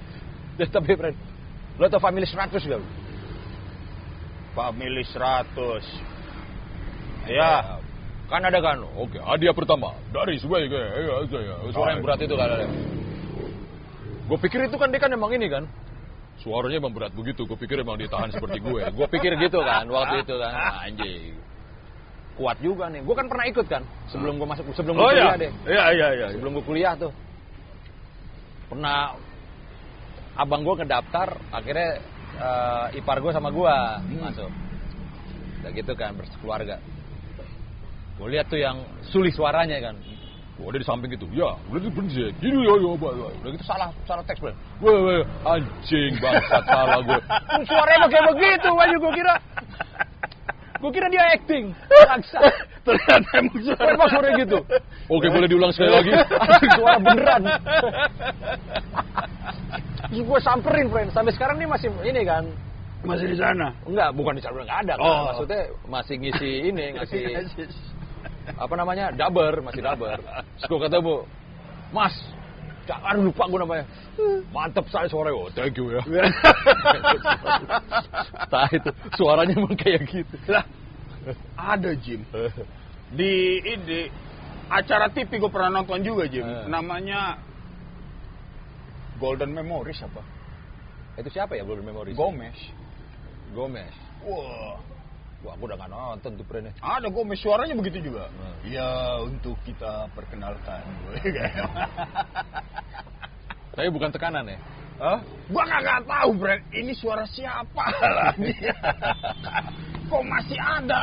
Ya, 0.55 0.65
tapi 0.71 0.95
friend, 0.95 1.17
lo 1.79 1.85
tau 1.91 1.99
family 1.99 2.23
100 2.23 2.63
gak? 2.63 2.79
Family 4.55 5.03
100. 5.03 5.83
Ya, 7.27 7.82
Kan 8.31 8.41
ada 8.41 8.59
kan, 8.63 8.79
oke, 8.97 9.19
hadiah 9.19 9.53
pertama 9.53 9.93
dari 10.09 10.39
sebagai 10.39 10.71
ya, 10.71 11.21
ya, 11.27 11.55
suara 11.75 11.93
yang 11.93 12.01
berat 12.01 12.23
itu 12.23 12.33
kan 12.33 12.47
ada. 12.49 12.65
Gue 14.23 14.37
pikir 14.39 14.63
itu 14.65 14.77
kan 14.79 14.87
dia 14.89 14.97
kan 15.03 15.11
emang 15.11 15.35
ini 15.35 15.51
kan, 15.51 15.67
suaranya 16.39 16.79
emang 16.79 16.95
berat 16.95 17.11
begitu. 17.11 17.43
Gue 17.43 17.59
pikir 17.59 17.83
emang 17.83 17.99
ditahan 17.99 18.31
seperti 18.31 18.63
gue. 18.63 18.79
Gue 18.95 19.07
pikir 19.11 19.35
gitu 19.37 19.59
kan 19.61 19.85
waktu 19.91 20.23
itu 20.23 20.35
kan, 20.39 20.53
anjing. 20.87 21.35
Kuat 22.39 22.57
juga 22.63 22.89
nih. 22.89 23.03
Gue 23.03 23.13
kan 23.13 23.27
pernah 23.29 23.45
ikut 23.45 23.67
kan 23.69 23.83
sebelum 24.09 24.39
gue 24.41 24.47
masuk 24.47 24.65
sebelum 24.73 24.97
gue 24.97 25.03
Oh 25.03 25.11
kuliah 25.11 25.35
ya, 25.35 25.41
deh. 25.43 25.51
iya 25.69 25.85
iya 25.93 26.07
iya. 26.17 26.27
Sebelum 26.33 26.51
gue 26.57 26.65
kuliah 26.65 26.95
tuh 26.97 27.11
pernah 28.71 29.13
abang 30.33 30.65
gue 30.65 30.73
ngedaftar, 30.81 31.37
akhirnya 31.53 32.01
eh, 32.39 32.97
ipar 32.97 33.21
gue 33.21 33.29
sama 33.35 33.53
gue 33.53 33.75
masuk. 34.17 34.49
Udah 35.61 35.71
gitu 35.75 35.93
kan 35.93 36.17
berkeluarga. 36.17 36.81
Gue 38.17 38.27
lihat 38.29 38.45
tuh 38.45 38.61
yang 38.61 38.77
sulih 39.09 39.33
suaranya 39.33 39.81
kan. 39.81 39.95
Gue 40.53 40.69
ada 40.69 40.77
di 40.77 40.85
samping 40.85 41.09
gitu. 41.09 41.25
Ya, 41.33 41.57
udah 41.65 41.79
itu 41.81 41.89
bener. 41.89 42.29
Gini 42.37 42.61
ya, 42.61 42.73
ya, 42.77 42.91
Pak. 42.93 43.11
Udah 43.41 43.51
gitu 43.57 43.65
salah, 43.65 43.89
salah 44.05 44.23
teks, 44.29 44.37
Bro. 44.37 44.53
Wah, 44.85 44.97
wah, 45.01 45.21
anjing 45.57 46.13
bangsat 46.21 46.63
salah 46.69 46.99
gue. 47.01 47.19
Suaranya 47.69 48.05
kayak 48.05 48.25
begitu, 48.37 48.69
aja 48.69 48.95
gue 48.95 49.13
kira. 49.17 49.35
Gue 50.77 50.91
kira 50.93 51.07
dia 51.09 51.23
acting. 51.33 51.65
Bangsat. 51.89 52.53
Ternyata 52.85 53.29
emang 53.39 53.59
suara. 53.63 53.89
Emang 53.95 54.09
suara 54.11 54.29
gitu. 54.37 54.59
Oke, 55.09 55.27
boleh 55.31 55.47
diulang 55.49 55.71
sekali 55.73 55.91
lagi. 55.95 56.11
Anjing 56.43 56.71
suara 56.77 56.97
beneran. 57.01 57.41
Gue 60.13 60.39
samperin, 60.43 60.87
friend. 60.91 61.09
Sampai 61.15 61.33
sekarang 61.33 61.57
nih 61.57 61.65
masih 61.65 61.89
ini 62.05 62.21
kan. 62.27 62.45
Masih 63.03 63.27
di 63.31 63.37
sana. 63.39 63.73
Enggak, 63.83 64.15
bukan 64.15 64.37
di 64.37 64.43
sana 64.43 64.63
enggak 64.63 64.79
ada 64.85 64.93
kan. 64.95 65.03
Oh. 65.03 65.23
Maksudnya 65.31 65.61
masih 65.91 66.15
ngisi 66.21 66.51
ini, 66.71 66.85
ngasih 66.95 67.23
apa 68.51 68.73
namanya? 68.75 69.11
Daber, 69.15 69.63
masih 69.63 69.81
daber. 69.81 70.19
Terus 70.59 70.65
gue 70.67 70.79
kata, 70.83 70.97
"Bu, 70.99 71.23
Mas, 71.93 72.15
jangan 72.89 73.15
lupa 73.23 73.43
gue 73.47 73.59
namanya. 73.63 73.85
Mantep 74.51 74.85
saya 74.91 75.07
suara 75.07 75.31
oh, 75.33 75.49
thank 75.53 75.77
you 75.79 75.89
ya. 75.93 76.01
Tah 78.51 78.67
itu 78.69 78.91
suaranya 79.15 79.55
emang 79.57 79.77
kayak 79.77 80.05
gitu. 80.05 80.35
Lah, 80.51 80.65
ada 81.55 81.91
Jim. 81.97 82.21
Di 83.13 83.61
ini 83.63 84.09
acara 84.67 85.09
TV 85.09 85.39
gue 85.39 85.51
pernah 85.51 85.81
nonton 85.81 86.03
juga 86.03 86.27
Jim. 86.27 86.43
Eh. 86.43 86.65
Namanya 86.67 87.39
Golden 89.17 89.55
Memories 89.55 90.03
apa? 90.03 90.21
Itu 91.17 91.29
siapa 91.31 91.55
ya 91.55 91.63
Golden 91.63 91.87
Memories? 91.87 92.17
Gomez. 92.17 92.57
Gomez. 93.53 93.93
Wah, 94.25 94.81
Wah, 95.43 95.59
aku 95.59 95.67
udah 95.67 95.75
gak 95.75 95.91
nonton 95.91 96.31
tuh 96.39 96.45
friend 96.47 96.71
ada 96.79 97.07
Gomez 97.11 97.35
suaranya 97.43 97.75
begitu 97.75 97.99
juga. 97.99 98.31
Hmm. 98.31 98.55
Ya, 98.63 99.19
untuk 99.19 99.59
kita 99.67 100.07
perkenalkan. 100.15 100.87
Tapi 103.75 103.89
bukan 103.91 104.07
tekanan 104.13 104.47
ya. 104.47 104.55
Hah? 105.03 105.19
Gua 105.51 105.67
kagak 105.67 106.05
tahu, 106.07 106.29
Brand. 106.39 106.63
Ini 106.71 106.93
suara 106.95 107.27
siapa 107.27 107.85
lagi? 107.91 108.53
Kok 110.13 110.23
masih 110.29 110.59
ada? 110.61 111.01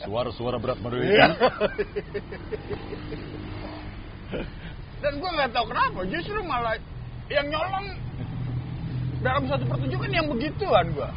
Suara-suara 0.00 0.56
berat 0.56 0.78
Iya. 0.80 0.86
mereka. 0.88 1.26
Dan 5.02 5.12
gua 5.18 5.30
nggak 5.34 5.50
tahu 5.52 5.64
kenapa, 5.74 5.98
justru 6.08 6.38
malah 6.46 6.76
yang 7.28 7.46
nyolong 7.50 7.86
dalam 9.20 9.44
satu 9.50 9.64
pertunjukan 9.68 10.08
yang 10.14 10.26
begituan 10.30 10.86
gua. 10.94 11.10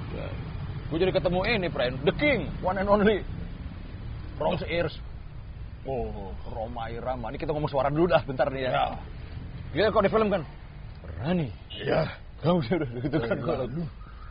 Gue 0.94 1.02
jadi 1.02 1.18
ketemu 1.18 1.42
ini, 1.50 1.68
friend. 1.74 2.06
The 2.06 2.14
King, 2.14 2.54
one 2.62 2.78
and 2.78 2.86
only. 2.86 3.26
Bronze 4.38 4.62
Ears. 4.70 4.94
Oh, 5.90 6.38
Roma 6.54 6.86
Irama. 6.94 7.34
Ini 7.34 7.42
kita 7.42 7.50
ngomong 7.50 7.66
suara 7.66 7.90
dulu 7.90 8.14
dah, 8.14 8.22
bentar 8.22 8.46
nih 8.54 8.70
ya. 8.70 8.72
ya. 8.78 8.86
Dia 9.74 9.90
kok 9.90 10.06
di 10.06 10.14
film 10.14 10.30
kan? 10.30 10.46
Rani. 11.18 11.50
Ya. 11.82 12.14
Kamu 12.46 12.62
udah 12.62 12.90
gitu 13.10 13.18
kan. 13.26 13.38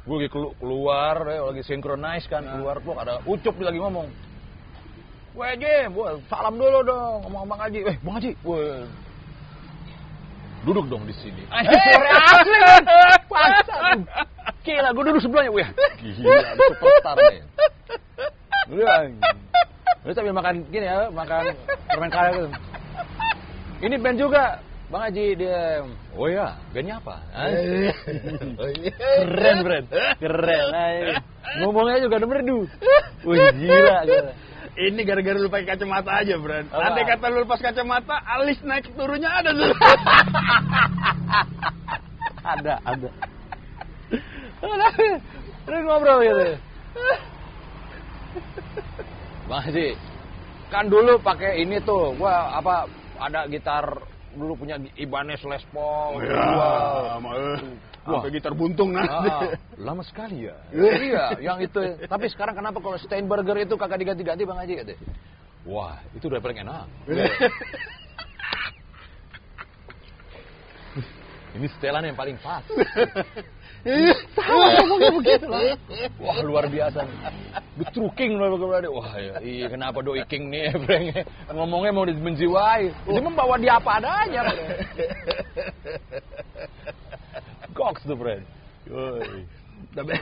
Gue 0.07 0.15
lagi 0.23 0.31
keluar, 0.63 1.17
ya, 1.27 1.51
lagi 1.51 1.67
synchronize 1.67 2.31
kan, 2.31 2.47
keluar 2.47 2.79
tuh 2.79 2.95
ada 2.95 3.19
Ucup 3.27 3.59
lagi 3.59 3.83
ngomong. 3.83 4.07
Weh 5.35 5.59
Jim, 5.59 5.99
weh, 5.99 6.15
salam 6.31 6.63
dulu 6.63 6.87
dong, 6.87 7.27
ngomong 7.27 7.43
sama 7.43 7.51
Bang 7.59 7.61
Haji. 7.67 7.81
Eh, 7.91 7.97
Bang 8.07 8.15
Haji, 8.23 8.31
weh. 8.47 8.87
Duduk 10.63 10.87
dong 10.87 11.11
di 11.11 11.15
sini. 11.19 11.43
Anjing, 11.51 11.75
suara 11.75 12.11
asli? 12.23 12.63
Bangsat. 14.63 14.79
Gila, 14.79 14.89
gue 14.95 15.05
duduk 15.11 15.23
sebelahnya, 15.23 15.51
weh. 15.51 15.69
Gila, 16.03 16.51
superstar 16.57 17.15
nih. 17.19 17.43
Udah, 20.03 20.15
sambil 20.15 20.35
makan 20.35 20.55
gini 20.71 20.87
ya, 20.87 21.11
makan 21.11 21.55
permen 21.91 22.11
karet 22.11 22.33
gitu. 22.35 22.49
Ini 23.83 23.97
band 23.99 24.19
juga, 24.19 24.63
Bang 24.91 25.03
Haji 25.11 25.25
dia. 25.35 25.83
Oh 26.15 26.31
ya, 26.31 26.55
bandnya 26.71 27.03
apa? 27.03 27.17
Keren, 29.23 29.57
Bren. 29.67 29.85
Keren. 30.19 30.67
Ay. 30.75 31.19
Ngomongnya 31.59 31.99
juga 32.03 32.23
udah 32.23 32.31
merdu. 32.31 32.59
Wih, 33.27 33.39
gila, 33.59 33.97
gila. 34.07 34.33
Ini 34.73 35.01
gara-gara 35.05 35.37
lu 35.37 35.53
pakai 35.53 35.69
kacamata 35.77 36.25
aja, 36.25 36.35
Brand. 36.41 36.65
Apa? 36.73 36.81
Andai 36.81 37.05
kata 37.05 37.29
lu 37.29 37.45
lepas 37.45 37.61
kacamata, 37.61 38.17
alis 38.25 38.57
naik 38.65 38.89
turunnya 38.97 39.29
ada 39.29 39.51
tuh. 39.53 39.69
Ada, 42.43 42.75
ada. 42.83 43.07
Terus 45.63 45.81
ngobrol 45.87 46.19
gitu. 46.23 46.47
Bang 49.51 49.63
Haji, 49.69 49.99
kan 50.71 50.87
dulu 50.87 51.19
pakai 51.21 51.61
ini 51.61 51.83
tuh, 51.83 52.15
gua 52.17 52.57
apa 52.57 52.87
ada 53.19 53.45
gitar 53.51 53.85
dulu 54.33 54.57
punya 54.57 54.81
Ibanez 54.97 55.43
Les 55.45 55.65
Paul. 55.75 56.25
Ya, 56.25 56.33
eh, 56.33 57.59
Wah. 58.03 58.19
sampai 58.19 58.35
gitar 58.35 58.55
buntung 58.57 58.91
nanti. 58.97 59.29
Ah, 59.31 59.55
lama 59.79 60.03
sekali 60.03 60.51
ya. 60.51 60.57
iya, 60.75 61.39
yang 61.39 61.63
itu. 61.63 61.79
Tapi 62.07 62.27
sekarang 62.33 62.59
kenapa 62.59 62.83
kalau 62.83 62.99
Steinberger 62.99 63.63
itu 63.63 63.79
kagak 63.79 64.03
diganti-ganti 64.03 64.43
Bang 64.43 64.59
Haji 64.59 64.75
katanya? 64.83 64.99
Wah, 65.63 65.95
itu 66.11 66.27
udah 66.27 66.43
paling 66.43 66.59
enak. 66.67 66.87
Ini 71.53 71.67
setelan 71.77 72.09
yang 72.11 72.19
paling 72.19 72.37
pas. 72.41 72.65
Sama 74.39 74.65
ngomongnya 74.79 75.11
begitu 75.11 75.47
lah. 75.51 75.61
Wah 76.23 76.39
luar 76.47 76.65
biasa. 76.71 77.03
Betruking 77.79 78.39
loh 78.39 78.55
berarti. 78.55 78.87
Wah 78.87 79.13
ya, 79.19 79.35
iya 79.43 79.67
kenapa 79.67 79.99
doi 80.01 80.23
king 80.31 80.51
nih 80.55 80.71
Frank 80.87 81.27
ngomongnya 81.51 81.91
mau 81.91 82.07
menjiwai. 82.07 82.95
Dia 83.11 83.21
membawa 83.23 83.59
dia 83.59 83.77
apa 83.83 83.91
adanya. 83.99 84.43
Goks 87.75 88.05
tuh 88.05 88.17
friend. 88.17 88.45
Yoi. 88.87 89.43
Tapi 89.93 90.13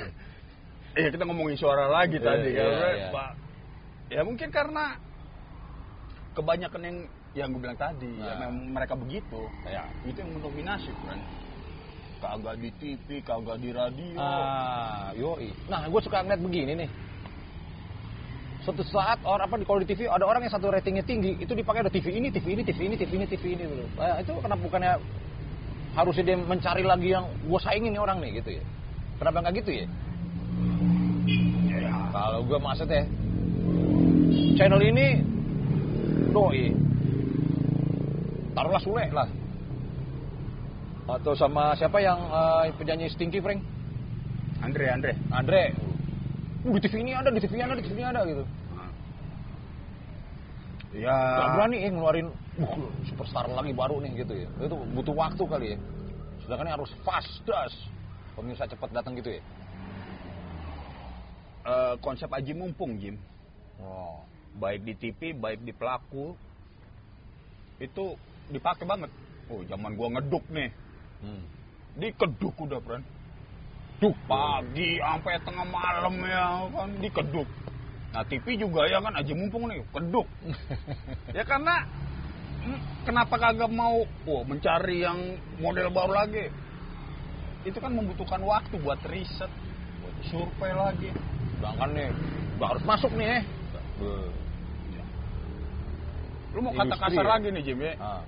eh 0.98 1.06
kita 1.10 1.22
ngomongin 1.22 1.54
suara 1.54 1.86
lagi 1.86 2.18
Iya, 2.18 2.26
tadi 2.26 2.50
iya, 2.50 2.66
iya. 2.66 3.08
Pak 3.14 3.30
ya 4.10 4.20
mungkin 4.26 4.50
karena 4.50 4.98
kebanyakan 6.34 6.82
yang 6.82 6.96
yang 7.30 7.48
gue 7.54 7.62
bilang 7.62 7.78
tadi 7.78 8.10
ya 8.18 8.34
Nah. 8.42 8.50
mereka 8.50 8.98
begitu 8.98 9.46
Ya. 9.70 9.86
itu 10.02 10.18
yang 10.18 10.34
mendominasi 10.34 10.90
kan 11.06 11.18
kagak 12.20 12.54
di 12.60 12.70
TV 12.76 13.24
kagak 13.24 13.56
di 13.58 13.70
radio 13.72 14.20
Ah, 14.20 15.10
yoi. 15.16 15.50
Nah, 15.66 15.88
gue 15.88 16.00
suka 16.04 16.20
ngeliat 16.20 16.40
begini 16.44 16.72
nih. 16.84 16.90
Suatu 18.60 18.84
saat 18.84 19.24
orang 19.24 19.48
apa 19.48 19.56
di 19.56 19.64
kalau 19.64 19.80
di 19.80 19.88
TV 19.88 20.04
ada 20.04 20.28
orang 20.28 20.44
yang 20.44 20.52
satu 20.52 20.68
ratingnya 20.68 21.00
tinggi, 21.00 21.32
itu 21.40 21.56
dipakai 21.56 21.80
ada 21.80 21.92
TV 21.92 22.12
ini, 22.20 22.28
TV 22.28 22.52
ini, 22.52 22.62
TV 22.62 22.78
ini, 22.92 22.94
TV 23.00 23.10
ini, 23.16 23.26
TV 23.26 23.44
ini 23.56 23.62
gitu. 23.64 23.84
Eh, 23.96 24.14
itu 24.20 24.32
kenapa 24.36 24.60
bukannya 24.60 24.92
harusnya 25.96 26.24
dia 26.28 26.36
mencari 26.36 26.84
lagi 26.84 27.08
yang 27.08 27.24
gue 27.24 27.60
saingin 27.64 27.96
nih 27.96 28.02
orang 28.04 28.20
nih 28.20 28.44
gitu 28.44 28.60
ya? 28.60 28.64
Kenapa 29.16 29.36
nggak 29.42 29.54
gitu 29.64 29.70
ya? 29.80 29.86
Kalau 32.12 32.40
gue 32.44 32.58
maksudnya 32.60 33.02
channel 34.60 34.82
ini 34.84 35.24
doi 36.30 36.68
taruhlah 38.52 38.82
Sule 38.82 39.08
lah 39.08 39.28
atau 41.08 41.32
sama 41.32 41.72
siapa 41.76 42.00
yang 42.00 42.18
eh, 42.18 42.74
penyanyi 42.76 43.08
Stinky 43.08 43.40
Frank 43.40 43.60
Andre 44.60 44.84
Andre 44.92 45.12
Andre 45.32 45.62
Uh, 46.60 46.76
di 46.76 46.80
TV 46.84 47.00
ini 47.00 47.16
ada, 47.16 47.32
di 47.32 47.40
TV 47.40 47.56
ini 47.56 47.64
ada, 47.64 47.72
di 47.72 47.80
TV 47.80 47.96
ini 47.96 48.04
ada 48.04 48.20
gitu. 48.28 48.44
ya 50.92 51.16
Gak 51.40 51.48
berani 51.56 51.76
eh 51.80 51.88
ngeluarin 51.88 52.28
uh, 52.60 52.84
superstar 53.08 53.48
lagi 53.48 53.72
baru 53.72 53.96
nih 54.04 54.12
gitu 54.20 54.44
ya. 54.44 54.48
Itu 54.68 54.76
butuh 54.92 55.16
waktu 55.16 55.40
kali 55.40 55.66
ya. 55.72 55.78
Sedangkan 56.44 56.68
ini 56.68 56.72
harus 56.76 56.92
fast, 57.00 57.32
das. 57.48 57.72
Pemirsa 58.36 58.68
cepat 58.68 58.92
datang 58.92 59.16
gitu 59.16 59.40
ya. 59.40 59.42
eh, 61.64 61.94
konsep 62.04 62.28
aji 62.28 62.52
mumpung 62.52 63.00
Jim 63.00 63.16
Oh. 63.80 64.20
baik 64.60 64.84
di 64.84 64.92
TV 65.00 65.32
baik 65.32 65.64
di 65.64 65.72
pelaku 65.72 66.36
itu 67.80 68.20
dipakai 68.52 68.84
banget 68.84 69.08
oh 69.48 69.64
zaman 69.64 69.96
gua 69.96 70.12
ngeduk 70.12 70.44
nih 70.52 70.68
Hmm. 71.20 71.44
dikeduk 72.00 72.56
udah 72.56 72.80
friend 72.80 73.04
Duh, 74.00 74.16
pagi 74.24 74.96
sampai 74.96 75.36
tengah 75.44 75.68
malam 75.68 76.24
ya 76.24 76.64
kan 76.72 76.88
dikeduk. 77.04 77.44
Nah 78.16 78.24
TV 78.24 78.56
juga 78.56 78.88
ya 78.88 78.96
kan 79.04 79.12
aja 79.12 79.28
mumpung 79.36 79.68
nih 79.68 79.84
keduk. 79.92 80.24
ya 81.36 81.44
karena 81.44 81.84
hmm, 82.64 82.80
kenapa 83.04 83.36
kagak 83.36 83.68
mau 83.68 84.08
oh, 84.24 84.42
mencari 84.48 85.04
yang 85.04 85.36
model 85.60 85.92
baru 85.92 86.16
lagi? 86.16 86.48
Itu 87.68 87.76
kan 87.76 87.92
membutuhkan 87.92 88.40
waktu 88.40 88.80
buat 88.80 89.04
riset, 89.04 89.52
buat 90.00 90.16
survei 90.32 90.72
lagi. 90.72 91.12
Sedangkan 91.60 91.90
nih, 91.92 92.08
harus 92.56 92.84
masuk 92.88 93.12
nih 93.20 93.36
eh. 93.36 93.42
Lu 96.56 96.64
mau 96.64 96.72
kata 96.72 96.88
Industri 96.88 97.04
kasar 97.04 97.24
ya? 97.28 97.30
lagi 97.36 97.48
nih 97.52 97.62
Jim 97.68 97.80
ya? 97.84 97.92
Ah. 98.00 98.24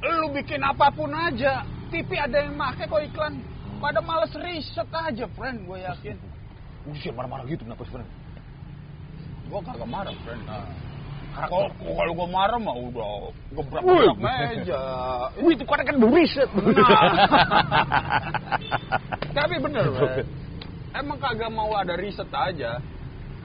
Lu 0.00 0.32
bikin 0.32 0.64
apa 0.64 0.88
pun 0.96 1.12
aja, 1.12 1.60
TV 1.90 2.10
ada 2.16 2.36
yang 2.46 2.54
make 2.54 2.86
kok 2.86 3.02
iklan. 3.02 3.42
Pada 3.80 3.98
males 4.04 4.32
riset 4.36 4.88
aja, 4.92 5.24
friend, 5.34 5.64
gue 5.64 5.78
yakin. 5.80 6.16
Udah 6.84 7.12
marah-marah 7.16 7.44
gitu 7.48 7.64
kenapa 7.64 7.82
sih, 7.88 7.92
Frank? 7.96 8.08
Gue 9.48 9.60
kagak 9.64 9.88
marah, 9.88 10.14
friend. 10.22 10.42
Ah. 10.46 10.68
Kalau 11.30 11.70
kalau 11.78 12.12
gue 12.12 12.28
marah 12.28 12.58
mah 12.58 12.74
udah 12.74 13.30
gebrak-gebrak 13.54 14.18
Wih. 14.18 14.18
meja. 14.18 14.82
Wih, 15.46 15.54
itu 15.54 15.64
kan 15.64 15.86
kan 15.86 15.96
riset. 15.96 16.50
Nah. 16.50 17.12
Tapi 19.38 19.54
bener, 19.62 19.84
Friend. 19.94 20.26
Emang 20.90 21.18
kagak 21.22 21.50
mau 21.54 21.70
ada 21.78 21.94
riset 21.94 22.26
aja. 22.34 22.82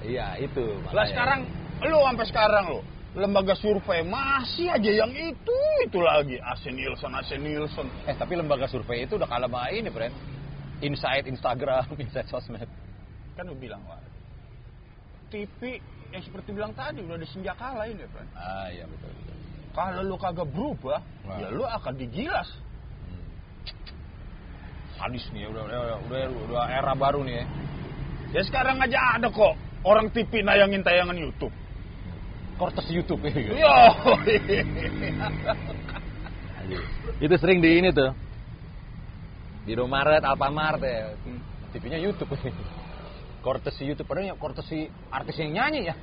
Iya, 0.02 0.38
itu. 0.42 0.66
Lah 0.94 1.06
sekarang, 1.10 1.46
lu 1.86 2.02
sampai 2.06 2.26
sekarang 2.30 2.64
lu, 2.74 2.80
lembaga 3.16 3.56
survei 3.56 4.04
masih 4.04 4.68
aja 4.68 4.92
yang 4.92 5.12
itu 5.16 5.58
itu 5.88 6.00
lagi. 6.04 6.36
AC 6.44 6.68
Nielsen, 6.68 7.12
AC 7.16 7.40
Nielsen. 7.40 7.88
Eh, 8.04 8.16
tapi 8.20 8.36
lembaga 8.36 8.68
survei 8.68 9.08
itu 9.08 9.16
udah 9.16 9.26
kalah 9.26 9.48
sama 9.48 9.72
ini, 9.72 9.88
friend. 9.88 10.14
Inside 10.84 11.32
Instagram, 11.32 11.96
inside 12.04 12.28
sosmed. 12.28 12.68
Kan 13.40 13.48
lu 13.48 13.56
bilang, 13.56 13.80
Wah, 13.88 14.04
TV 15.32 15.80
yang 16.12 16.24
seperti 16.24 16.52
bilang 16.52 16.76
tadi 16.76 17.00
udah 17.02 17.16
disenjakalain 17.16 17.96
ya, 17.96 18.08
friend. 18.12 18.30
Ah, 18.36 18.68
iya 18.68 18.84
betul. 18.84 19.08
betul. 19.08 19.36
Kalau 19.72 20.02
lu 20.04 20.16
kagak 20.20 20.48
berubah, 20.52 21.00
ya 21.40 21.48
lu 21.52 21.64
akan 21.64 21.94
digilas. 21.96 22.48
Sadis 24.96 25.28
nih, 25.36 25.52
udah 25.52 25.64
udah 25.68 25.80
udah, 26.08 26.20
udah 26.48 26.64
era 26.72 26.96
baru 26.96 27.24
nih 27.28 27.44
ya. 27.44 27.46
Ya 28.40 28.42
sekarang 28.48 28.80
aja 28.80 29.20
ada 29.20 29.28
kok 29.28 29.56
orang 29.84 30.12
TV 30.12 30.40
nayangin 30.44 30.84
tayangan 30.84 31.16
YouTube. 31.16 31.52
Kortes 32.56 32.88
YouTube 32.88 33.22
ya. 33.28 33.34
gitu. 33.36 33.52
Yo. 33.60 33.76
Itu 37.20 37.36
sering 37.40 37.60
di 37.60 37.80
ini 37.84 37.90
tuh. 37.92 38.12
Di 39.66 39.74
Indomaret, 39.76 40.24
Alfamart 40.24 40.80
ya. 40.82 41.14
TV-nya 41.76 42.00
YouTube. 42.00 42.32
Kortesi 43.46 43.86
YouTube, 43.86 44.10
padahal 44.10 44.34
ya 44.34 44.36
kortesi 44.42 44.90
artis 45.14 45.38
yang 45.38 45.54
nyanyi 45.54 45.94
ya. 45.94 45.96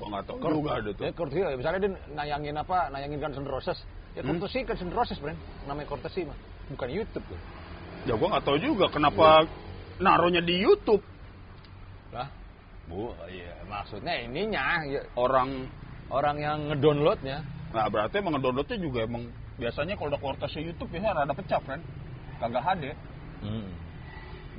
Gua 0.00 0.16
nggak 0.16 0.24
tahu 0.32 0.64
juga 0.64 0.80
ada 0.80 0.90
tuh. 0.96 1.04
Ya, 1.04 1.12
kortesi, 1.12 1.40
misalnya 1.60 1.78
dia 1.84 1.90
nayangin 2.16 2.56
apa, 2.56 2.88
nayangin 2.88 3.20
Guns 3.20 3.36
N' 3.36 3.44
Roses. 3.44 3.76
Ya 4.16 4.24
Hmm? 4.24 4.40
kortesi 4.40 4.64
Guns 4.64 4.80
N' 4.80 4.96
Roses, 4.96 5.20
friend. 5.20 5.36
Namanya 5.68 5.88
kortesi 5.92 6.24
mah. 6.24 6.36
Bukan 6.72 6.88
YouTube 6.88 7.24
tuh. 7.28 7.40
Ya 8.08 8.16
gua 8.16 8.32
nggak 8.32 8.44
tahu 8.48 8.56
juga 8.56 8.88
kenapa 8.88 9.44
naruhnya 10.00 10.40
di 10.40 10.56
YouTube. 10.56 11.04
Lah, 12.16 12.32
bu, 12.86 13.10
iya 13.26 13.52
maksudnya 13.66 14.14
ininya 14.22 14.82
ya, 14.86 15.00
Orang 15.18 15.70
orang 16.10 16.36
yang 16.38 16.58
ngedownloadnya. 16.70 17.42
Nah 17.74 17.86
berarti 17.90 18.22
emang 18.22 18.38
downloadnya 18.38 18.78
juga 18.78 19.04
emang 19.04 19.26
biasanya 19.58 19.98
kalau 19.98 20.14
udah 20.14 20.20
kuartasnya 20.22 20.62
YouTube 20.70 20.90
biasanya 20.94 21.24
rada 21.24 21.34
pecah 21.34 21.62
kan, 21.64 21.80
kagak 22.38 22.62
HD, 22.62 22.84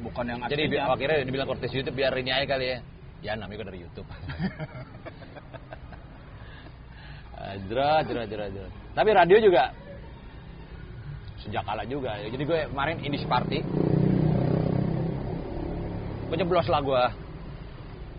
bukan 0.04 0.26
yang 0.30 0.40
Jadi 0.46 0.64
aslinya. 0.70 0.94
akhirnya 0.94 1.18
dibilang 1.26 1.48
kortesi 1.50 1.76
YouTube 1.82 1.98
biar 1.98 2.14
ini 2.18 2.32
aja 2.34 2.46
kali 2.46 2.66
ya. 2.68 2.78
Ya 3.18 3.34
namanya 3.34 3.66
kan 3.66 3.68
dari 3.74 3.82
YouTube. 3.82 4.06
Jerat, 7.70 8.04
jerat, 8.10 8.28
jerat, 8.28 8.50
jerat. 8.52 8.72
Tapi 8.98 9.10
radio 9.14 9.38
juga 9.40 9.72
sejak 11.46 11.64
kala 11.64 11.86
juga. 11.88 12.18
Jadi 12.20 12.44
gue 12.44 12.60
kemarin 12.68 12.98
Indie 13.00 13.24
Party. 13.24 13.62
Gue 16.28 16.36
jeblos 16.36 16.68
lah 16.68 16.82
gue. 16.84 17.04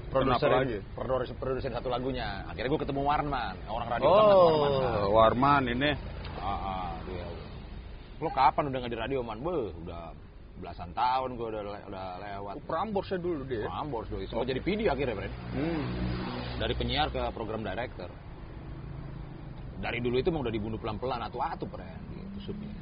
Produser, 0.09 0.49
produser, 0.97 1.37
produser 1.37 1.71
satu 1.71 1.93
lagunya. 1.93 2.49
Akhirnya 2.49 2.73
gue 2.73 2.81
ketemu 2.81 3.01
Warman, 3.05 3.55
orang 3.69 3.89
radio 3.93 4.09
Warman. 4.09 4.71
Oh, 5.05 5.09
Warman 5.13 5.63
ini. 5.69 5.91
Ah, 6.41 6.49
ah, 6.49 6.91
iya. 7.13 7.27
Lo 8.19 8.33
kapan 8.33 8.73
udah 8.73 8.79
nggak 8.81 8.93
di 8.93 8.99
radio 8.99 9.21
man? 9.21 9.39
Beuh, 9.45 9.69
udah 9.85 10.17
belasan 10.59 10.91
tahun 10.97 11.37
gue 11.37 11.47
udah 11.55 11.63
le- 11.63 11.85
udah 11.93 12.07
lewat. 12.19 12.55
Oh, 12.57 12.65
Prambors 12.65 13.13
dulu 13.15 13.45
dia. 13.45 13.69
Ambors 13.69 14.09
doi. 14.09 14.25
Semua 14.27 14.49
jadi 14.49 14.59
PD 14.65 14.89
akhirnya, 14.89 15.15
Bren. 15.15 15.33
Hmm. 15.55 15.85
Dari 16.59 16.75
penyiar 16.75 17.13
ke 17.13 17.21
program 17.37 17.61
director. 17.63 18.09
Dari 19.79 20.03
dulu 20.03 20.19
itu 20.19 20.33
emang 20.33 20.43
udah 20.43 20.55
dibunuh 20.57 20.81
pelan-pelan 20.81 21.21
atu-atu, 21.31 21.69
Bren. 21.69 22.01
Gitu 22.11 22.51
supnya. 22.51 22.75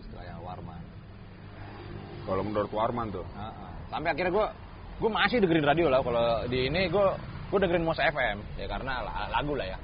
Istilahnya 0.00 0.38
Warman. 0.40 0.80
Kalau 2.24 2.42
menurut 2.46 2.70
Warman 2.72 3.10
tuh. 3.10 3.26
Ah, 3.36 3.50
ah. 3.52 3.72
Sampai 3.90 4.14
akhirnya 4.14 4.32
gue 4.32 4.46
gue 5.00 5.10
masih 5.10 5.40
dengerin 5.40 5.64
radio 5.64 5.88
lah 5.88 6.04
kalau 6.04 6.44
di 6.46 6.68
ini 6.68 6.86
gue 6.86 7.06
gue 7.50 7.58
dengerin 7.58 7.82
Mos 7.82 7.96
FM 7.98 8.36
ya 8.60 8.66
karena 8.68 9.00
la- 9.00 9.30
lagu 9.32 9.56
lah 9.56 9.66
ya. 9.66 9.78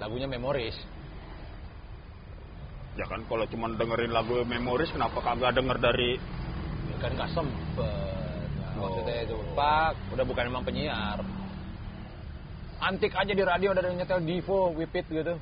Lagunya 0.00 0.24
memoris. 0.24 0.72
Ya 2.96 3.04
kan 3.06 3.20
kalau 3.28 3.44
cuma 3.46 3.68
dengerin 3.70 4.10
lagu 4.10 4.42
memoris 4.42 4.88
kenapa 4.90 5.20
kagak 5.20 5.54
denger 5.54 5.76
dari 5.78 6.16
Ya 6.90 6.96
kan 6.98 7.10
nggak 7.14 7.30
sempet. 7.32 8.48
Nah, 8.58 8.72
Oh. 8.80 8.88
maksudnya 8.88 9.28
itu 9.28 9.36
pak 9.52 9.92
udah 10.10 10.24
bukan 10.24 10.44
emang 10.48 10.64
penyiar. 10.64 11.20
Antik 12.80 13.12
aja 13.12 13.28
di 13.30 13.44
radio 13.44 13.76
ada 13.76 13.84
yang 13.84 14.00
nyetel 14.00 14.24
Divo 14.24 14.72
Wipit 14.72 15.04
gitu. 15.06 15.36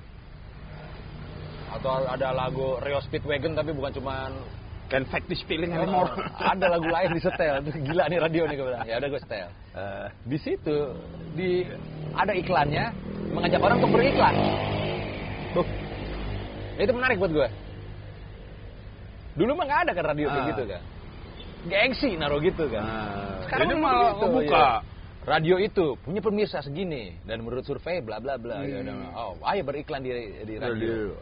Atau 1.70 2.02
ada 2.02 2.34
lagu 2.34 2.82
Rio 2.82 2.98
Speedwagon 2.98 3.54
tapi 3.54 3.70
bukan 3.70 3.94
cuman 3.94 4.30
Can 4.88 5.04
Fact 5.06 5.28
This 5.28 5.44
Feeling 5.44 5.70
Oh, 5.70 5.78
Anymore. 5.78 6.08
ada 6.52 6.66
lagu 6.68 6.88
lain 6.88 7.12
di 7.12 7.20
setel 7.20 7.60
gila 7.60 8.04
nih 8.06 8.18
radio 8.18 8.42
nih 8.44 8.56
gue 8.56 8.66
bilang 8.66 8.84
ya 8.84 8.94
udah 8.96 9.08
gue 9.08 9.20
setel 9.20 9.48
Eh, 9.78 10.06
di 10.24 10.38
situ 10.38 10.76
di 11.32 11.62
ada 12.12 12.32
iklannya 12.32 12.84
mengajak 13.30 13.60
orang 13.60 13.76
untuk 13.78 13.92
beriklan 13.94 14.34
tuh 15.52 15.66
itu 16.76 16.90
menarik 16.90 17.16
buat 17.16 17.30
gue 17.30 17.48
dulu 19.34 19.54
mah 19.54 19.64
nggak 19.64 19.80
ada 19.86 19.92
kan 19.92 20.04
radio 20.08 20.26
kayak 20.26 20.42
Ah. 20.42 20.50
gitu 20.50 20.62
kan 20.66 20.82
gengsi 21.58 22.10
naruh 22.14 22.38
gitu 22.38 22.64
kan. 22.70 22.84
Ini 23.50 23.66
udah 23.66 23.78
malah 23.78 24.10
begitu, 24.14 24.24
ngebuka. 24.24 24.56
ya. 24.56 24.70
Radio 25.26 25.56
itu 25.58 25.86
punya 26.00 26.20
pemirsa 26.22 26.58
segini 26.58 27.18
dan 27.22 27.42
menurut 27.42 27.66
survei 27.66 27.98
bla 27.98 28.16
bla 28.16 28.38
bla. 28.38 28.62
Ya, 28.62 28.78
Hmm. 28.78 28.86
dan, 28.86 28.96
oh, 29.12 29.34
ayo 29.44 29.62
beriklan 29.62 30.00
di 30.00 30.10
di 30.42 30.54
radio. 30.56 31.12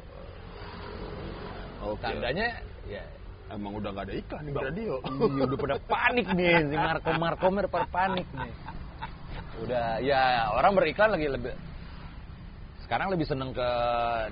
Oke. 1.83 2.05
Tandanya 2.05 2.61
ya 2.85 3.03
Emang 3.47 3.79
udah 3.79 3.91
gak 3.95 4.11
ada 4.11 4.15
iklan 4.19 4.43
di 4.43 4.53
radio. 4.53 4.93
Iya, 5.07 5.43
udah 5.47 5.59
pada 5.59 5.77
panik 5.87 6.27
nih, 6.35 6.67
si 6.67 6.77
Marco 6.77 7.11
Markomer 7.15 7.65
pada 7.71 7.87
panik 7.87 8.27
nih. 8.35 8.53
Udah, 9.63 10.03
ya 10.03 10.51
orang 10.53 10.75
beriklan 10.75 11.15
lagi 11.15 11.31
lebih 11.31 11.55
sekarang 12.87 13.11
lebih 13.11 13.27
seneng 13.27 13.51
ke 13.51 13.71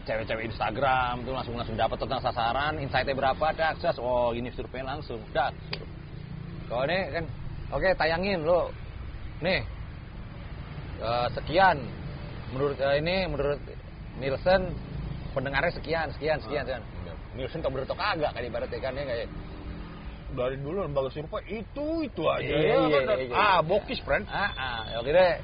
cewek-cewek 0.07 0.47
Instagram 0.47 1.27
tuh 1.27 1.35
langsung 1.35 1.59
langsung 1.59 1.75
dapat 1.75 1.99
tentang 1.99 2.23
sasaran, 2.23 2.79
insightnya 2.79 3.19
berapa, 3.19 3.51
dak, 3.51 3.83
jas, 3.83 3.99
oh 3.99 4.31
ini 4.31 4.47
survei 4.55 4.87
langsung, 4.87 5.19
dak. 5.35 5.51
suruh. 5.75 5.91
Kalau 6.71 6.87
ini 6.87 6.99
kan, 7.11 7.25
oke 7.75 7.89
tayangin 7.99 8.47
lo, 8.47 8.71
nih 9.43 9.59
eh, 11.03 11.27
sekian, 11.35 11.83
menurut 12.55 12.79
eh, 12.79 13.03
ini 13.03 13.17
menurut 13.27 13.59
Nielsen 14.23 14.71
pendengarnya 15.35 15.75
sekian, 15.75 16.15
sekian, 16.15 16.39
sekian, 16.39 16.63
sekian. 16.63 16.83
Nielsen 17.35 17.61
kau 17.61 17.71
bertok 17.71 17.99
kagak 17.99 18.31
kan 18.31 18.43
ibaratnya 18.43 18.79
kan 18.79 18.95
ya 18.95 19.05
kayak 19.05 19.29
Dari 20.35 20.59
dulu 20.59 20.83
lembaga 20.83 21.15
survei 21.15 21.63
itu 21.63 21.87
itu 22.03 22.23
aja. 22.27 22.43
Iya, 22.43 22.59
ya, 22.59 22.77
iya, 22.91 22.99
kan? 23.07 23.17
iya. 23.23 23.35
Ah, 23.39 23.59
bokis, 23.63 24.03
friend. 24.03 24.27
Ah, 24.27 24.51
ah, 24.59 24.81
ya 24.91 24.99
kira 25.07 25.39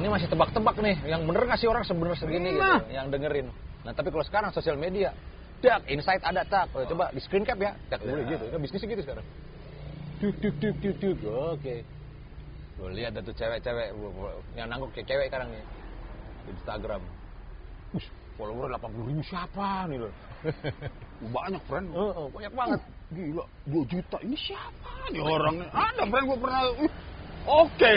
ini 0.00 0.08
masih 0.08 0.32
tebak-tebak 0.32 0.72
nih, 0.80 0.96
yang 1.04 1.28
bener 1.28 1.44
nggak 1.44 1.60
sih 1.60 1.68
orang 1.68 1.84
sebenernya 1.84 2.16
segini 2.16 2.56
gitu, 2.56 2.64
Nah. 2.64 2.80
yang 2.88 3.12
dengerin. 3.12 3.52
Nah 3.84 3.92
tapi 3.92 4.08
kalau 4.08 4.24
sekarang 4.24 4.48
sosial 4.56 4.80
media, 4.80 5.12
tak 5.60 5.84
insight 5.92 6.24
ada 6.24 6.40
tak, 6.48 6.72
Oh, 6.72 6.80
coba 6.88 7.12
di 7.12 7.20
screen 7.20 7.44
cap 7.44 7.60
ya, 7.60 7.76
tak 7.92 8.00
boleh 8.00 8.24
gitu, 8.24 8.48
kan 8.48 8.56
bisnisnya 8.64 8.88
gitu 8.88 9.02
sekarang. 9.04 9.26
Tuk 10.24 10.34
tuk 10.40 10.54
tuk 10.56 10.74
tuk 10.80 10.96
tuk, 10.96 11.16
oke. 11.28 11.76
Lo 12.80 12.88
lihat 12.88 13.12
ada 13.12 13.20
tuh 13.20 13.36
cewek-cewek 13.36 13.92
yang 14.56 14.72
nangkuk 14.72 14.96
kayak 14.96 15.04
cewek 15.12 15.26
sekarang 15.28 15.52
nih 15.52 15.64
Instagram. 16.48 17.04
Wih, 17.92 18.06
follower 18.40 18.72
80 18.72 19.08
ribu 19.12 19.20
siapa 19.28 19.84
nih 19.92 20.00
lo? 20.00 20.08
Banyak, 21.34 21.62
friend. 21.68 21.86
Oh, 21.92 22.12
oh, 22.16 22.26
banyak 22.32 22.52
banget. 22.56 22.80
Gila, 23.12 23.44
2 23.68 23.92
juta. 23.92 24.16
Ini 24.24 24.36
siapa 24.40 25.12
nih 25.12 25.20
orang? 25.20 25.68
Ada, 25.68 26.08
friend. 26.08 26.24
Gue 26.24 26.38
pernah... 26.40 26.62
uh, 26.64 26.92
Oke. 27.64 27.92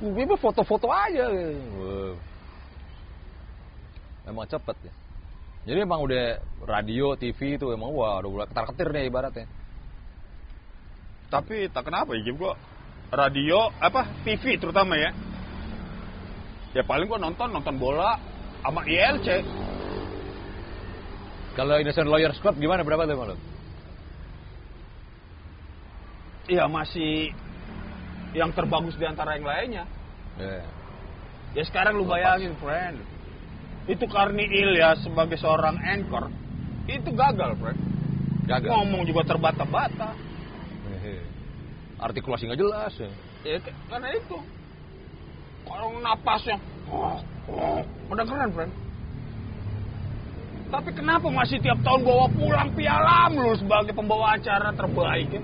Ini 0.00 0.22
mah 0.24 0.40
foto-foto 0.40 0.88
aja. 0.88 1.28
Wow. 1.28 2.16
Emang 4.24 4.48
cepet 4.48 4.76
ya. 4.88 4.92
Jadi 5.68 5.78
emang 5.84 6.00
udah 6.00 6.40
radio, 6.64 7.12
TV 7.20 7.60
itu 7.60 7.68
emang 7.68 7.92
wah 7.92 8.16
udah 8.24 8.30
mulai 8.32 8.48
ketar-ketir 8.48 8.88
deh 8.88 9.04
ibaratnya. 9.12 9.46
Tapi 11.28 11.68
tak 11.68 11.84
kenapa 11.84 12.16
ya. 12.16 12.32
Gue 12.32 12.52
radio, 13.12 13.68
apa, 13.76 14.08
TV 14.24 14.56
terutama 14.56 14.96
ya. 14.96 15.12
Ya 16.72 16.80
paling 16.86 17.04
gue 17.04 17.20
nonton, 17.20 17.52
nonton 17.52 17.76
bola 17.76 18.16
sama 18.64 18.88
ILC. 18.88 19.28
Kalau 21.58 21.76
Indonesian 21.76 22.06
Lawyers 22.06 22.38
Club 22.38 22.56
gimana 22.62 22.86
berapa 22.86 23.04
tuh 23.04 23.18
malu? 23.18 23.36
Iya 26.50 26.66
masih 26.66 27.30
yang 28.34 28.54
terbagus 28.54 28.94
di 28.98 29.06
antara 29.06 29.34
yang 29.38 29.46
lainnya. 29.46 29.84
Ya. 30.38 30.62
Ya 31.54 31.62
sekarang 31.66 31.98
lu 31.98 32.06
bayangin, 32.06 32.54
friend. 32.62 33.02
Itu 33.90 34.06
Karni 34.06 34.46
Ilyas 34.46 35.02
sebagai 35.02 35.34
seorang 35.34 35.74
anchor, 35.82 36.30
itu 36.86 37.10
gagal, 37.10 37.58
friend. 37.58 37.80
Gagal. 38.46 38.70
Ngomong 38.70 39.02
juga 39.06 39.26
terbata-bata. 39.26 40.14
Hehe. 40.90 41.22
Artikulasi 41.98 42.46
nggak 42.46 42.60
jelas 42.60 42.92
ya. 42.98 43.10
Ya, 43.42 43.58
karena 43.90 44.14
itu. 44.14 44.38
Kalau 45.66 45.98
napasnya, 46.02 46.58
udah 48.10 48.24
keren, 48.26 48.50
friend. 48.54 48.72
Tapi 50.70 50.90
kenapa 50.94 51.26
masih 51.26 51.58
tiap 51.58 51.82
tahun 51.82 52.06
bawa 52.06 52.30
pulang 52.30 52.70
piala 52.78 53.26
lu 53.34 53.58
sebagai 53.58 53.90
pembawa 53.90 54.38
acara 54.38 54.70
terbaik 54.70 55.34
ya? 55.34 55.42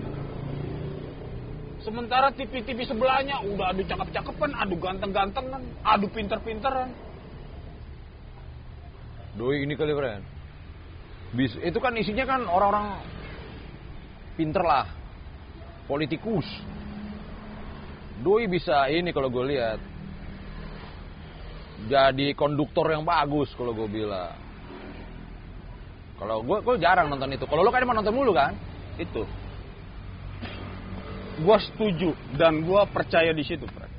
Sementara 1.82 2.30
TV-TV 2.30 2.86
sebelahnya 2.86 3.42
udah 3.46 3.74
adu 3.74 3.82
cakep-cakepan, 3.86 4.50
adu 4.58 4.74
ganteng-gantengan, 4.78 5.62
adu 5.82 6.06
pinter-pinteran. 6.10 6.90
Doi 9.38 9.66
ini 9.66 9.74
kali 9.74 9.94
friend. 9.94 10.22
Bis, 11.34 11.54
itu 11.58 11.78
kan 11.82 11.94
isinya 11.98 12.26
kan 12.26 12.42
orang-orang 12.46 13.02
pinter 14.38 14.62
lah, 14.62 14.86
politikus. 15.90 16.46
Doi 18.22 18.46
bisa 18.46 18.86
ini 18.90 19.10
kalau 19.10 19.30
gue 19.30 19.44
lihat 19.46 19.78
jadi 21.86 22.34
konduktor 22.34 22.94
yang 22.94 23.06
bagus 23.06 23.50
kalau 23.54 23.74
gue 23.74 23.86
bilang. 23.90 24.45
Kalau 26.16 26.40
gue, 26.40 26.58
gue 26.64 26.76
jarang 26.80 27.12
nonton 27.12 27.28
itu. 27.32 27.44
Kalau 27.44 27.60
lo 27.60 27.68
kan 27.68 27.84
emang 27.84 28.00
nonton 28.00 28.16
mulu 28.16 28.32
kan? 28.32 28.56
Itu. 28.96 29.28
Gua 31.36 31.60
setuju 31.60 32.16
dan 32.40 32.64
gua 32.64 32.88
percaya 32.88 33.28
di 33.36 33.44
situ, 33.44 33.68
Fred. 33.68 33.92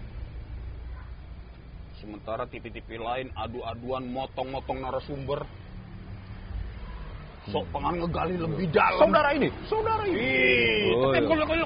Sementara 2.01 2.49
TV-TV 2.49 2.97
lain 2.97 3.29
adu-aduan 3.37 4.09
motong-motong 4.09 4.81
narasumber. 4.81 5.45
Sok 7.53 7.63
pengen 7.69 8.01
ngegali 8.03 8.35
lebih 8.41 8.67
dalam. 8.73 8.99
Saudara 8.99 9.29
ini, 9.37 9.49
saudara 9.69 10.03
ini. 10.09 10.17
Ih, 10.17 10.91
Oh, 10.97 11.13
iya. 11.13 11.63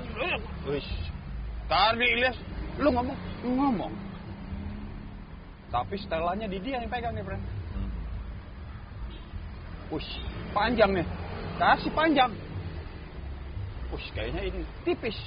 Tadi 1.66 2.06
Ilyas, 2.20 2.38
lu 2.78 2.91
ngomong, 2.91 3.18
lu 3.47 3.52
ngomong. 3.56 3.93
Tapi 5.72 5.95
setelannya 6.04 6.52
di 6.52 6.60
dia 6.60 6.84
yang 6.84 6.91
pegang 6.91 7.16
nih, 7.16 7.24
friend. 7.24 7.43
Wih, 9.89 10.10
panjang 10.52 10.91
nih. 10.95 11.06
Kasih 11.58 11.91
panjang. 11.93 12.32
Wih, 13.91 14.06
kayaknya 14.16 14.41
ini 14.47 14.62
tipis. 14.88 15.18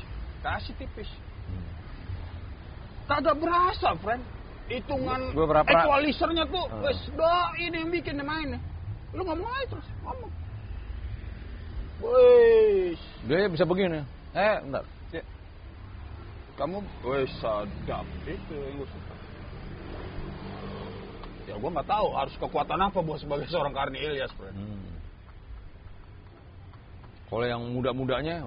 Kasih 0.40 0.72
tipis. 0.76 1.08
Kagak 3.04 3.36
berasa, 3.36 3.92
friend. 4.00 4.24
Hitungan 4.64 5.36
Beberapa- 5.36 5.68
equalizernya 5.68 6.48
tuh, 6.48 6.64
Hmm. 6.72 6.88
wes, 6.88 6.96
do 7.12 7.28
ini 7.60 7.84
yang 7.84 7.92
bikin 7.92 8.16
dia 8.16 8.24
main. 8.24 8.56
Lu 9.12 9.20
ngomong 9.20 9.44
aja 9.44 9.76
terus, 9.76 9.88
ngomong. 10.00 10.32
Wih, 12.00 12.96
Dia 13.28 13.48
bisa 13.52 13.68
begini. 13.68 14.00
Eh, 14.32 14.56
bentar. 14.64 14.84
kamu 16.54 16.86
wes 17.02 17.26
sadap 17.42 18.06
itu 18.30 18.54
yang 18.54 18.78
gue 18.78 18.86
suka. 18.86 19.14
Ya 21.50 21.54
gue 21.58 21.70
nggak 21.70 21.88
tahu 21.90 22.08
harus 22.14 22.34
kekuatan 22.38 22.78
apa 22.78 22.98
buat 23.02 23.18
sebagai 23.18 23.50
seorang 23.50 23.74
Karni 23.74 23.98
Ilyas, 23.98 24.30
friend. 24.38 24.54
Hmm. 24.54 24.83
Kalau 27.34 27.50
yang 27.50 27.66
muda-mudanya. 27.74 28.46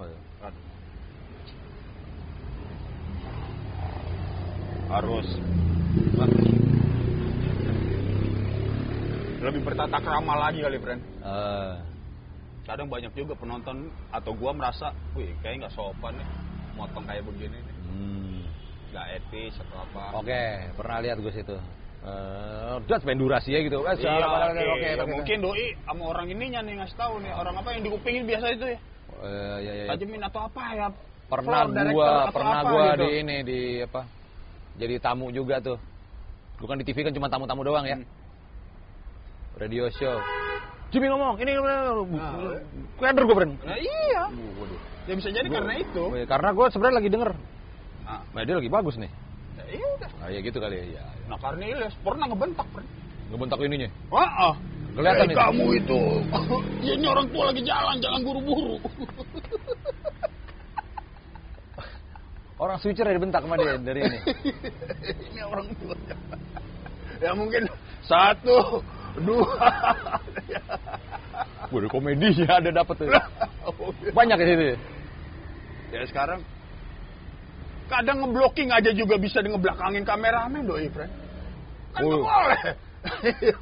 Harus 4.88 5.27
lebih 9.43 9.61
bertata 9.67 9.99
krama 9.99 10.39
lagi 10.39 10.63
kali, 10.63 10.79
friend. 10.79 11.03
eh, 11.03 11.73
Kadang 12.63 12.88
banyak 12.88 13.11
juga 13.11 13.35
penonton 13.35 13.91
atau 14.07 14.31
gua 14.31 14.55
merasa, 14.55 14.95
wih 15.19 15.35
kayak 15.43 15.67
nggak 15.67 15.75
sopan 15.75 16.15
nih, 16.15 16.27
motong 16.79 17.03
kayak 17.03 17.27
begini 17.27 17.59
nih, 17.59 17.75
hmm. 17.91 18.39
nggak 18.95 19.07
etis 19.19 19.55
atau 19.67 19.83
apa. 19.83 20.03
Oke, 20.15 20.43
pernah 20.79 21.03
lihat 21.03 21.19
gue 21.19 21.31
situ. 21.35 21.55
Eh, 22.08 22.74
udah 22.78 23.00
main 23.04 23.20
durasi 23.20 23.50
ya 23.52 23.60
gitu. 23.66 23.82
Eh, 23.84 23.95
Iya, 24.00 24.16
oke. 24.22 24.64
oke, 24.64 24.88
Ya, 24.88 24.95
oke. 25.02 25.12
mungkin 25.12 25.38
doi 25.41 25.66
sama 25.84 26.04
orang 26.14 26.28
ininya 26.30 26.62
nih 26.64 26.74
ngasih 26.80 26.95
tahu 26.95 27.14
nih 27.20 27.32
orang 27.34 27.56
apa 27.58 27.70
yang 27.74 27.82
dikupingin 27.84 28.24
biasa 28.24 28.45
itu 28.54 28.66
ya, 28.70 28.80
Eh, 29.18 29.58
ya, 29.66 29.72
ya, 29.74 29.84
ya. 29.84 29.86
tajemin 29.91 30.22
atau 30.24 30.41
apa 30.45 30.64
ya. 30.72 30.88
Pernah 31.28 31.68
gua, 31.91 32.32
pernah 32.32 32.56
apa 32.64 32.70
gua 32.72 32.86
gitu. 32.95 33.02
di 33.04 33.08
ini 33.20 33.38
di 33.43 33.60
apa? 33.84 34.02
Jadi 34.78 34.95
tamu 35.02 35.28
juga 35.34 35.60
tuh. 35.60 35.76
Bukan 36.62 36.80
di 36.80 36.86
TV 36.88 37.04
kan 37.04 37.12
cuma 37.12 37.28
tamu-tamu 37.28 37.66
doang 37.66 37.84
ya. 37.84 37.98
Hmm. 38.00 38.08
Radio 39.58 39.89
show. 39.91 40.22
Jimmy 40.88 41.12
ngomong, 41.12 41.36
ini 41.43 41.52
Nah, 41.60 42.64
kader 42.95 43.24
gue 43.28 43.36
beren. 43.36 43.52
Nah, 43.60 43.76
iya. 43.76 44.24
Ya 45.10 45.14
bisa 45.20 45.30
jadi 45.34 45.48
karena 45.52 45.74
itu. 45.76 46.04
Karena 46.24 46.50
gue 46.56 46.66
sebenarnya 46.72 46.98
lagi 47.04 47.10
denger. 47.12 47.32
Nah, 48.08 48.22
Nah, 48.32 48.41
dia 48.48 48.56
lagi 48.56 48.72
bagus 48.72 48.95
nih. 48.95 49.12
Ya. 50.28 50.36
Ah, 50.36 50.36
ya 50.36 50.39
gitu 50.43 50.59
kali 50.59 50.75
ya. 50.75 50.86
ya. 50.99 51.03
Nah, 51.32 51.38
karena 51.39 51.63
Ilyas 51.71 51.95
pernah 52.03 52.28
ngebentak, 52.28 52.67
friend. 52.75 52.89
Ngebentak 53.32 53.57
ininya. 53.63 53.89
Wah, 54.11 54.51
ah. 54.51 54.55
Kelihatan 54.97 55.30
Eh, 55.30 55.32
itu. 55.32 55.38
kamu 55.39 55.65
itu. 55.78 56.01
ya, 56.89 56.91
ini 56.97 57.05
orang 57.07 57.28
tua 57.30 57.43
lagi 57.53 57.61
jalan, 57.63 57.95
jangan 58.01 58.19
buru-buru. 58.25 58.78
Orang 62.57 62.82
switcher 62.82 63.05
ya 63.05 63.13
dibentak 63.13 63.45
sama 63.45 63.53
dia 63.61 63.78
dari 63.78 64.01
ini. 64.01 64.17
ini 65.30 65.45
orang 65.45 65.69
tua. 65.78 65.93
ya 67.21 67.30
mungkin 67.38 67.69
satu, 68.01 68.82
dua. 69.21 69.45
Waduh, 71.69 71.86
komedinya 71.86 72.57
ada 72.57 72.73
dapet 72.73 72.97
tuh. 72.97 73.13
Banyak 74.09 74.41
di 74.41 74.45
situ. 74.49 74.65
ya 75.93 76.01
sekarang 76.09 76.41
kadang 77.88 78.21
ngeblocking 78.21 78.69
aja 78.69 78.91
juga 78.91 79.15
bisa 79.15 79.39
di 79.39 79.49
ngebelakangin 79.49 80.03
kameramen 80.03 80.63
doi, 80.63 80.88
friend. 80.91 81.11
Kan 81.95 82.01
Oh. 82.03 82.21
boleh. 82.21 82.61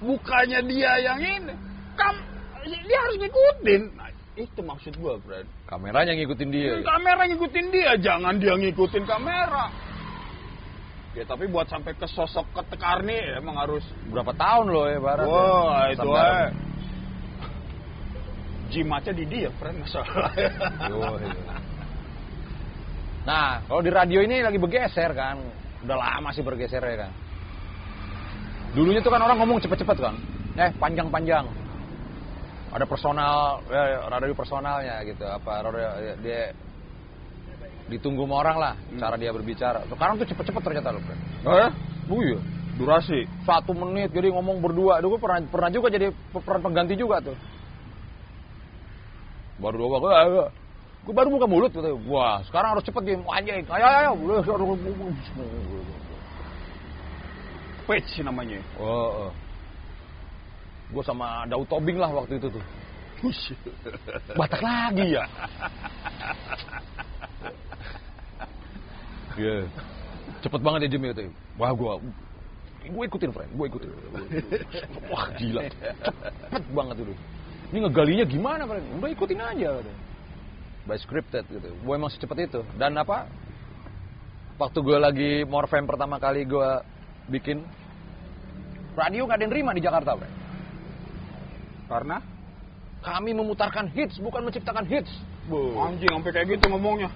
Bukannya 0.00 0.60
dia 0.64 0.92
yang 1.04 1.20
ini, 1.20 1.52
kam 1.92 2.16
dia 2.64 2.98
harus 3.04 3.16
ngikutin. 3.20 3.82
Nah, 3.92 4.08
itu 4.34 4.60
maksud 4.60 4.96
gua, 4.96 5.20
friend. 5.20 5.44
Kameranya 5.68 6.16
ngikutin 6.16 6.48
dia. 6.48 6.80
Hmm, 6.80 6.86
Kamera 6.88 7.22
ngikutin 7.28 7.66
dia, 7.68 7.90
jangan 8.00 8.40
dia 8.40 8.56
ngikutin 8.56 9.04
kamera. 9.04 9.68
Ya 11.12 11.26
tapi 11.26 11.50
buat 11.50 11.66
sampai 11.66 11.92
ke 11.92 12.06
sosok 12.06 12.46
ketekarni 12.54 13.18
emang 13.34 13.58
harus 13.58 13.82
Berapa 14.14 14.30
tahun 14.30 14.70
loh 14.70 14.86
ya 14.86 14.98
Barat? 15.02 15.26
Wah, 15.26 15.90
itu 15.90 16.06
Sampai- 16.06 16.22
eh. 16.22 16.50
Jimatnya 18.70 19.12
di 19.18 19.24
dia, 19.26 19.50
friend, 19.58 19.82
masalah. 19.82 20.30
Yo. 20.86 21.02
Nah, 23.24 23.60
kalau 23.68 23.84
di 23.84 23.92
radio 23.92 24.24
ini 24.24 24.40
lagi 24.40 24.56
bergeser 24.56 25.12
kan. 25.12 25.36
Udah 25.84 25.96
lama 25.96 26.28
sih 26.32 26.44
bergeser 26.44 26.80
ya 26.80 26.96
kan. 27.08 27.12
Dulunya 28.76 29.00
tuh 29.02 29.12
kan 29.12 29.20
orang 29.20 29.40
ngomong 29.40 29.60
cepet-cepet 29.60 29.96
kan. 29.98 30.14
Eh, 30.56 30.70
panjang-panjang. 30.76 31.44
Ada 32.70 32.86
personal, 32.86 33.66
ya, 33.66 34.06
radio 34.06 34.34
personalnya 34.36 35.02
gitu. 35.02 35.26
Apa, 35.26 35.66
radio, 35.66 36.14
dia 36.22 36.54
ditunggu 37.90 38.22
sama 38.22 38.34
orang 38.46 38.56
lah 38.62 38.74
cara 39.02 39.18
dia 39.18 39.34
berbicara. 39.34 39.82
Sekarang 39.90 40.14
tuh 40.22 40.26
cepet-cepet 40.30 40.62
ternyata 40.62 40.94
loh. 40.94 41.02
Eh? 41.02 41.70
Oh 42.06 42.22
iya. 42.22 42.38
Durasi. 42.78 43.26
Satu 43.42 43.74
menit 43.74 44.14
jadi 44.14 44.30
ngomong 44.30 44.62
berdua. 44.62 45.02
Dulu 45.02 45.18
pernah 45.18 45.42
pernah 45.50 45.70
juga 45.74 45.90
jadi 45.90 46.14
peran 46.32 46.62
pengganti 46.62 46.94
juga 46.94 47.18
tuh. 47.20 47.36
Baru 49.60 49.76
dua 49.76 50.00
waktu, 50.00 50.08
gue 51.00 51.14
baru 51.16 51.28
buka 51.32 51.46
mulut 51.48 51.72
gitu. 51.72 51.96
Wah, 52.12 52.44
sekarang 52.44 52.76
harus 52.76 52.84
cepet 52.84 53.02
dia. 53.02 53.16
Anjing, 53.16 53.64
ayo 53.64 53.86
ayo. 53.88 54.10
Page 57.88 58.22
namanya. 58.22 58.60
Oh, 58.78 59.32
gue 60.92 61.02
sama 61.02 61.48
Daud 61.48 61.66
Tobing 61.66 61.98
lah 61.98 62.10
waktu 62.12 62.36
itu 62.36 62.48
tuh. 62.52 62.64
Batak 64.38 64.60
lagi 64.60 65.16
ya. 65.16 65.24
Iya. 69.40 69.64
Cepet 70.44 70.60
banget 70.60 70.80
ya 70.84 70.88
Jimmy 70.96 71.16
itu. 71.16 71.32
Wah 71.56 71.72
gue, 71.72 71.92
gue 72.92 73.04
ikutin 73.08 73.32
friend, 73.32 73.48
gue 73.56 73.66
ikutin. 73.72 73.88
Wah 75.08 75.32
gila, 75.36 75.64
cepet 76.44 76.64
banget 76.76 76.96
itu. 77.04 77.14
Ini 77.70 77.78
ngegalinya 77.88 78.24
gimana 78.28 78.62
friend? 78.68 78.84
Udah 79.00 79.10
ikutin 79.12 79.40
aja. 79.40 79.68
Gitu. 79.80 79.92
By 80.90 80.98
scripted 80.98 81.46
gitu. 81.46 81.70
Gue 81.86 81.94
emang 81.94 82.10
secepat 82.10 82.50
itu. 82.50 82.66
Dan 82.74 82.98
apa? 82.98 83.30
Waktu 84.58 84.78
gue 84.82 84.98
lagi 84.98 85.30
Morfem 85.46 85.86
pertama 85.86 86.18
kali 86.18 86.42
gue 86.42 86.70
bikin 87.30 87.62
radio 88.98 89.22
nggak 89.22 89.38
ada 89.38 89.44
yang 89.46 89.52
terima 89.54 89.70
di 89.70 89.82
Jakarta, 89.86 90.18
friend. 90.18 90.34
Karena 91.86 92.18
Kami 93.00 93.32
memutarkan 93.32 93.88
hits, 93.96 94.20
bukan 94.20 94.44
menciptakan 94.44 94.84
hits. 94.84 95.08
anjing 95.48 96.12
sampai 96.12 96.36
kayak 96.36 96.60
gitu 96.60 96.68
ngomongnya. 96.68 97.08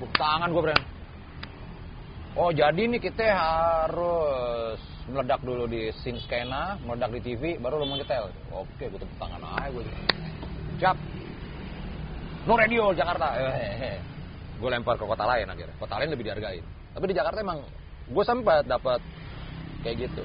Tepuk 0.00 0.08
tangan 0.16 0.48
gue, 0.48 0.62
Bren. 0.64 0.80
Oh, 2.40 2.48
jadi 2.48 2.88
nih 2.88 2.96
kita 2.96 3.36
harus 3.36 4.80
meledak 5.12 5.44
dulu 5.44 5.68
di 5.68 5.92
scene 6.00 6.16
skena, 6.24 6.80
meledak 6.80 7.20
di 7.20 7.20
TV, 7.20 7.60
baru 7.60 7.76
lo 7.76 7.84
mau 7.84 8.00
nyetel. 8.00 8.32
Oke, 8.48 8.88
gue 8.88 8.96
tepuk 8.96 9.18
tangan 9.20 9.44
aja 9.44 9.68
gue. 9.76 9.84
Siap. 10.80 10.96
No 12.46 12.54
radio 12.54 12.94
Jakarta. 12.94 13.26
Gue 14.56 14.68
lempar 14.72 14.96
ke 14.96 15.04
kota 15.04 15.24
lain 15.26 15.46
akhirnya. 15.46 15.74
Kota 15.76 15.98
lain 16.00 16.10
lebih 16.14 16.24
dihargain. 16.30 16.64
Tapi 16.94 17.04
di 17.10 17.14
Jakarta 17.14 17.38
emang 17.42 17.60
gue 18.06 18.24
sempat 18.24 18.64
dapat 18.64 19.02
kayak 19.82 20.08
gitu. 20.08 20.22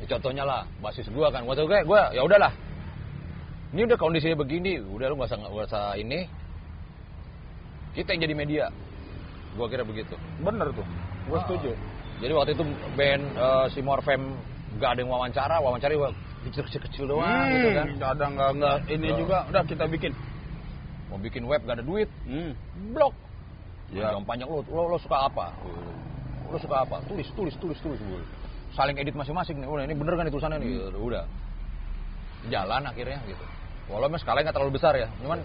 Ya, 0.00 0.16
contohnya 0.16 0.44
lah, 0.44 0.62
basis 0.82 1.06
gue 1.08 1.26
kan. 1.30 1.44
Waktu 1.46 1.64
gue, 1.64 1.78
gue 1.86 2.00
ya 2.12 2.22
udahlah. 2.24 2.52
Ini 3.70 3.86
udah 3.86 3.98
kondisinya 4.00 4.34
begini, 4.34 4.82
udah 4.82 5.06
lu 5.06 5.14
gak 5.22 5.30
usah, 5.30 5.38
nggak 5.38 5.54
usah 5.70 5.84
ini. 5.94 6.26
Kita 7.94 8.10
yang 8.12 8.22
jadi 8.26 8.34
media. 8.34 8.64
Gua 9.54 9.66
kira 9.66 9.82
begitu. 9.82 10.14
Bener 10.42 10.70
tuh. 10.74 10.86
Gue 11.26 11.38
Ah. 11.38 11.42
setuju. 11.46 11.70
Jadi 12.20 12.32
waktu 12.34 12.50
itu 12.58 12.64
band 12.98 13.22
eh, 13.34 13.66
si 13.70 13.80
Morfem 13.80 14.34
gak 14.78 14.94
ada 14.94 15.00
yang 15.02 15.10
wawancara, 15.10 15.56
wawancara 15.62 15.94
kecil-kecil 16.40 17.04
doang 17.06 17.26
Hmm, 17.28 17.52
gitu 17.52 17.68
kan. 17.76 17.86
ada 18.00 18.24
nggak 18.26 18.50
nggak 18.58 18.76
ini 18.90 19.08
juga. 19.14 19.44
Udah 19.52 19.62
kita 19.64 19.84
bikin. 19.86 20.12
Mau 21.10 21.18
bikin 21.18 21.42
web 21.44 21.60
gak 21.66 21.82
ada 21.82 21.84
duit, 21.84 22.06
Hmm. 22.24 22.54
blok. 22.94 23.14
Ya. 23.90 24.14
Yang 24.14 24.22
panjang 24.22 24.46
lo, 24.46 24.62
lo, 24.70 24.94
lo 24.94 24.98
suka 25.02 25.26
apa? 25.26 25.50
Lo 26.46 26.56
suka 26.62 26.86
apa? 26.86 27.02
Tulis, 27.10 27.26
tulis, 27.34 27.54
tulis, 27.58 27.78
tulis. 27.82 27.98
Gua. 27.98 28.22
Saling 28.78 28.94
edit 28.94 29.18
masing-masing 29.18 29.58
nih. 29.58 29.66
Udah 29.66 29.82
ini 29.82 29.98
bener 29.98 30.14
kan 30.14 30.30
tulisannya 30.30 30.62
nih? 30.62 30.94
Udah. 30.94 31.26
Jalan 32.46 32.86
akhirnya 32.86 33.18
gitu. 33.26 33.44
Walaupun 33.90 34.22
skalanya 34.22 34.54
nggak 34.54 34.56
terlalu 34.62 34.78
besar 34.78 34.94
ya, 34.94 35.10
cuman 35.18 35.42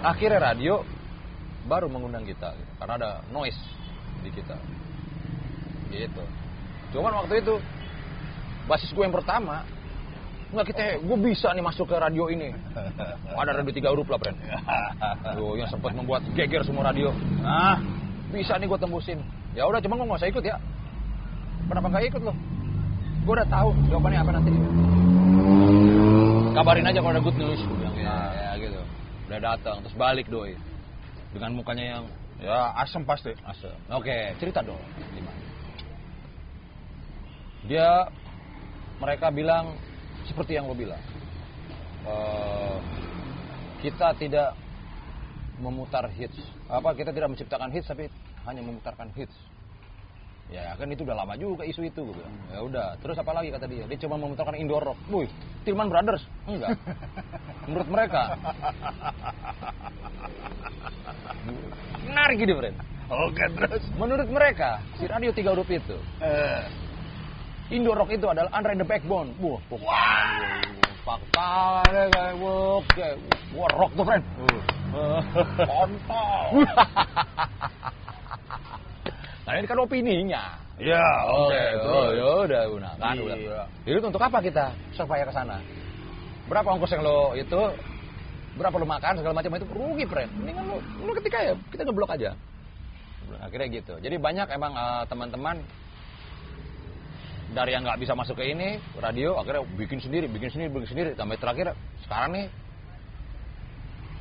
akhirnya 0.00 0.40
radio 0.40 0.80
baru 1.68 1.88
mengundang 1.88 2.24
kita 2.24 2.56
gitu. 2.56 2.72
karena 2.80 2.94
ada 2.96 3.10
noise 3.28 3.60
di 4.24 4.32
kita. 4.32 4.56
Gitu. 5.92 6.24
Cuman 6.96 7.12
waktu 7.24 7.44
itu 7.44 7.60
basis 8.64 8.88
gue 8.96 9.04
yang 9.04 9.12
pertama 9.12 9.68
Enggak 10.54 10.70
kita, 10.70 11.02
gue 11.02 11.18
bisa 11.18 11.50
nih 11.50 11.66
masuk 11.66 11.90
ke 11.90 11.98
radio 11.98 12.30
ini. 12.30 12.54
Ada 13.42 13.58
radio 13.58 13.74
tiga 13.74 13.90
huruf 13.90 14.06
lah, 14.06 14.22
Bren. 14.22 14.38
Tuh, 15.34 15.58
yang 15.58 15.66
sempat 15.66 15.98
membuat 15.98 16.22
geger 16.38 16.62
semua 16.62 16.94
radio. 16.94 17.10
Nah, 17.42 17.82
Bisa 18.30 18.54
nih 18.62 18.70
gue 18.70 18.78
tembusin. 18.78 19.18
Ya 19.58 19.66
udah, 19.66 19.82
cuma 19.82 19.98
gue 19.98 20.06
nggak 20.06 20.22
usah 20.22 20.30
ikut 20.30 20.46
ya. 20.46 20.54
Kenapa 21.66 21.90
nggak 21.90 22.06
ikut 22.06 22.22
lo? 22.22 22.34
Gue 23.26 23.34
udah 23.34 23.48
tahu 23.50 23.74
jawabannya 23.90 24.20
apa 24.22 24.30
nanti. 24.30 24.50
Kabarin 26.54 26.86
aja 26.86 26.98
kalau 27.02 27.14
ada 27.18 27.22
good 27.26 27.38
news. 27.38 27.58
Gue 27.58 27.76
bilang 27.82 27.98
ya, 27.98 28.14
ya 28.30 28.50
gitu. 28.62 28.80
Udah 29.26 29.40
datang, 29.42 29.82
terus 29.82 29.96
balik 29.98 30.30
doi. 30.30 30.54
Dengan 31.34 31.50
mukanya 31.58 31.98
yang 31.98 32.04
ya 32.38 32.78
asem 32.78 33.02
pasti. 33.02 33.34
asem. 33.42 33.74
Oke, 33.90 34.38
cerita 34.38 34.62
dong. 34.62 34.78
Gimana? 35.18 35.40
Dia, 37.66 38.06
mereka 39.02 39.34
bilang 39.34 39.74
seperti 40.28 40.56
yang 40.56 40.68
lo 40.68 40.74
bilang. 40.76 41.00
Eh, 42.04 42.76
kita 43.80 44.12
tidak 44.20 44.56
memutar 45.60 46.08
hits. 46.12 46.36
Apa 46.68 46.96
kita 46.96 47.12
tidak 47.12 47.32
menciptakan 47.32 47.70
hits 47.72 47.88
tapi 47.88 48.08
hanya 48.44 48.60
memutarkan 48.64 49.08
hits. 49.16 49.34
Ya 50.52 50.76
kan 50.76 50.92
itu 50.92 51.08
udah 51.08 51.16
lama 51.16 51.34
juga 51.40 51.64
isu 51.64 51.88
itu 51.88 52.00
gue 52.04 52.14
bilang. 52.20 52.34
Ya 52.52 52.60
udah, 52.60 52.86
terus 53.00 53.16
apa 53.16 53.32
lagi 53.32 53.48
kata 53.48 53.64
dia? 53.64 53.88
Dia 53.88 53.98
cuma 54.04 54.20
memutarkan 54.20 54.52
indoor 54.60 54.84
rock. 54.92 54.98
Wih, 55.08 55.30
Tillman 55.64 55.88
Brothers? 55.88 56.20
Enggak. 56.44 56.76
Menurut 57.68 57.88
mereka. 57.88 58.22
Menarik 62.04 62.36
gitu, 62.44 62.52
friend. 62.60 62.76
Oke 63.08 63.44
terus. 63.56 63.84
Menurut 63.96 64.28
mereka, 64.28 64.80
si 64.96 65.04
radio 65.08 65.32
tiga 65.32 65.52
huruf 65.52 65.68
itu, 65.68 65.96
Eh, 66.20 66.60
Indo 67.72 67.96
rock 67.96 68.12
itu 68.12 68.26
adalah 68.28 68.52
Andre 68.52 68.76
the 68.76 68.84
Backbone. 68.84 69.32
Wah, 69.40 69.56
deh 71.88 72.06
kayak 72.12 72.32
wah, 73.56 73.70
rock 73.72 73.92
tuh 73.96 74.04
friend. 74.04 74.24
kontol. 75.68 76.64
nah 79.44 79.52
ini 79.56 79.66
kan 79.66 79.78
opininya. 79.80 80.42
Ya, 80.74 81.06
oke. 81.30 81.54
oh, 81.86 82.10
terus. 82.10 82.10
ya 82.18 82.26
udah 82.50 82.62
gunakan 82.66 83.14
udah. 83.14 83.36
Iya. 83.38 83.60
Jadi 83.86 83.96
untuk 84.02 84.22
apa 84.22 84.38
kita 84.42 84.74
supaya 84.90 85.22
ke 85.22 85.32
sana? 85.32 85.62
Berapa 86.50 86.74
ongkos 86.74 86.92
yang 86.92 87.06
lo 87.06 87.32
itu? 87.38 87.60
Berapa 88.58 88.74
lo 88.76 88.86
makan 88.86 89.22
segala 89.22 89.34
macam 89.38 89.54
itu 89.54 89.66
rugi 89.70 90.04
friend. 90.04 90.30
Mendingan 90.34 90.64
lo, 90.66 90.76
lo 90.82 91.12
ketika 91.16 91.38
ya 91.40 91.54
kita 91.70 91.86
ngeblok 91.86 92.10
aja. 92.12 92.34
Akhirnya 93.40 93.68
gitu. 93.70 93.94
Jadi 94.02 94.16
banyak 94.18 94.50
emang 94.50 94.72
eh, 94.74 95.04
teman-teman 95.08 95.62
dari 97.52 97.76
yang 97.76 97.84
nggak 97.84 98.00
bisa 98.00 98.16
masuk 98.16 98.40
ke 98.40 98.48
ini 98.48 98.80
radio 98.96 99.36
akhirnya 99.36 99.66
bikin 99.76 100.00
sendiri, 100.00 100.26
bikin 100.26 100.48
sendiri, 100.48 100.70
bikin 100.72 100.90
sendiri. 100.90 101.10
Sampai 101.12 101.36
terakhir 101.36 101.76
sekarang 102.02 102.30
nih 102.32 102.46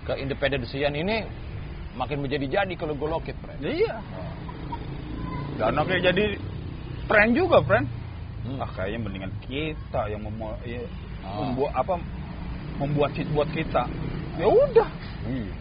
ke 0.04 0.14
independensian 0.20 0.94
ini 0.94 1.24
makin 1.96 2.20
menjadi-jadi 2.20 2.74
kalau 2.76 2.98
gue 2.98 3.08
lokit 3.08 3.36
friend. 3.40 3.62
Iya. 3.64 3.96
Dan 5.56 5.78
oke 5.78 5.96
jadi 5.96 6.26
tren 7.06 7.30
juga, 7.32 7.62
friend. 7.64 7.86
Hmm. 8.44 8.60
Ah, 8.60 8.68
kayaknya 8.76 9.00
mendingan 9.00 9.34
kita 9.46 10.02
yang 10.12 10.20
memu- 10.20 10.60
ya, 10.68 10.84
Ah. 11.24 11.40
membuat 11.40 11.72
apa 11.80 11.96
membuat 12.76 13.16
hit 13.16 13.30
buat 13.32 13.48
kita. 13.54 13.88
Ya 14.36 14.48
udah. 14.50 14.90
Iya. 15.30 15.54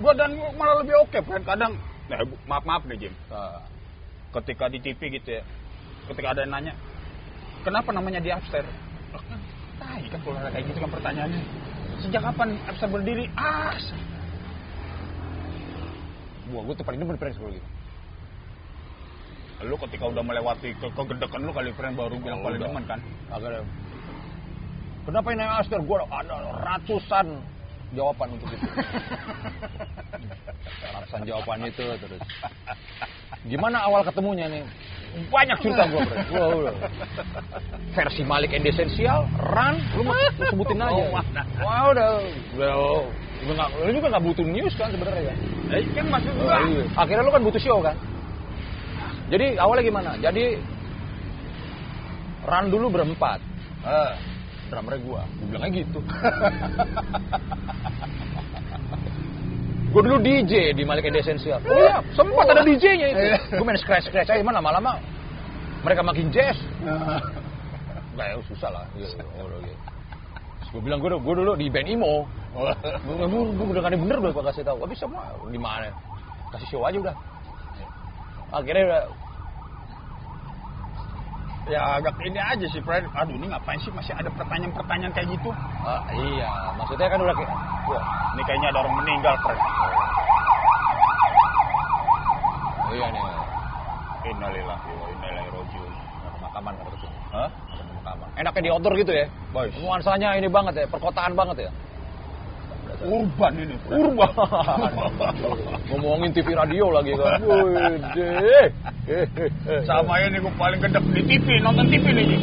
Gua 0.00 0.12
dan 0.16 0.32
malah 0.56 0.80
lebih 0.80 0.96
oke, 1.04 1.18
friend. 1.20 1.44
Kadang 1.44 1.76
nah, 2.08 2.22
bu- 2.24 2.40
maaf 2.48 2.64
maaf 2.64 2.82
nih, 2.88 2.96
Jim. 2.96 3.14
Ah. 3.28 3.60
Ketika 4.32 4.72
di 4.72 4.80
TV 4.80 5.20
gitu 5.20 5.28
ya. 5.36 5.42
Ketika 6.10 6.34
ada 6.34 6.40
yang 6.42 6.52
nanya, 6.52 6.72
"Kenapa 7.62 7.90
namanya 7.94 8.18
di 8.18 8.30
upstairs?" 8.32 8.68
Tai 9.78 10.02
kan 10.08 10.20
kalau 10.22 10.36
ada 10.38 10.50
kayak 10.50 10.64
gitu 10.70 10.78
kan 10.82 10.90
pertanyaannya. 10.90 11.42
Sejak 12.02 12.22
kapan 12.22 12.48
Epsa 12.66 12.86
berdiri? 12.90 13.24
Ah, 13.38 13.74
Wah, 16.52 16.62
gue 16.68 16.74
tuh 16.76 16.84
paling 16.84 17.00
demen 17.00 17.16
friends 17.16 17.38
kalau 17.38 17.54
gitu. 17.54 17.68
lu 19.62 19.78
ketika 19.78 20.10
udah 20.10 20.26
melewati 20.26 20.74
ke 20.74 20.86
kegedekan 20.90 21.46
lu 21.46 21.54
kali 21.54 21.70
friend 21.78 21.94
baru 21.94 22.18
bilang 22.18 22.42
Oh, 22.42 22.50
paling 22.50 22.58
udah. 22.58 22.66
demen 22.66 22.82
kan? 22.82 22.98
Agak 23.30 23.62
Kenapa 25.06 25.28
ini 25.34 25.42
Aster? 25.46 25.80
Gue 25.86 25.98
ada 26.02 26.34
ratusan 26.66 27.26
jawaban 27.94 28.28
untuk 28.34 28.50
itu. 28.50 28.66
ratusan 30.94 31.20
jawaban 31.26 31.58
itu 31.62 31.84
terus. 31.94 32.22
Gimana 33.46 33.86
awal 33.86 34.02
ketemunya 34.02 34.50
nih? 34.50 34.62
Banyak 35.12 35.56
cerita 35.60 35.84
gue, 35.92 36.00
bro. 36.00 36.16
Wow, 36.32 36.56
wow. 36.64 36.74
Versi 37.92 38.24
Malik 38.24 38.56
and 38.56 38.64
Essential, 38.64 39.28
Run, 39.36 39.76
lu 39.92 40.08
mau 40.08 40.16
lu 40.16 40.44
sebutin 40.48 40.80
aja. 40.80 40.88
Oh, 40.96 41.12
mana? 41.12 41.42
Wah, 41.60 41.92
udah, 41.92 42.10
udah, 42.56 42.72
udah 43.44 43.54
gak, 43.60 43.68
lu 43.84 43.90
juga 43.92 44.06
nggak 44.16 44.24
butuh 44.24 44.46
news 44.48 44.72
kan 44.80 44.88
sebenarnya 44.88 45.28
kan? 45.28 45.36
Eh, 45.76 45.84
kan 45.92 46.04
maksud 46.08 46.32
Oh, 46.32 46.48
gua. 46.48 46.56
iya. 46.64 46.82
Akhirnya 46.96 47.22
lu 47.28 47.32
kan 47.32 47.42
butuh 47.44 47.60
show 47.60 47.78
kan? 47.84 47.96
Jadi 49.28 49.60
awalnya 49.60 49.84
gimana? 49.84 50.10
Jadi 50.16 50.56
run 52.42 52.66
dulu 52.72 52.86
berempat. 52.88 53.38
Eh, 53.84 54.12
drummernya 54.72 55.00
gua. 55.04 55.20
Gua 55.28 55.46
bilangnya 55.52 55.70
gitu. 55.84 56.00
gua 59.92 60.02
dulu 60.02 60.16
DJ 60.24 60.72
di 60.72 60.82
Malik 60.88 61.06
and 61.06 61.20
Essential. 61.20 61.60
Oh 61.68 61.76
iya, 61.76 62.00
sempat 62.16 62.48
ada 62.48 62.64
DJ-nya 62.64 63.06
itu. 63.12 63.24
Gua 63.60 63.64
main 63.68 63.78
scratch-scratch 63.78 64.32
aja, 64.32 64.42
mana 64.42 64.64
lama-lama 64.64 64.96
mereka 65.84 66.00
makin 66.00 66.32
jazz. 66.32 66.56
Nggak 68.16 68.26
ya, 68.26 68.36
susah 68.48 68.70
lah. 68.72 68.84
Iya, 68.96 69.08
iya, 69.12 69.44
iya, 69.44 69.58
iya. 69.70 69.76
Gua 70.72 70.80
bilang 70.80 70.98
gua, 71.04 71.20
gua 71.20 71.34
dulu 71.36 71.52
di 71.60 71.68
band 71.68 71.88
emo. 71.92 72.24
Gue 72.52 73.24
gue 73.24 73.64
udah 73.64 73.80
gak 73.80 73.92
ada 73.92 73.96
bener 73.96 74.16
udah 74.20 74.32
gue 74.36 74.44
kasih 74.52 74.64
tahu. 74.64 74.76
Tapi 74.84 74.92
semua 74.92 75.24
gimana? 75.48 75.88
Kasih 76.52 76.68
show 76.68 76.84
aja 76.84 77.00
udah. 77.00 77.16
Akhirnya 78.52 78.84
udah 78.92 79.02
Ya 81.70 81.78
agak 81.94 82.18
ini 82.26 82.40
aja 82.42 82.66
sih, 82.74 82.82
friend. 82.82 83.06
Aduh, 83.14 83.38
ini 83.38 83.46
ngapain 83.46 83.78
sih 83.78 83.94
masih 83.94 84.10
ada 84.18 84.26
pertanyaan-pertanyaan 84.34 85.14
kayak 85.14 85.28
gitu? 85.30 85.50
ah, 85.86 86.02
iya, 86.10 86.50
maksudnya 86.74 87.06
kan 87.06 87.22
udah 87.22 87.34
kayak 87.38 87.50
wah, 87.86 88.02
Ini 88.34 88.42
kayaknya 88.42 88.68
ada 88.74 88.78
orang 88.82 88.94
meninggal, 88.98 89.34
friend. 89.46 89.62
iya 92.92 93.06
nih. 93.08 93.22
Innalillahi 94.22 94.90
wa 94.90 95.06
inna 95.10 95.26
ilaihi 95.32 95.50
rajiun. 95.54 95.92
Pemakaman 96.38 96.72
kata 96.76 96.90
itu. 96.92 97.08
Hah? 97.30 97.48
Pemakaman. 97.78 98.26
Enaknya 98.36 98.60
di 98.62 98.70
outdoor 98.74 98.94
gitu 98.98 99.12
ya. 99.14 99.26
Boys. 99.54 99.72
Nuansanya 99.78 100.28
ini 100.36 100.48
banget 100.50 100.74
ya, 100.82 100.86
perkotaan 100.90 101.32
banget 101.38 101.56
ya. 101.66 101.70
Urban 103.02 103.52
ini. 103.58 103.74
Urban. 103.90 104.30
Ngomongin 105.90 106.30
TV 106.30 106.54
radio 106.54 106.94
lagi 106.94 107.12
kan. 107.18 107.40
Wih, 107.50 108.68
Sama 109.82 110.22
ini 110.22 110.38
gue 110.38 110.54
paling 110.54 110.78
gedek 110.78 111.04
di 111.10 111.22
TV, 111.26 111.46
nonton 111.60 111.90
TV 111.90 112.04
nih. 112.14 112.24
Ji. 112.30 112.38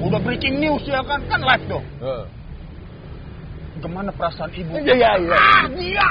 Udah 0.00 0.20
breaking 0.20 0.58
news 0.58 0.82
ya 0.88 1.04
kan, 1.06 1.20
kan 1.30 1.40
live 1.44 1.64
tuh. 1.70 1.82
Eh. 2.02 2.24
Gimana 3.80 4.10
perasaan 4.12 4.50
ibu? 4.52 4.74
Iya, 4.76 4.94
iya, 4.96 5.10
iya. 5.16 5.36
Ah, 5.38 5.64
dia. 5.72 6.08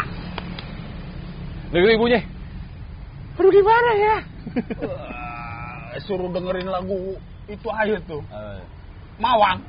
Dengar 1.69 1.91
ibunya. 1.93 2.21
Aduh 3.39 3.51
gimana 3.55 3.91
ya? 3.95 4.17
Wah, 4.83 5.95
suruh 6.05 6.27
dengerin 6.33 6.67
lagu 6.67 7.15
itu 7.47 7.67
aja 7.71 7.95
tuh. 8.03 8.19
Eh, 8.19 8.61
Mawang. 9.21 9.63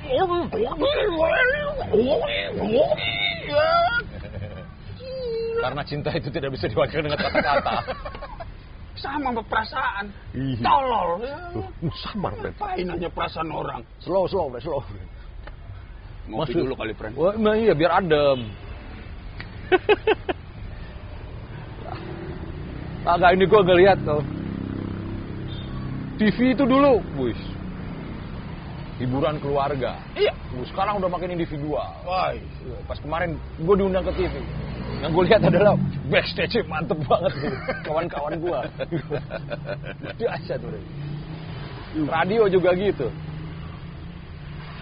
Karena 5.60 5.82
cinta 5.84 6.08
itu 6.16 6.32
tidak 6.32 6.56
bisa 6.56 6.64
diwakilkan 6.72 7.04
dengan 7.04 7.20
kata-kata. 7.20 7.74
Sama 9.00 9.32
sama 9.32 9.40
perasaan. 9.48 10.12
Iya. 10.36 10.60
Tolol. 10.60 11.24
Uh, 11.24 11.88
sabar, 12.04 12.36
Fred. 12.36 12.52
Ngapain 12.52 12.84
perasaan 13.16 13.48
orang? 13.48 13.80
Slow, 14.04 14.28
slow, 14.28 14.52
Fred, 14.52 14.60
slow. 14.60 14.84
Ngopi 16.28 16.52
Maksud- 16.52 16.68
dulu 16.68 16.76
kali, 16.76 16.92
friend. 16.92 17.16
Wah, 17.16 17.32
nah 17.40 17.56
iya, 17.56 17.72
biar 17.72 17.96
adem. 17.96 18.44
Agak 23.08 23.40
ini 23.40 23.48
gua 23.48 23.64
ngeliat 23.64 24.04
tuh. 24.04 24.20
TV 26.20 26.52
itu 26.52 26.68
dulu, 26.68 27.00
wis. 27.24 27.40
Hiburan 29.00 29.40
keluarga. 29.40 29.96
Iya. 30.12 30.36
Uh, 30.52 30.64
sekarang 30.68 31.00
udah 31.00 31.08
makin 31.08 31.32
individual. 31.32 31.88
Wah, 32.04 32.36
Pas 32.84 33.00
kemarin 33.00 33.40
gue 33.56 33.74
diundang 33.80 34.04
ke 34.04 34.12
TV. 34.12 34.34
Yang 35.00 35.10
gue 35.16 35.24
lihat 35.32 35.40
adalah 35.48 35.74
backstage 36.12 36.60
mantep 36.68 37.00
banget 37.08 37.32
gitu. 37.40 37.56
Kawan-kawan 37.88 38.36
gue. 38.36 38.60
Dahsyat 40.20 40.60
tuh. 40.60 40.84
Radio 42.04 42.44
juga 42.52 42.76
gitu. 42.76 43.08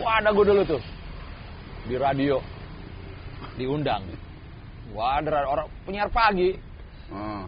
Wah 0.03 0.19
ada 0.19 0.35
gue 0.35 0.45
dulu 0.51 0.63
tuh. 0.67 0.83
Di 1.87 1.95
radio. 1.95 2.43
Diundang. 3.55 4.03
Wah 4.91 5.23
ada 5.23 5.47
orang 5.47 5.71
penyiar 5.87 6.11
pagi. 6.11 6.59
Ah. 7.15 7.47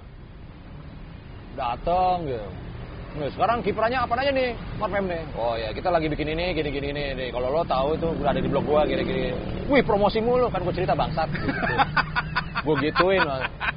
Dateng 1.59 2.31
gitu. 2.31 2.70
Nah, 3.11 3.27
sekarang 3.35 3.59
kiprahnya 3.67 4.07
apa 4.07 4.15
aja 4.23 4.31
nih, 4.31 4.55
Mark 4.79 4.95
Mem 4.95 5.11
nih? 5.11 5.23
Oh 5.35 5.59
ya, 5.59 5.75
kita 5.75 5.91
lagi 5.91 6.07
bikin 6.07 6.31
ini, 6.31 6.55
gini 6.55 6.71
gini 6.71 6.95
ini. 6.95 7.05
nih. 7.19 7.29
Kalau 7.35 7.51
lo 7.51 7.67
tahu 7.67 7.99
itu 7.99 8.07
udah 8.07 8.31
ada 8.31 8.39
di 8.39 8.47
blog 8.47 8.63
gua 8.63 8.87
gini 8.87 9.03
gini. 9.03 9.35
Wih, 9.67 9.83
promosi 9.83 10.23
mulu 10.23 10.47
kan 10.47 10.63
gua 10.63 10.71
cerita 10.71 10.95
bangsat. 10.95 11.27
Gitu. 11.35 11.75
gua 12.63 12.75
gituin. 12.79 13.27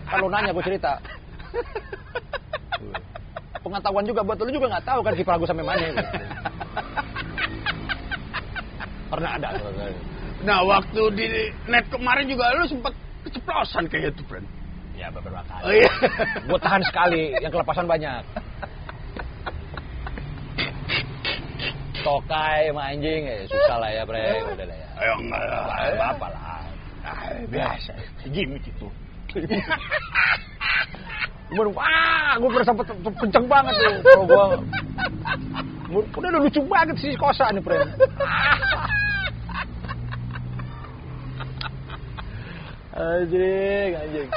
Kan 0.05 0.17
lo 0.21 0.29
nanya 0.29 0.53
gua 0.53 0.61
cerita. 0.61 1.01
Pengetahuan 3.65 4.05
juga 4.05 4.21
buat 4.21 4.37
lo 4.37 4.53
juga 4.53 4.67
nggak 4.77 4.85
tahu 4.85 4.99
kan 5.01 5.13
kiprah 5.17 5.37
gua 5.41 5.49
sampai 5.49 5.65
mana. 5.65 5.81
Gitu. 5.81 6.03
Pernah 9.09 9.31
ada. 9.41 9.49
Nah, 10.45 10.59
waktu 10.61 11.01
di 11.17 11.25
net 11.73 11.89
kemarin 11.89 12.29
juga 12.29 12.53
lu 12.53 12.69
sempat 12.69 12.93
keceplosan 13.25 13.89
kayak 13.89 14.13
itu, 14.13 14.21
friend. 14.29 14.45
Ya 14.93 15.09
beberapa 15.09 15.41
kali. 15.41 15.63
Oh 15.65 15.73
iya. 15.73 15.91
Gua 16.45 16.59
tahan 16.61 16.85
sekali, 16.85 17.33
yang 17.41 17.49
kelepasan 17.49 17.89
banyak. 17.89 18.21
Tokai 22.03 22.67
sama 22.67 22.83
anjing, 22.91 23.21
ya 23.23 23.35
susah 23.47 23.77
lah 23.79 23.89
ya, 23.89 24.03
bre. 24.03 24.43
Udah 24.43 24.65
lah 24.67 24.77
ya. 24.77 24.87
Ayo 24.99 25.13
enggak 25.23 25.41
lah. 25.47 25.63
Apa 25.63 26.05
apa 26.11 26.27
lah. 26.29 26.41
Ah, 27.03 27.31
biasa. 27.47 27.91
Gimik 28.27 28.63
itu. 28.63 28.87
Cuman, 31.53 31.67
wah, 31.75 32.31
gue 32.37 32.49
pernah 32.49 32.67
sempet 32.67 32.85
kenceng 33.19 33.45
banget 33.47 33.73
tuh. 33.77 33.95
Kalau 34.03 34.25
gua- 34.25 34.61
udah 35.93 36.29
udah 36.33 36.41
lucu 36.41 36.61
banget 36.65 36.95
sih 36.99 37.13
kosa 37.15 37.47
nih, 37.53 37.61
bre. 37.61 37.77
Anjing, 42.93 43.89
anjing. 43.97 44.29